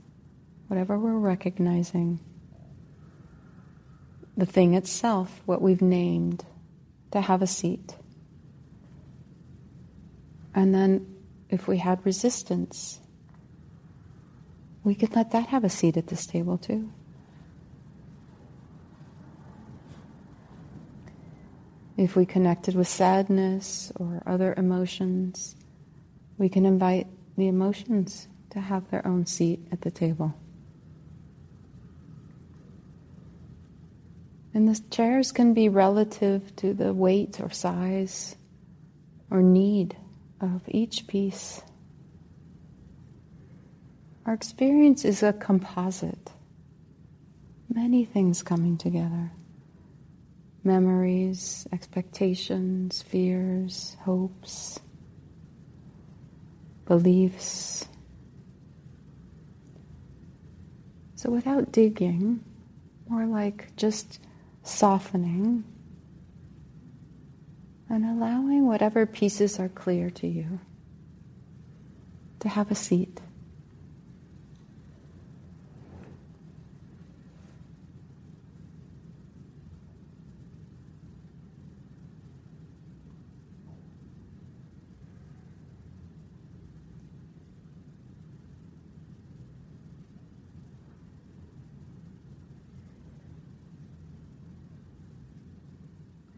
whatever 0.69 0.99
we're 0.99 1.13
recognizing, 1.13 2.19
the 4.37 4.47
thing 4.47 4.75
itself, 4.75 5.43
what 5.45 5.61
we've 5.61 5.83
named, 5.83 6.45
to 7.11 7.21
have 7.21 7.43
a 7.43 7.47
seat. 7.47 7.95
And 10.57 10.75
then 10.75 11.07
if 11.51 11.69
we 11.69 11.77
had 11.77 12.05
resistance, 12.07 12.99
we 14.83 14.95
could 14.95 15.15
let 15.15 15.31
that 15.33 15.49
have 15.49 15.65
a 15.65 15.69
seat 15.69 15.99
at 15.99 16.07
this 16.07 16.27
table 16.27 16.57
too. 16.57 16.91
If 21.99 22.17
we 22.17 22.25
connected 22.25 22.75
with 22.75 22.89
sadness 22.89 23.93
or 23.97 24.23
other 24.27 24.55
emotions, 24.57 25.57
we 26.39 26.49
can 26.49 26.65
invite 26.65 27.07
the 27.37 27.49
emotions 27.49 28.27
to 28.51 28.61
have 28.61 28.91
their 28.91 29.07
own 29.07 29.27
seat 29.27 29.61
at 29.71 29.83
the 29.83 29.91
table. 29.91 30.35
And 34.55 34.67
the 34.67 34.81
chairs 34.91 35.33
can 35.33 35.53
be 35.53 35.69
relative 35.69 36.57
to 36.57 36.73
the 36.73 36.95
weight 36.95 37.41
or 37.41 37.51
size 37.51 38.37
or 39.31 39.43
need 39.43 39.97
of 40.47 40.63
each 40.69 41.07
piece. 41.07 41.63
Our 44.25 44.35
experience 44.35 45.05
is 45.05 45.23
a 45.23 45.33
composite, 45.33 46.33
many 47.73 48.05
things 48.05 48.43
coming 48.43 48.77
together 48.77 49.31
memories, 50.67 51.67
expectations, 51.73 53.01
fears, 53.01 53.97
hopes, 54.01 54.81
beliefs. 56.87 57.87
So, 61.15 61.31
without 61.31 61.73
digging, 61.73 62.45
more 63.09 63.27
like 63.27 63.75
just 63.77 64.21
softening, 64.65 65.65
And 67.89 68.05
allowing 68.05 68.67
whatever 68.67 69.07
pieces 69.07 69.59
are 69.61 69.69
clear 69.69 70.11
to 70.11 70.27
you 70.27 70.61
to 72.41 72.49
have 72.49 72.71
a 72.71 72.75
seat. 72.75 73.21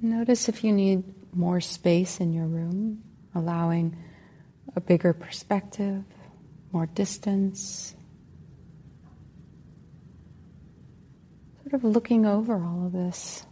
Notice 0.00 0.48
if 0.48 0.62
you 0.62 0.72
need 0.72 1.17
more 1.38 1.60
space 1.60 2.18
in 2.18 2.32
your 2.32 2.46
room, 2.46 3.00
allowing 3.32 3.96
a 4.74 4.80
bigger 4.80 5.12
perspective, 5.12 6.02
more 6.72 6.86
distance. 6.86 7.94
Sort 11.62 11.74
of 11.74 11.84
looking 11.84 12.26
over 12.26 12.54
all 12.54 12.86
of 12.86 12.92
this. 12.92 13.46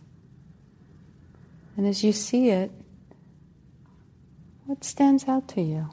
And 1.77 1.87
as 1.87 2.03
you 2.03 2.13
see 2.13 2.51
it, 2.51 2.73
what 4.65 4.83
stands 4.83 5.29
out 5.29 5.47
to 5.49 5.63
you? 5.63 5.89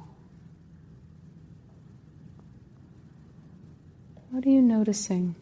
What 4.32 4.48
are 4.48 4.50
you 4.50 4.64
noticing? 4.64 5.36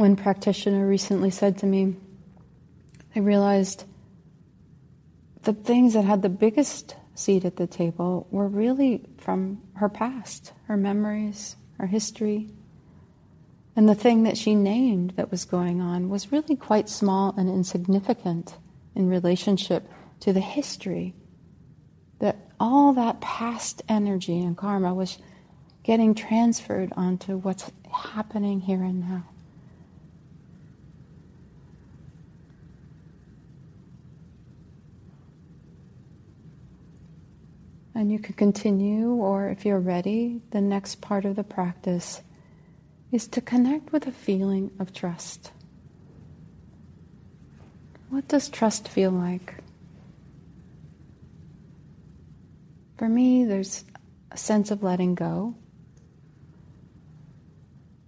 One 0.00 0.16
practitioner 0.16 0.86
recently 0.86 1.28
said 1.28 1.58
to 1.58 1.66
me, 1.66 1.94
I 3.14 3.18
realized 3.18 3.84
the 5.42 5.52
things 5.52 5.92
that 5.92 6.06
had 6.06 6.22
the 6.22 6.30
biggest 6.30 6.96
seat 7.14 7.44
at 7.44 7.56
the 7.56 7.66
table 7.66 8.26
were 8.30 8.48
really 8.48 9.04
from 9.18 9.60
her 9.74 9.90
past, 9.90 10.54
her 10.68 10.78
memories, 10.78 11.56
her 11.78 11.86
history. 11.86 12.48
And 13.76 13.86
the 13.86 13.94
thing 13.94 14.22
that 14.22 14.38
she 14.38 14.54
named 14.54 15.16
that 15.16 15.30
was 15.30 15.44
going 15.44 15.82
on 15.82 16.08
was 16.08 16.32
really 16.32 16.56
quite 16.56 16.88
small 16.88 17.34
and 17.36 17.50
insignificant 17.50 18.56
in 18.94 19.06
relationship 19.06 19.86
to 20.20 20.32
the 20.32 20.40
history. 20.40 21.14
That 22.20 22.38
all 22.58 22.94
that 22.94 23.20
past 23.20 23.82
energy 23.86 24.40
and 24.40 24.56
karma 24.56 24.94
was 24.94 25.18
getting 25.82 26.14
transferred 26.14 26.90
onto 26.96 27.36
what's 27.36 27.70
happening 27.92 28.60
here 28.60 28.82
and 28.82 29.00
now. 29.00 29.29
And 38.00 38.10
you 38.10 38.18
can 38.18 38.32
continue, 38.32 39.10
or 39.10 39.50
if 39.50 39.66
you're 39.66 39.78
ready, 39.78 40.40
the 40.52 40.60
next 40.62 41.02
part 41.02 41.26
of 41.26 41.36
the 41.36 41.44
practice 41.44 42.22
is 43.12 43.28
to 43.28 43.42
connect 43.42 43.92
with 43.92 44.06
a 44.06 44.10
feeling 44.10 44.70
of 44.78 44.94
trust. 44.94 45.52
What 48.08 48.26
does 48.26 48.48
trust 48.48 48.88
feel 48.88 49.10
like? 49.10 49.56
For 52.96 53.06
me, 53.06 53.44
there's 53.44 53.84
a 54.30 54.38
sense 54.38 54.70
of 54.70 54.82
letting 54.82 55.14
go. 55.14 55.54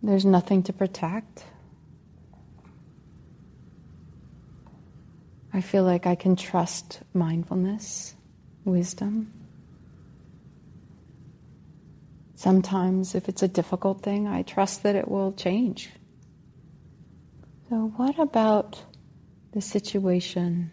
There's 0.03 0.25
nothing 0.25 0.63
to 0.63 0.73
protect. 0.73 1.45
I 5.53 5.61
feel 5.61 5.85
like 5.85 6.07
I 6.07 6.15
can 6.15 6.35
trust 6.35 7.01
mindfulness, 7.13 8.15
wisdom. 8.65 9.31
Sometimes, 12.43 13.15
if 13.15 13.29
it's 13.29 13.45
a 13.45 13.47
difficult 13.47 14.03
thing, 14.03 14.27
I 14.27 14.43
trust 14.43 14.83
that 14.83 14.97
it 14.97 15.07
will 15.07 15.31
change. 15.31 15.91
So, 17.69 17.93
what 17.95 18.19
about 18.19 18.83
the 19.53 19.61
situation 19.61 20.73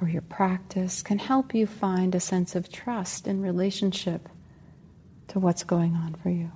or 0.00 0.08
your 0.08 0.22
practice 0.22 1.02
can 1.02 1.18
help 1.18 1.54
you 1.54 1.66
find 1.66 2.14
a 2.14 2.20
sense 2.20 2.56
of 2.56 2.72
trust 2.72 3.26
in 3.26 3.42
relationship 3.42 4.30
to 5.28 5.38
what's 5.38 5.62
going 5.62 5.94
on 5.94 6.14
for 6.22 6.30
you? 6.30 6.50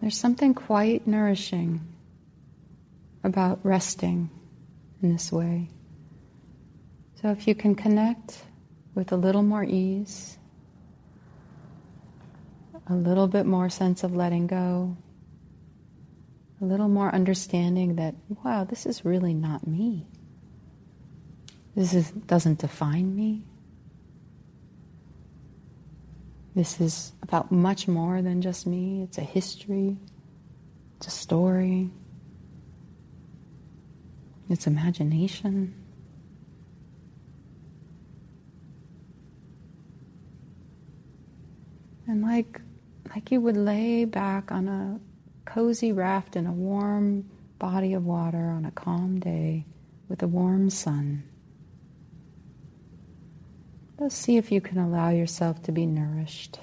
There's 0.00 0.18
something 0.18 0.54
quite 0.54 1.06
nourishing 1.06 1.82
about 3.22 3.60
resting 3.62 4.28
in 5.00 5.12
this 5.12 5.30
way. 5.30 5.68
So 7.20 7.30
if 7.30 7.46
you 7.46 7.54
can 7.54 7.74
connect 7.74 8.44
with 8.94 9.12
a 9.12 9.16
little 9.16 9.42
more 9.42 9.62
ease, 9.62 10.38
a 12.88 12.94
little 12.94 13.28
bit 13.28 13.44
more 13.44 13.68
sense 13.68 14.02
of 14.02 14.16
letting 14.16 14.46
go, 14.46 14.96
a 16.62 16.64
little 16.64 16.88
more 16.88 17.14
understanding 17.14 17.96
that, 17.96 18.14
wow, 18.42 18.64
this 18.64 18.86
is 18.86 19.04
really 19.04 19.34
not 19.34 19.66
me. 19.66 20.06
This 21.74 21.92
is, 21.92 22.10
doesn't 22.10 22.58
define 22.58 23.14
me. 23.14 23.44
This 26.54 26.80
is 26.80 27.12
about 27.22 27.52
much 27.52 27.86
more 27.86 28.22
than 28.22 28.40
just 28.40 28.66
me. 28.66 29.02
It's 29.02 29.18
a 29.18 29.22
history, 29.22 29.98
it's 30.96 31.06
a 31.06 31.10
story, 31.10 31.90
it's 34.48 34.66
imagination. 34.66 35.79
And 42.10 42.22
like, 42.22 42.60
like 43.14 43.30
you 43.30 43.40
would 43.40 43.56
lay 43.56 44.04
back 44.04 44.50
on 44.50 44.66
a 44.66 44.98
cozy 45.44 45.92
raft 45.92 46.34
in 46.34 46.44
a 46.44 46.52
warm 46.52 47.30
body 47.60 47.92
of 47.92 48.04
water 48.04 48.50
on 48.50 48.64
a 48.64 48.72
calm 48.72 49.20
day 49.20 49.64
with 50.08 50.20
a 50.20 50.26
warm 50.26 50.70
sun. 50.70 51.22
Let's 53.96 54.16
see 54.16 54.38
if 54.38 54.50
you 54.50 54.60
can 54.60 54.78
allow 54.78 55.10
yourself 55.10 55.62
to 55.62 55.72
be 55.72 55.86
nourished. 55.86 56.58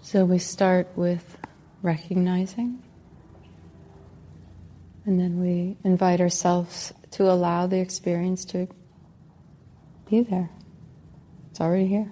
So 0.00 0.24
we 0.24 0.38
start 0.38 0.88
with 0.96 1.36
recognizing, 1.82 2.82
and 5.04 5.20
then 5.20 5.38
we 5.38 5.76
invite 5.84 6.20
ourselves 6.20 6.94
to 7.10 7.30
allow 7.30 7.66
the 7.66 7.78
experience 7.78 8.44
to 8.46 8.68
be 10.08 10.22
there. 10.22 10.50
It's 11.50 11.60
already 11.60 11.86
here. 11.86 12.10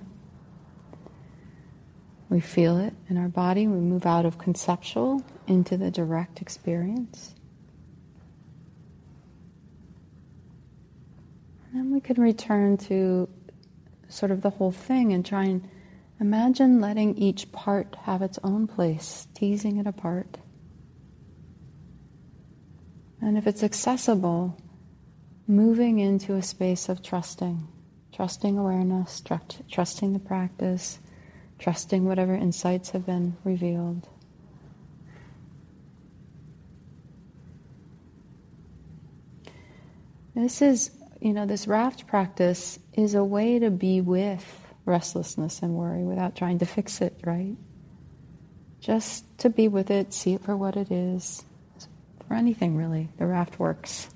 We 2.28 2.40
feel 2.40 2.78
it 2.78 2.92
in 3.08 3.16
our 3.16 3.28
body. 3.28 3.66
We 3.66 3.78
move 3.78 4.04
out 4.04 4.26
of 4.26 4.36
conceptual 4.36 5.22
into 5.46 5.76
the 5.76 5.90
direct 5.90 6.42
experience. 6.42 7.34
And 11.70 11.80
then 11.80 11.90
we 11.92 12.00
can 12.00 12.20
return 12.20 12.76
to 12.78 13.28
sort 14.08 14.32
of 14.32 14.42
the 14.42 14.50
whole 14.50 14.72
thing 14.72 15.12
and 15.12 15.24
try 15.24 15.44
and 15.44 15.66
imagine 16.20 16.80
letting 16.80 17.16
each 17.16 17.50
part 17.52 17.96
have 18.02 18.22
its 18.22 18.38
own 18.42 18.66
place, 18.66 19.28
teasing 19.34 19.76
it 19.76 19.86
apart. 19.86 20.38
And 23.20 23.36
if 23.36 23.46
it's 23.46 23.62
accessible, 23.62 24.56
moving 25.46 25.98
into 25.98 26.34
a 26.34 26.42
space 26.42 26.88
of 26.88 27.02
trusting, 27.02 27.66
trusting 28.12 28.58
awareness, 28.58 29.22
trusting 29.70 30.12
the 30.12 30.18
practice, 30.18 30.98
trusting 31.58 32.04
whatever 32.04 32.34
insights 32.34 32.90
have 32.90 33.06
been 33.06 33.36
revealed. 33.44 34.08
This 40.34 40.60
is, 40.60 40.90
you 41.20 41.32
know, 41.32 41.46
this 41.46 41.66
raft 41.66 42.06
practice 42.06 42.78
is 42.92 43.14
a 43.14 43.24
way 43.24 43.58
to 43.58 43.70
be 43.70 44.02
with 44.02 44.65
restlessness 44.86 45.60
and 45.60 45.74
worry 45.74 46.04
without 46.04 46.34
trying 46.34 46.60
to 46.60 46.66
fix 46.66 47.02
it, 47.02 47.18
right? 47.24 47.56
Just 48.80 49.24
to 49.38 49.50
be 49.50 49.68
with 49.68 49.90
it, 49.90 50.14
see 50.14 50.34
it 50.34 50.44
for 50.44 50.56
what 50.56 50.76
it 50.76 50.90
is. 50.90 51.44
For 52.26 52.34
anything, 52.34 52.76
really, 52.76 53.08
the 53.18 53.26
raft 53.26 53.58
works. 53.58 54.08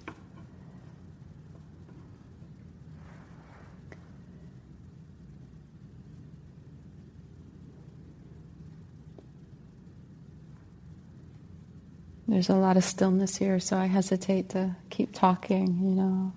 There's 12.26 12.48
a 12.48 12.54
lot 12.54 12.76
of 12.76 12.84
stillness 12.84 13.36
here, 13.36 13.58
so 13.58 13.76
I 13.76 13.86
hesitate 13.86 14.50
to 14.50 14.76
keep 14.88 15.12
talking, 15.12 15.80
you 15.82 15.96
know. 15.96 16.32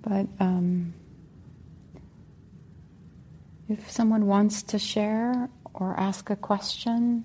But 0.00 0.26
um, 0.40 0.94
if 3.68 3.90
someone 3.90 4.26
wants 4.26 4.62
to 4.62 4.78
share 4.78 5.48
or 5.72 5.98
ask 5.98 6.30
a 6.30 6.36
question, 6.36 7.24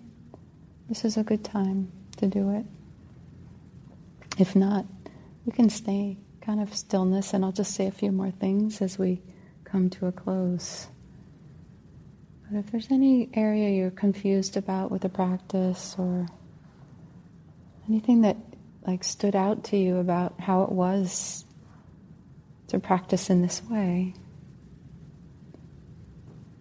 this 0.88 1.06
is 1.06 1.18
a 1.18 1.24
good 1.24 1.44
time 1.44 1.92
to 2.18 2.28
do 2.28 2.52
it. 2.52 2.66
If 4.38 4.56
not, 4.56 4.86
we 5.46 5.52
can 5.52 5.70
stay 5.70 6.18
kind 6.42 6.62
of 6.62 6.74
stillness, 6.74 7.34
and 7.34 7.44
I'll 7.44 7.52
just 7.52 7.76
say 7.76 7.88
a 7.88 7.92
few 7.92 8.12
more 8.12 8.32
things 8.32 8.82
as 8.82 8.98
we 8.98 9.22
come 9.66 9.90
to 9.92 10.08
a 10.08 10.12
close. 10.12 10.88
But 12.50 12.60
if 12.60 12.72
there's 12.72 12.90
any 12.90 13.30
area 13.34 13.70
you're 13.70 13.92
confused 13.92 14.58
about 14.58 14.90
with 14.90 15.02
the 15.02 15.10
practice 15.10 15.96
or 16.00 16.26
anything 17.88 18.22
that 18.22 18.38
like 18.88 19.04
stood 19.04 19.36
out 19.36 19.66
to 19.66 19.78
you 19.78 19.98
about 19.98 20.40
how 20.40 20.64
it 20.64 20.72
was 20.72 21.46
to 22.70 22.80
practice 22.80 23.30
in 23.30 23.42
this 23.42 23.62
way, 23.70 24.14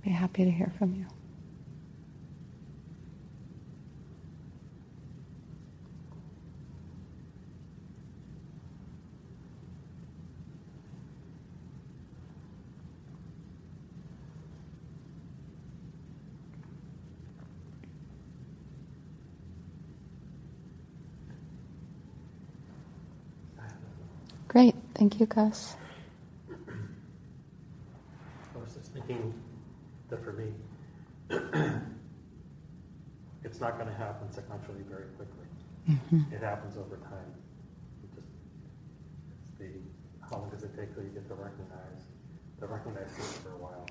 be 0.08 0.14
happy 0.14 0.42
to 0.42 0.50
hear 0.50 0.72
from 0.78 0.94
you. 0.94 1.04
Great, 24.48 24.74
thank 24.94 25.20
you, 25.20 25.26
Gus. 25.26 25.76
I 26.50 26.54
was 28.58 28.74
just 28.74 28.94
thinking 28.94 29.34
that 30.08 30.24
for 30.24 30.32
me, 30.32 30.54
it's 33.58 33.62
not 33.64 33.76
going 33.76 33.88
to 33.88 33.94
happen 33.96 34.28
sequentially 34.28 34.84
very 34.88 35.06
quickly. 35.16 35.46
Mm-hmm. 35.90 36.32
It 36.32 36.42
happens 36.42 36.76
over 36.76 36.94
time. 36.94 37.26
It 38.04 38.14
just, 38.14 38.28
the, 39.58 39.66
how 40.30 40.38
long 40.38 40.50
does 40.50 40.62
it 40.62 40.76
take 40.76 40.94
till 40.94 41.02
you 41.02 41.08
get 41.08 41.26
to 41.26 41.34
recognize, 41.34 42.06
to 42.60 42.66
recognize 42.68 43.10
things 43.10 43.36
for 43.38 43.48
a 43.48 43.56
while? 43.56 43.84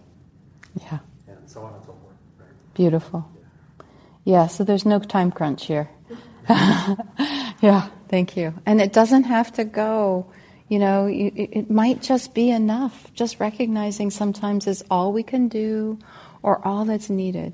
Yeah. 0.80 1.00
And 1.28 1.50
so 1.50 1.64
on 1.64 1.74
and 1.74 1.84
so 1.84 1.92
forth. 2.02 2.16
Right? 2.40 2.74
Beautiful. 2.76 3.30
Yeah. 3.36 3.84
yeah, 4.24 4.48
so 4.48 4.64
there's 4.64 4.86
no 4.86 5.00
time 5.00 5.34
crunch 5.34 5.66
here. 5.66 5.90
yeah, 6.50 7.90
thank 8.08 8.38
you. 8.38 8.54
And 8.66 8.80
it 8.80 8.94
doesn't 8.94 9.24
have 9.24 9.52
to 9.56 9.66
go 9.66 10.32
you 10.70 10.80
know, 10.80 11.08
it 11.10 11.70
might 11.72 12.02
just 12.02 12.34
be 12.34 12.52
enough. 12.52 13.14
Just 13.14 13.40
recognizing 13.40 14.12
sometimes 14.12 14.68
is 14.68 14.84
all 14.92 15.14
we 15.14 15.24
can 15.24 15.48
do 15.48 15.98
or 16.44 16.66
all 16.68 16.84
that's 16.84 17.10
needed. 17.10 17.54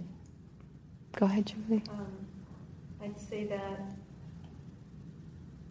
Go 1.20 1.26
ahead, 1.28 1.46
Julie. 1.46 1.84
Um, 1.90 2.08
I'd 3.02 3.20
say 3.20 3.46
that 3.48 3.82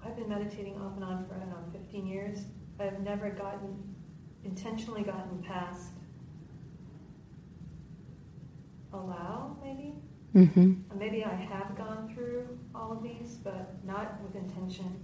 I've 0.04 0.16
been 0.16 0.28
meditating 0.28 0.80
off 0.80 0.94
and 0.94 1.04
on 1.04 1.26
for, 1.26 1.34
I 1.34 1.38
don't 1.38 1.50
know, 1.50 1.64
15 1.72 2.06
years. 2.06 2.44
I've 2.78 3.00
never 3.00 3.30
gotten, 3.30 3.94
intentionally 4.44 5.02
gotten 5.02 5.42
past 5.42 5.92
allow, 8.92 9.56
maybe. 9.62 9.94
Mm-hmm. 10.34 10.98
Maybe 10.98 11.24
I 11.24 11.34
have 11.34 11.76
gone 11.76 12.10
through 12.14 12.58
all 12.74 12.92
of 12.92 13.02
these, 13.02 13.36
but 13.42 13.74
not 13.84 14.20
with 14.22 14.34
intention. 14.34 14.94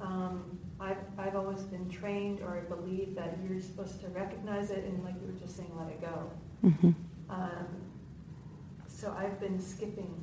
Um, 0.00 0.58
I've, 0.80 0.98
I've 1.18 1.36
always 1.36 1.62
been 1.62 1.88
trained 1.88 2.40
or 2.40 2.58
I 2.58 2.60
believe 2.60 3.14
that 3.14 3.38
you're 3.46 3.60
supposed 3.60 4.00
to 4.00 4.08
recognize 4.08 4.70
it 4.70 4.84
and, 4.84 5.02
like 5.04 5.14
you 5.20 5.32
were 5.32 5.38
just 5.38 5.56
saying, 5.56 5.70
let 5.78 5.88
it 5.88 6.00
go. 6.00 6.30
Mm-hmm. 6.64 6.90
Um, 7.30 7.66
so 9.02 9.12
I've 9.18 9.40
been 9.40 9.60
skipping 9.60 10.14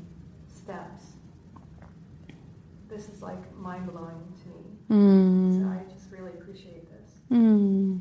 steps. 0.48 1.04
This 2.88 3.10
is 3.10 3.22
like 3.22 3.54
mind 3.58 3.92
blowing 3.92 4.24
to 4.42 4.48
me. 4.48 5.02
Mm. 5.04 5.60
So 5.60 5.68
I 5.68 5.94
just 5.94 6.10
really 6.10 6.32
appreciate 6.32 6.90
this. 6.90 7.12
Mm. 7.30 8.00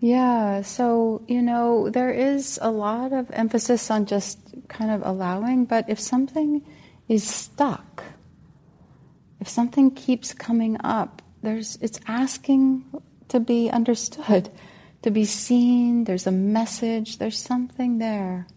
Yeah, 0.00 0.62
so, 0.62 1.22
you 1.28 1.40
know, 1.40 1.88
there 1.88 2.10
is 2.10 2.58
a 2.60 2.70
lot 2.72 3.12
of 3.12 3.30
emphasis 3.30 3.92
on 3.92 4.06
just 4.06 4.40
kind 4.66 4.90
of 4.90 5.06
allowing, 5.06 5.66
but 5.66 5.88
if 5.88 6.00
something 6.00 6.66
is 7.06 7.22
stuck, 7.22 8.02
if 9.38 9.48
something 9.48 9.92
keeps 9.92 10.34
coming 10.34 10.78
up, 10.82 11.22
there's, 11.42 11.78
it's 11.80 12.00
asking 12.08 12.86
to 13.28 13.38
be 13.38 13.70
understood, 13.70 14.50
to 15.02 15.12
be 15.12 15.24
seen. 15.24 16.04
There's 16.04 16.26
a 16.26 16.32
message, 16.32 17.18
there's 17.18 17.38
something 17.38 17.98
there. 17.98 18.48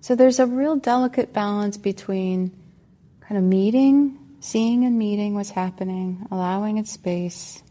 So 0.00 0.14
there's 0.14 0.38
a 0.38 0.46
real 0.46 0.76
delicate 0.76 1.32
balance 1.32 1.76
between 1.76 2.52
kind 3.20 3.38
of 3.38 3.44
meeting, 3.44 4.18
seeing 4.40 4.84
and 4.84 4.98
meeting 4.98 5.34
what's 5.34 5.50
happening, 5.50 6.26
allowing 6.30 6.78
it 6.78 6.86
space. 6.86 7.62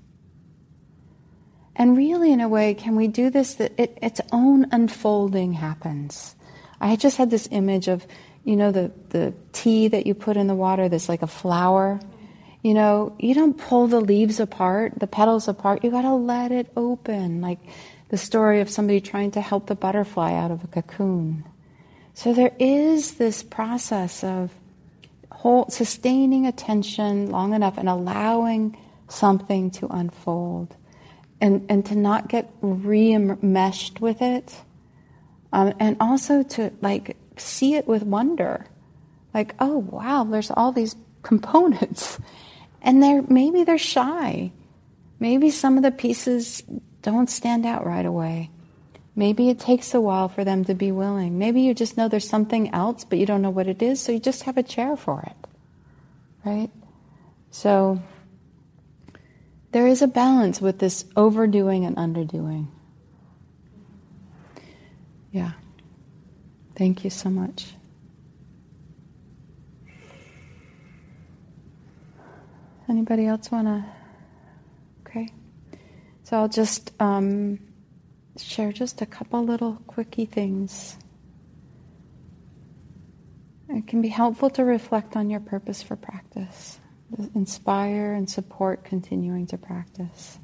And 1.75 1.95
really, 1.97 2.32
in 2.32 2.41
a 2.41 2.49
way, 2.49 2.73
can 2.73 2.95
we 2.95 3.07
do 3.07 3.30
this 3.30 3.55
that 3.55 3.73
it, 3.80 3.97
its 4.01 4.21
own 4.32 4.67
unfolding 4.71 5.53
happens? 5.53 6.36
I 6.82 6.95
just 6.95 7.17
had 7.17 7.30
this 7.30 7.47
image 7.51 7.88
of, 7.88 8.05
you 8.43 8.55
know, 8.55 8.71
the, 8.71 8.91
the 9.09 9.34
tea 9.53 9.88
that 9.88 10.05
you 10.05 10.13
put 10.13 10.38
in 10.38 10.47
the 10.47 10.55
water 10.55 10.89
that's 10.89 11.09
like 11.09 11.21
a 11.21 11.27
flower 11.27 11.99
you 12.61 12.73
know, 12.73 13.15
you 13.17 13.34
don't 13.34 13.57
pull 13.57 13.88
the 13.88 14.01
leaves 14.01 14.39
apart, 14.39 14.99
the 14.99 15.07
petals 15.07 15.47
apart. 15.47 15.84
You 15.84 15.91
got 15.91 16.01
to 16.01 16.13
let 16.13 16.51
it 16.51 16.71
open, 16.75 17.39
like 17.41 17.59
the 18.09 18.17
story 18.17 18.59
of 18.59 18.69
somebody 18.69 18.99
trying 18.99 19.32
to 19.32 19.41
help 19.41 19.67
the 19.67 19.75
butterfly 19.75 20.34
out 20.34 20.51
of 20.51 20.63
a 20.63 20.67
cocoon. 20.67 21.45
So 22.20 22.34
there 22.34 22.51
is 22.59 23.13
this 23.13 23.43
process 23.43 24.26
of 24.26 24.51
hold, 25.32 25.72
sustaining 25.72 26.47
attention 26.47 27.32
long 27.32 27.53
enough 27.53 27.78
and 27.78 27.88
allowing 27.88 28.76
something 29.07 29.72
to 29.72 29.88
unfold, 29.88 30.76
and 31.39 31.65
and 31.70 31.86
to 31.86 31.95
not 31.95 32.28
get 32.28 32.51
re-meshed 32.59 34.01
with 34.01 34.22
it, 34.22 34.53
um, 35.53 35.74
and 35.80 35.95
also 36.01 36.43
to 36.43 36.74
like 36.82 37.15
see 37.38 37.76
it 37.76 37.88
with 37.88 38.03
wonder, 38.03 38.65
like 39.34 39.55
oh 39.61 39.78
wow, 39.78 40.26
there's 40.26 40.51
all 40.51 40.74
these 40.74 40.97
components 41.24 42.20
and 42.82 43.01
they're 43.01 43.22
maybe 43.22 43.63
they're 43.63 43.78
shy. 43.78 44.51
Maybe 45.22 45.51
some 45.51 45.78
of 45.78 45.84
the 45.84 45.91
pieces 45.91 46.63
don't 47.01 47.30
stand 47.30 47.65
out 47.65 47.86
right 47.86 48.05
away. 48.05 48.49
Maybe 49.16 49.49
it 49.49 49.60
takes 49.60 49.93
a 49.93 50.01
while 50.01 50.30
for 50.30 50.43
them 50.43 50.64
to 50.66 50.74
be 50.74 50.91
willing. 50.91 51.38
Maybe 51.38 51.62
you 51.62 51.74
just 51.74 51.97
know 51.97 52.07
there's 52.07 52.30
something 52.30 52.74
else, 52.74 53.03
but 53.03 53.20
you 53.20 53.26
don't 53.26 53.41
know 53.41 53.49
what 53.49 53.68
it 53.68 53.82
is, 53.82 54.01
so 54.01 54.12
you 54.12 54.20
just 54.20 54.43
have 54.43 54.57
a 54.57 54.64
chair 54.64 54.95
for 54.95 55.22
it. 55.22 55.47
Right? 56.45 56.70
So, 57.51 58.01
there 59.72 59.88
is 59.88 60.01
a 60.01 60.07
balance 60.07 60.62
with 60.62 60.80
this 60.80 61.05
overdoing 61.16 61.86
and 61.86 61.97
underdoing. 61.97 62.68
Yeah. 65.32 65.51
Thank 66.76 67.03
you 67.03 67.10
so 67.10 67.30
much. 67.30 67.74
Anybody 72.88 73.28
else 73.28 73.51
want 73.51 73.68
to? 73.68 73.86
Okay. 75.01 75.30
So 76.24 76.38
I'll 76.38 76.49
just 76.49 76.91
um, 76.99 77.60
share 78.43 78.71
just 78.71 79.01
a 79.01 79.05
couple 79.05 79.43
little 79.43 79.81
quickie 79.87 80.25
things. 80.25 80.97
It 83.69 83.87
can 83.87 84.01
be 84.01 84.07
helpful 84.07 84.49
to 84.51 84.63
reflect 84.63 85.15
on 85.15 85.29
your 85.29 85.39
purpose 85.39 85.83
for 85.83 85.95
practice, 85.95 86.79
inspire 87.35 88.13
and 88.13 88.29
support 88.29 88.83
continuing 88.83 89.45
to 89.47 89.57
practice. 89.57 90.39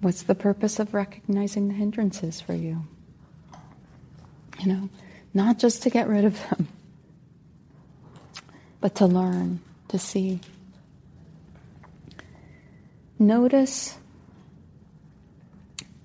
What's 0.00 0.22
the 0.22 0.34
purpose 0.34 0.78
of 0.78 0.92
recognizing 0.92 1.68
the 1.68 1.74
hindrances 1.74 2.40
for 2.40 2.52
you? 2.52 2.86
You 4.60 4.66
know, 4.66 4.88
not 5.32 5.58
just 5.58 5.82
to 5.84 5.90
get 5.90 6.08
rid 6.08 6.26
of 6.26 6.38
them, 6.50 6.68
but 8.80 8.94
to 8.96 9.06
learn, 9.06 9.60
to 9.88 9.98
see. 9.98 10.40
Notice 13.18 13.96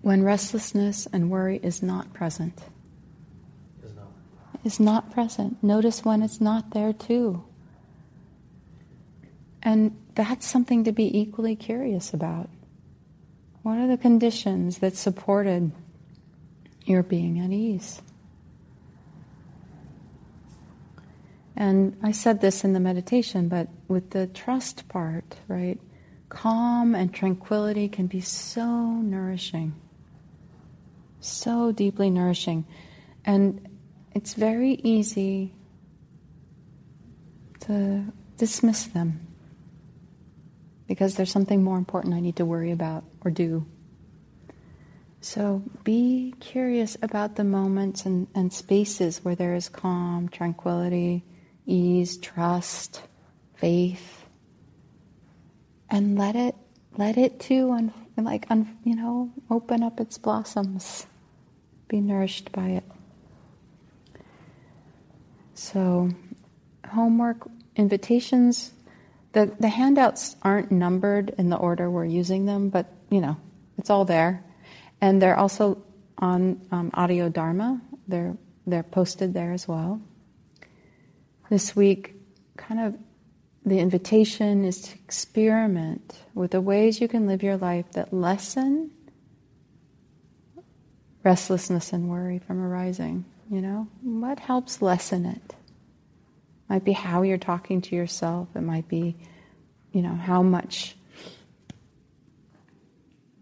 when 0.02 0.24
restlessness 0.24 1.08
and 1.12 1.30
worry 1.30 1.60
is 1.62 1.84
not 1.84 2.14
present. 2.14 2.60
Is 3.84 3.95
not. 3.95 4.08
Is 4.64 4.80
not 4.80 5.12
present. 5.12 5.64
Notice 5.64 6.06
when 6.06 6.22
it's 6.22 6.39
not 6.39 6.72
there 6.72 6.93
too. 6.93 7.43
And 9.62 9.97
that's 10.16 10.47
something 10.47 10.86
to 10.86 10.91
be 10.91 11.20
equally 11.20 11.56
curious 11.56 12.14
about. 12.14 12.50
What 13.62 13.78
are 13.78 13.88
the 13.88 13.97
conditions 13.97 14.78
that 14.80 14.95
supported 14.95 15.72
your 16.86 17.04
being 17.04 17.39
at 17.39 17.52
ease? 17.52 18.02
And 21.56 21.97
I 22.02 22.14
said 22.14 22.39
this 22.39 22.64
in 22.64 22.72
the 22.72 22.80
meditation, 22.80 23.50
but 23.50 23.68
with 23.89 24.12
the 24.12 24.28
trust 24.28 24.88
part, 24.88 25.36
right? 25.50 25.78
Calm 26.30 26.95
and 26.95 27.14
tranquility 27.14 27.89
can 27.89 28.08
be 28.08 28.22
so 28.22 28.66
nourishing, 28.66 29.76
so 31.20 31.72
deeply 31.72 32.09
nourishing. 32.09 32.65
And 33.26 33.67
it's 34.13 34.34
very 34.34 34.74
easy 34.74 35.53
to 37.61 38.05
dismiss 38.38 38.86
them 38.86 39.28
because 40.88 41.15
there's 41.15 41.32
something 41.32 41.63
more 41.63 41.78
important 41.78 42.15
I 42.15 42.20
need 42.20 42.38
to 42.38 42.45
worry 42.45 42.72
about 42.72 43.03
or 43.22 43.32
do. 43.32 43.65
So 45.22 45.61
be 45.84 46.34
curious 46.39 46.97
about 47.01 47.36
the 47.36 47.43
moments 47.43 48.05
and, 48.05 48.28
and 48.34 48.51
spaces 48.51 49.24
where 49.24 49.36
there 49.36 49.53
is 49.53 49.67
calm, 49.67 50.30
tranquility, 50.30 51.26
ease, 51.65 52.17
trust, 52.17 53.01
faith, 53.55 54.26
and 55.89 56.17
let 56.17 56.36
it 56.36 56.55
let 56.97 57.17
it 57.17 57.39
too 57.39 57.67
un, 58.20 58.26
like 58.26 58.45
un, 58.49 58.78
you 58.84 58.95
know 58.95 59.32
open 59.49 59.84
up 59.84 59.99
its 59.99 60.17
blossoms, 60.17 61.07
be 61.88 62.01
nourished 62.01 62.51
by 62.51 62.67
it. 62.70 62.84
So, 65.55 66.09
homework 66.88 67.47
invitations. 67.76 68.74
The, 69.32 69.51
the 69.59 69.70
handouts 69.70 70.36
aren't 70.41 70.72
numbered 70.72 71.36
in 71.38 71.49
the 71.49 71.55
order 71.55 71.89
we're 71.89 72.05
using 72.05 72.45
them, 72.45 72.70
but 72.70 72.88
you 73.09 73.22
know, 73.22 73.38
it's 73.78 73.89
all 73.89 74.05
there. 74.05 74.43
And 75.01 75.22
they're 75.22 75.38
also 75.38 75.82
on 76.17 76.61
um, 76.72 76.89
Audio 76.93 77.30
Dharma. 77.30 77.80
They're, 78.07 78.36
they're 78.65 78.84
posted 78.84 79.34
there 79.34 79.53
as 79.53 79.67
well 79.67 80.01
this 81.49 81.76
week, 81.76 82.15
kind 82.57 82.80
of 82.80 82.95
the 83.70 83.80
invitation 83.80 84.65
is 84.65 84.82
to 84.82 84.95
experiment 84.95 86.20
with 86.34 86.51
the 86.51 86.61
ways 86.61 86.99
you 86.99 87.07
can 87.07 87.28
live 87.28 87.43
your 87.43 87.57
life 87.57 87.91
that 87.93 88.13
lessen 88.13 88.91
restlessness 91.24 91.93
and 91.93 92.09
worry 92.09 92.39
from 92.39 92.61
arising. 92.61 93.26
You 93.49 93.61
know, 93.61 93.88
what 94.01 94.39
helps 94.39 94.82
lessen 94.82 95.26
it? 95.26 95.55
Might 96.70 96.86
be 96.86 96.93
how 96.93 97.24
you're 97.24 97.38
talking 97.38 97.82
to 97.82 97.95
yourself. 97.95 98.47
It 98.55 98.61
might 98.61 98.88
be, 98.88 99.17
you 99.91 100.01
know, 100.01 100.13
how 100.13 100.43
much 100.43 100.95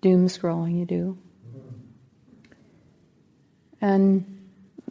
doom 0.02 0.28
scrolling 0.28 0.80
you 0.80 0.86
do. 0.86 1.18
And 3.82 4.37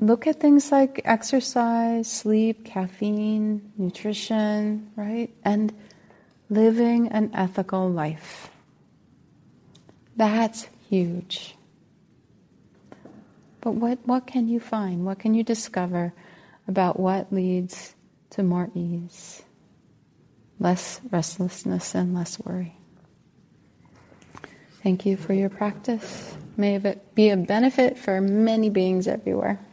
look 0.00 0.26
at 0.26 0.40
things 0.40 0.70
like 0.70 1.00
exercise, 1.04 2.10
sleep, 2.10 2.64
caffeine, 2.64 3.72
nutrition, 3.76 4.90
right? 4.96 5.30
And 5.44 5.72
living 6.48 7.08
an 7.08 7.30
ethical 7.34 7.90
life. 7.90 8.50
That's 10.16 10.68
huge. 10.88 11.56
But 13.60 13.72
what, 13.72 13.98
what 14.04 14.26
can 14.26 14.48
you 14.48 14.60
find? 14.60 15.04
What 15.04 15.18
can 15.18 15.34
you 15.34 15.42
discover 15.42 16.12
about 16.68 17.00
what 17.00 17.32
leads 17.32 17.94
to 18.30 18.42
more 18.42 18.70
ease, 18.74 19.42
less 20.60 21.00
restlessness, 21.10 21.94
and 21.94 22.14
less 22.14 22.38
worry? 22.40 22.76
Thank 24.82 25.04
you 25.04 25.16
for 25.16 25.32
your 25.32 25.48
practice. 25.48 26.36
May 26.56 26.76
it 26.76 27.14
be 27.14 27.30
a 27.30 27.36
benefit 27.36 27.98
for 27.98 28.20
many 28.20 28.70
beings 28.70 29.08
everywhere. 29.08 29.65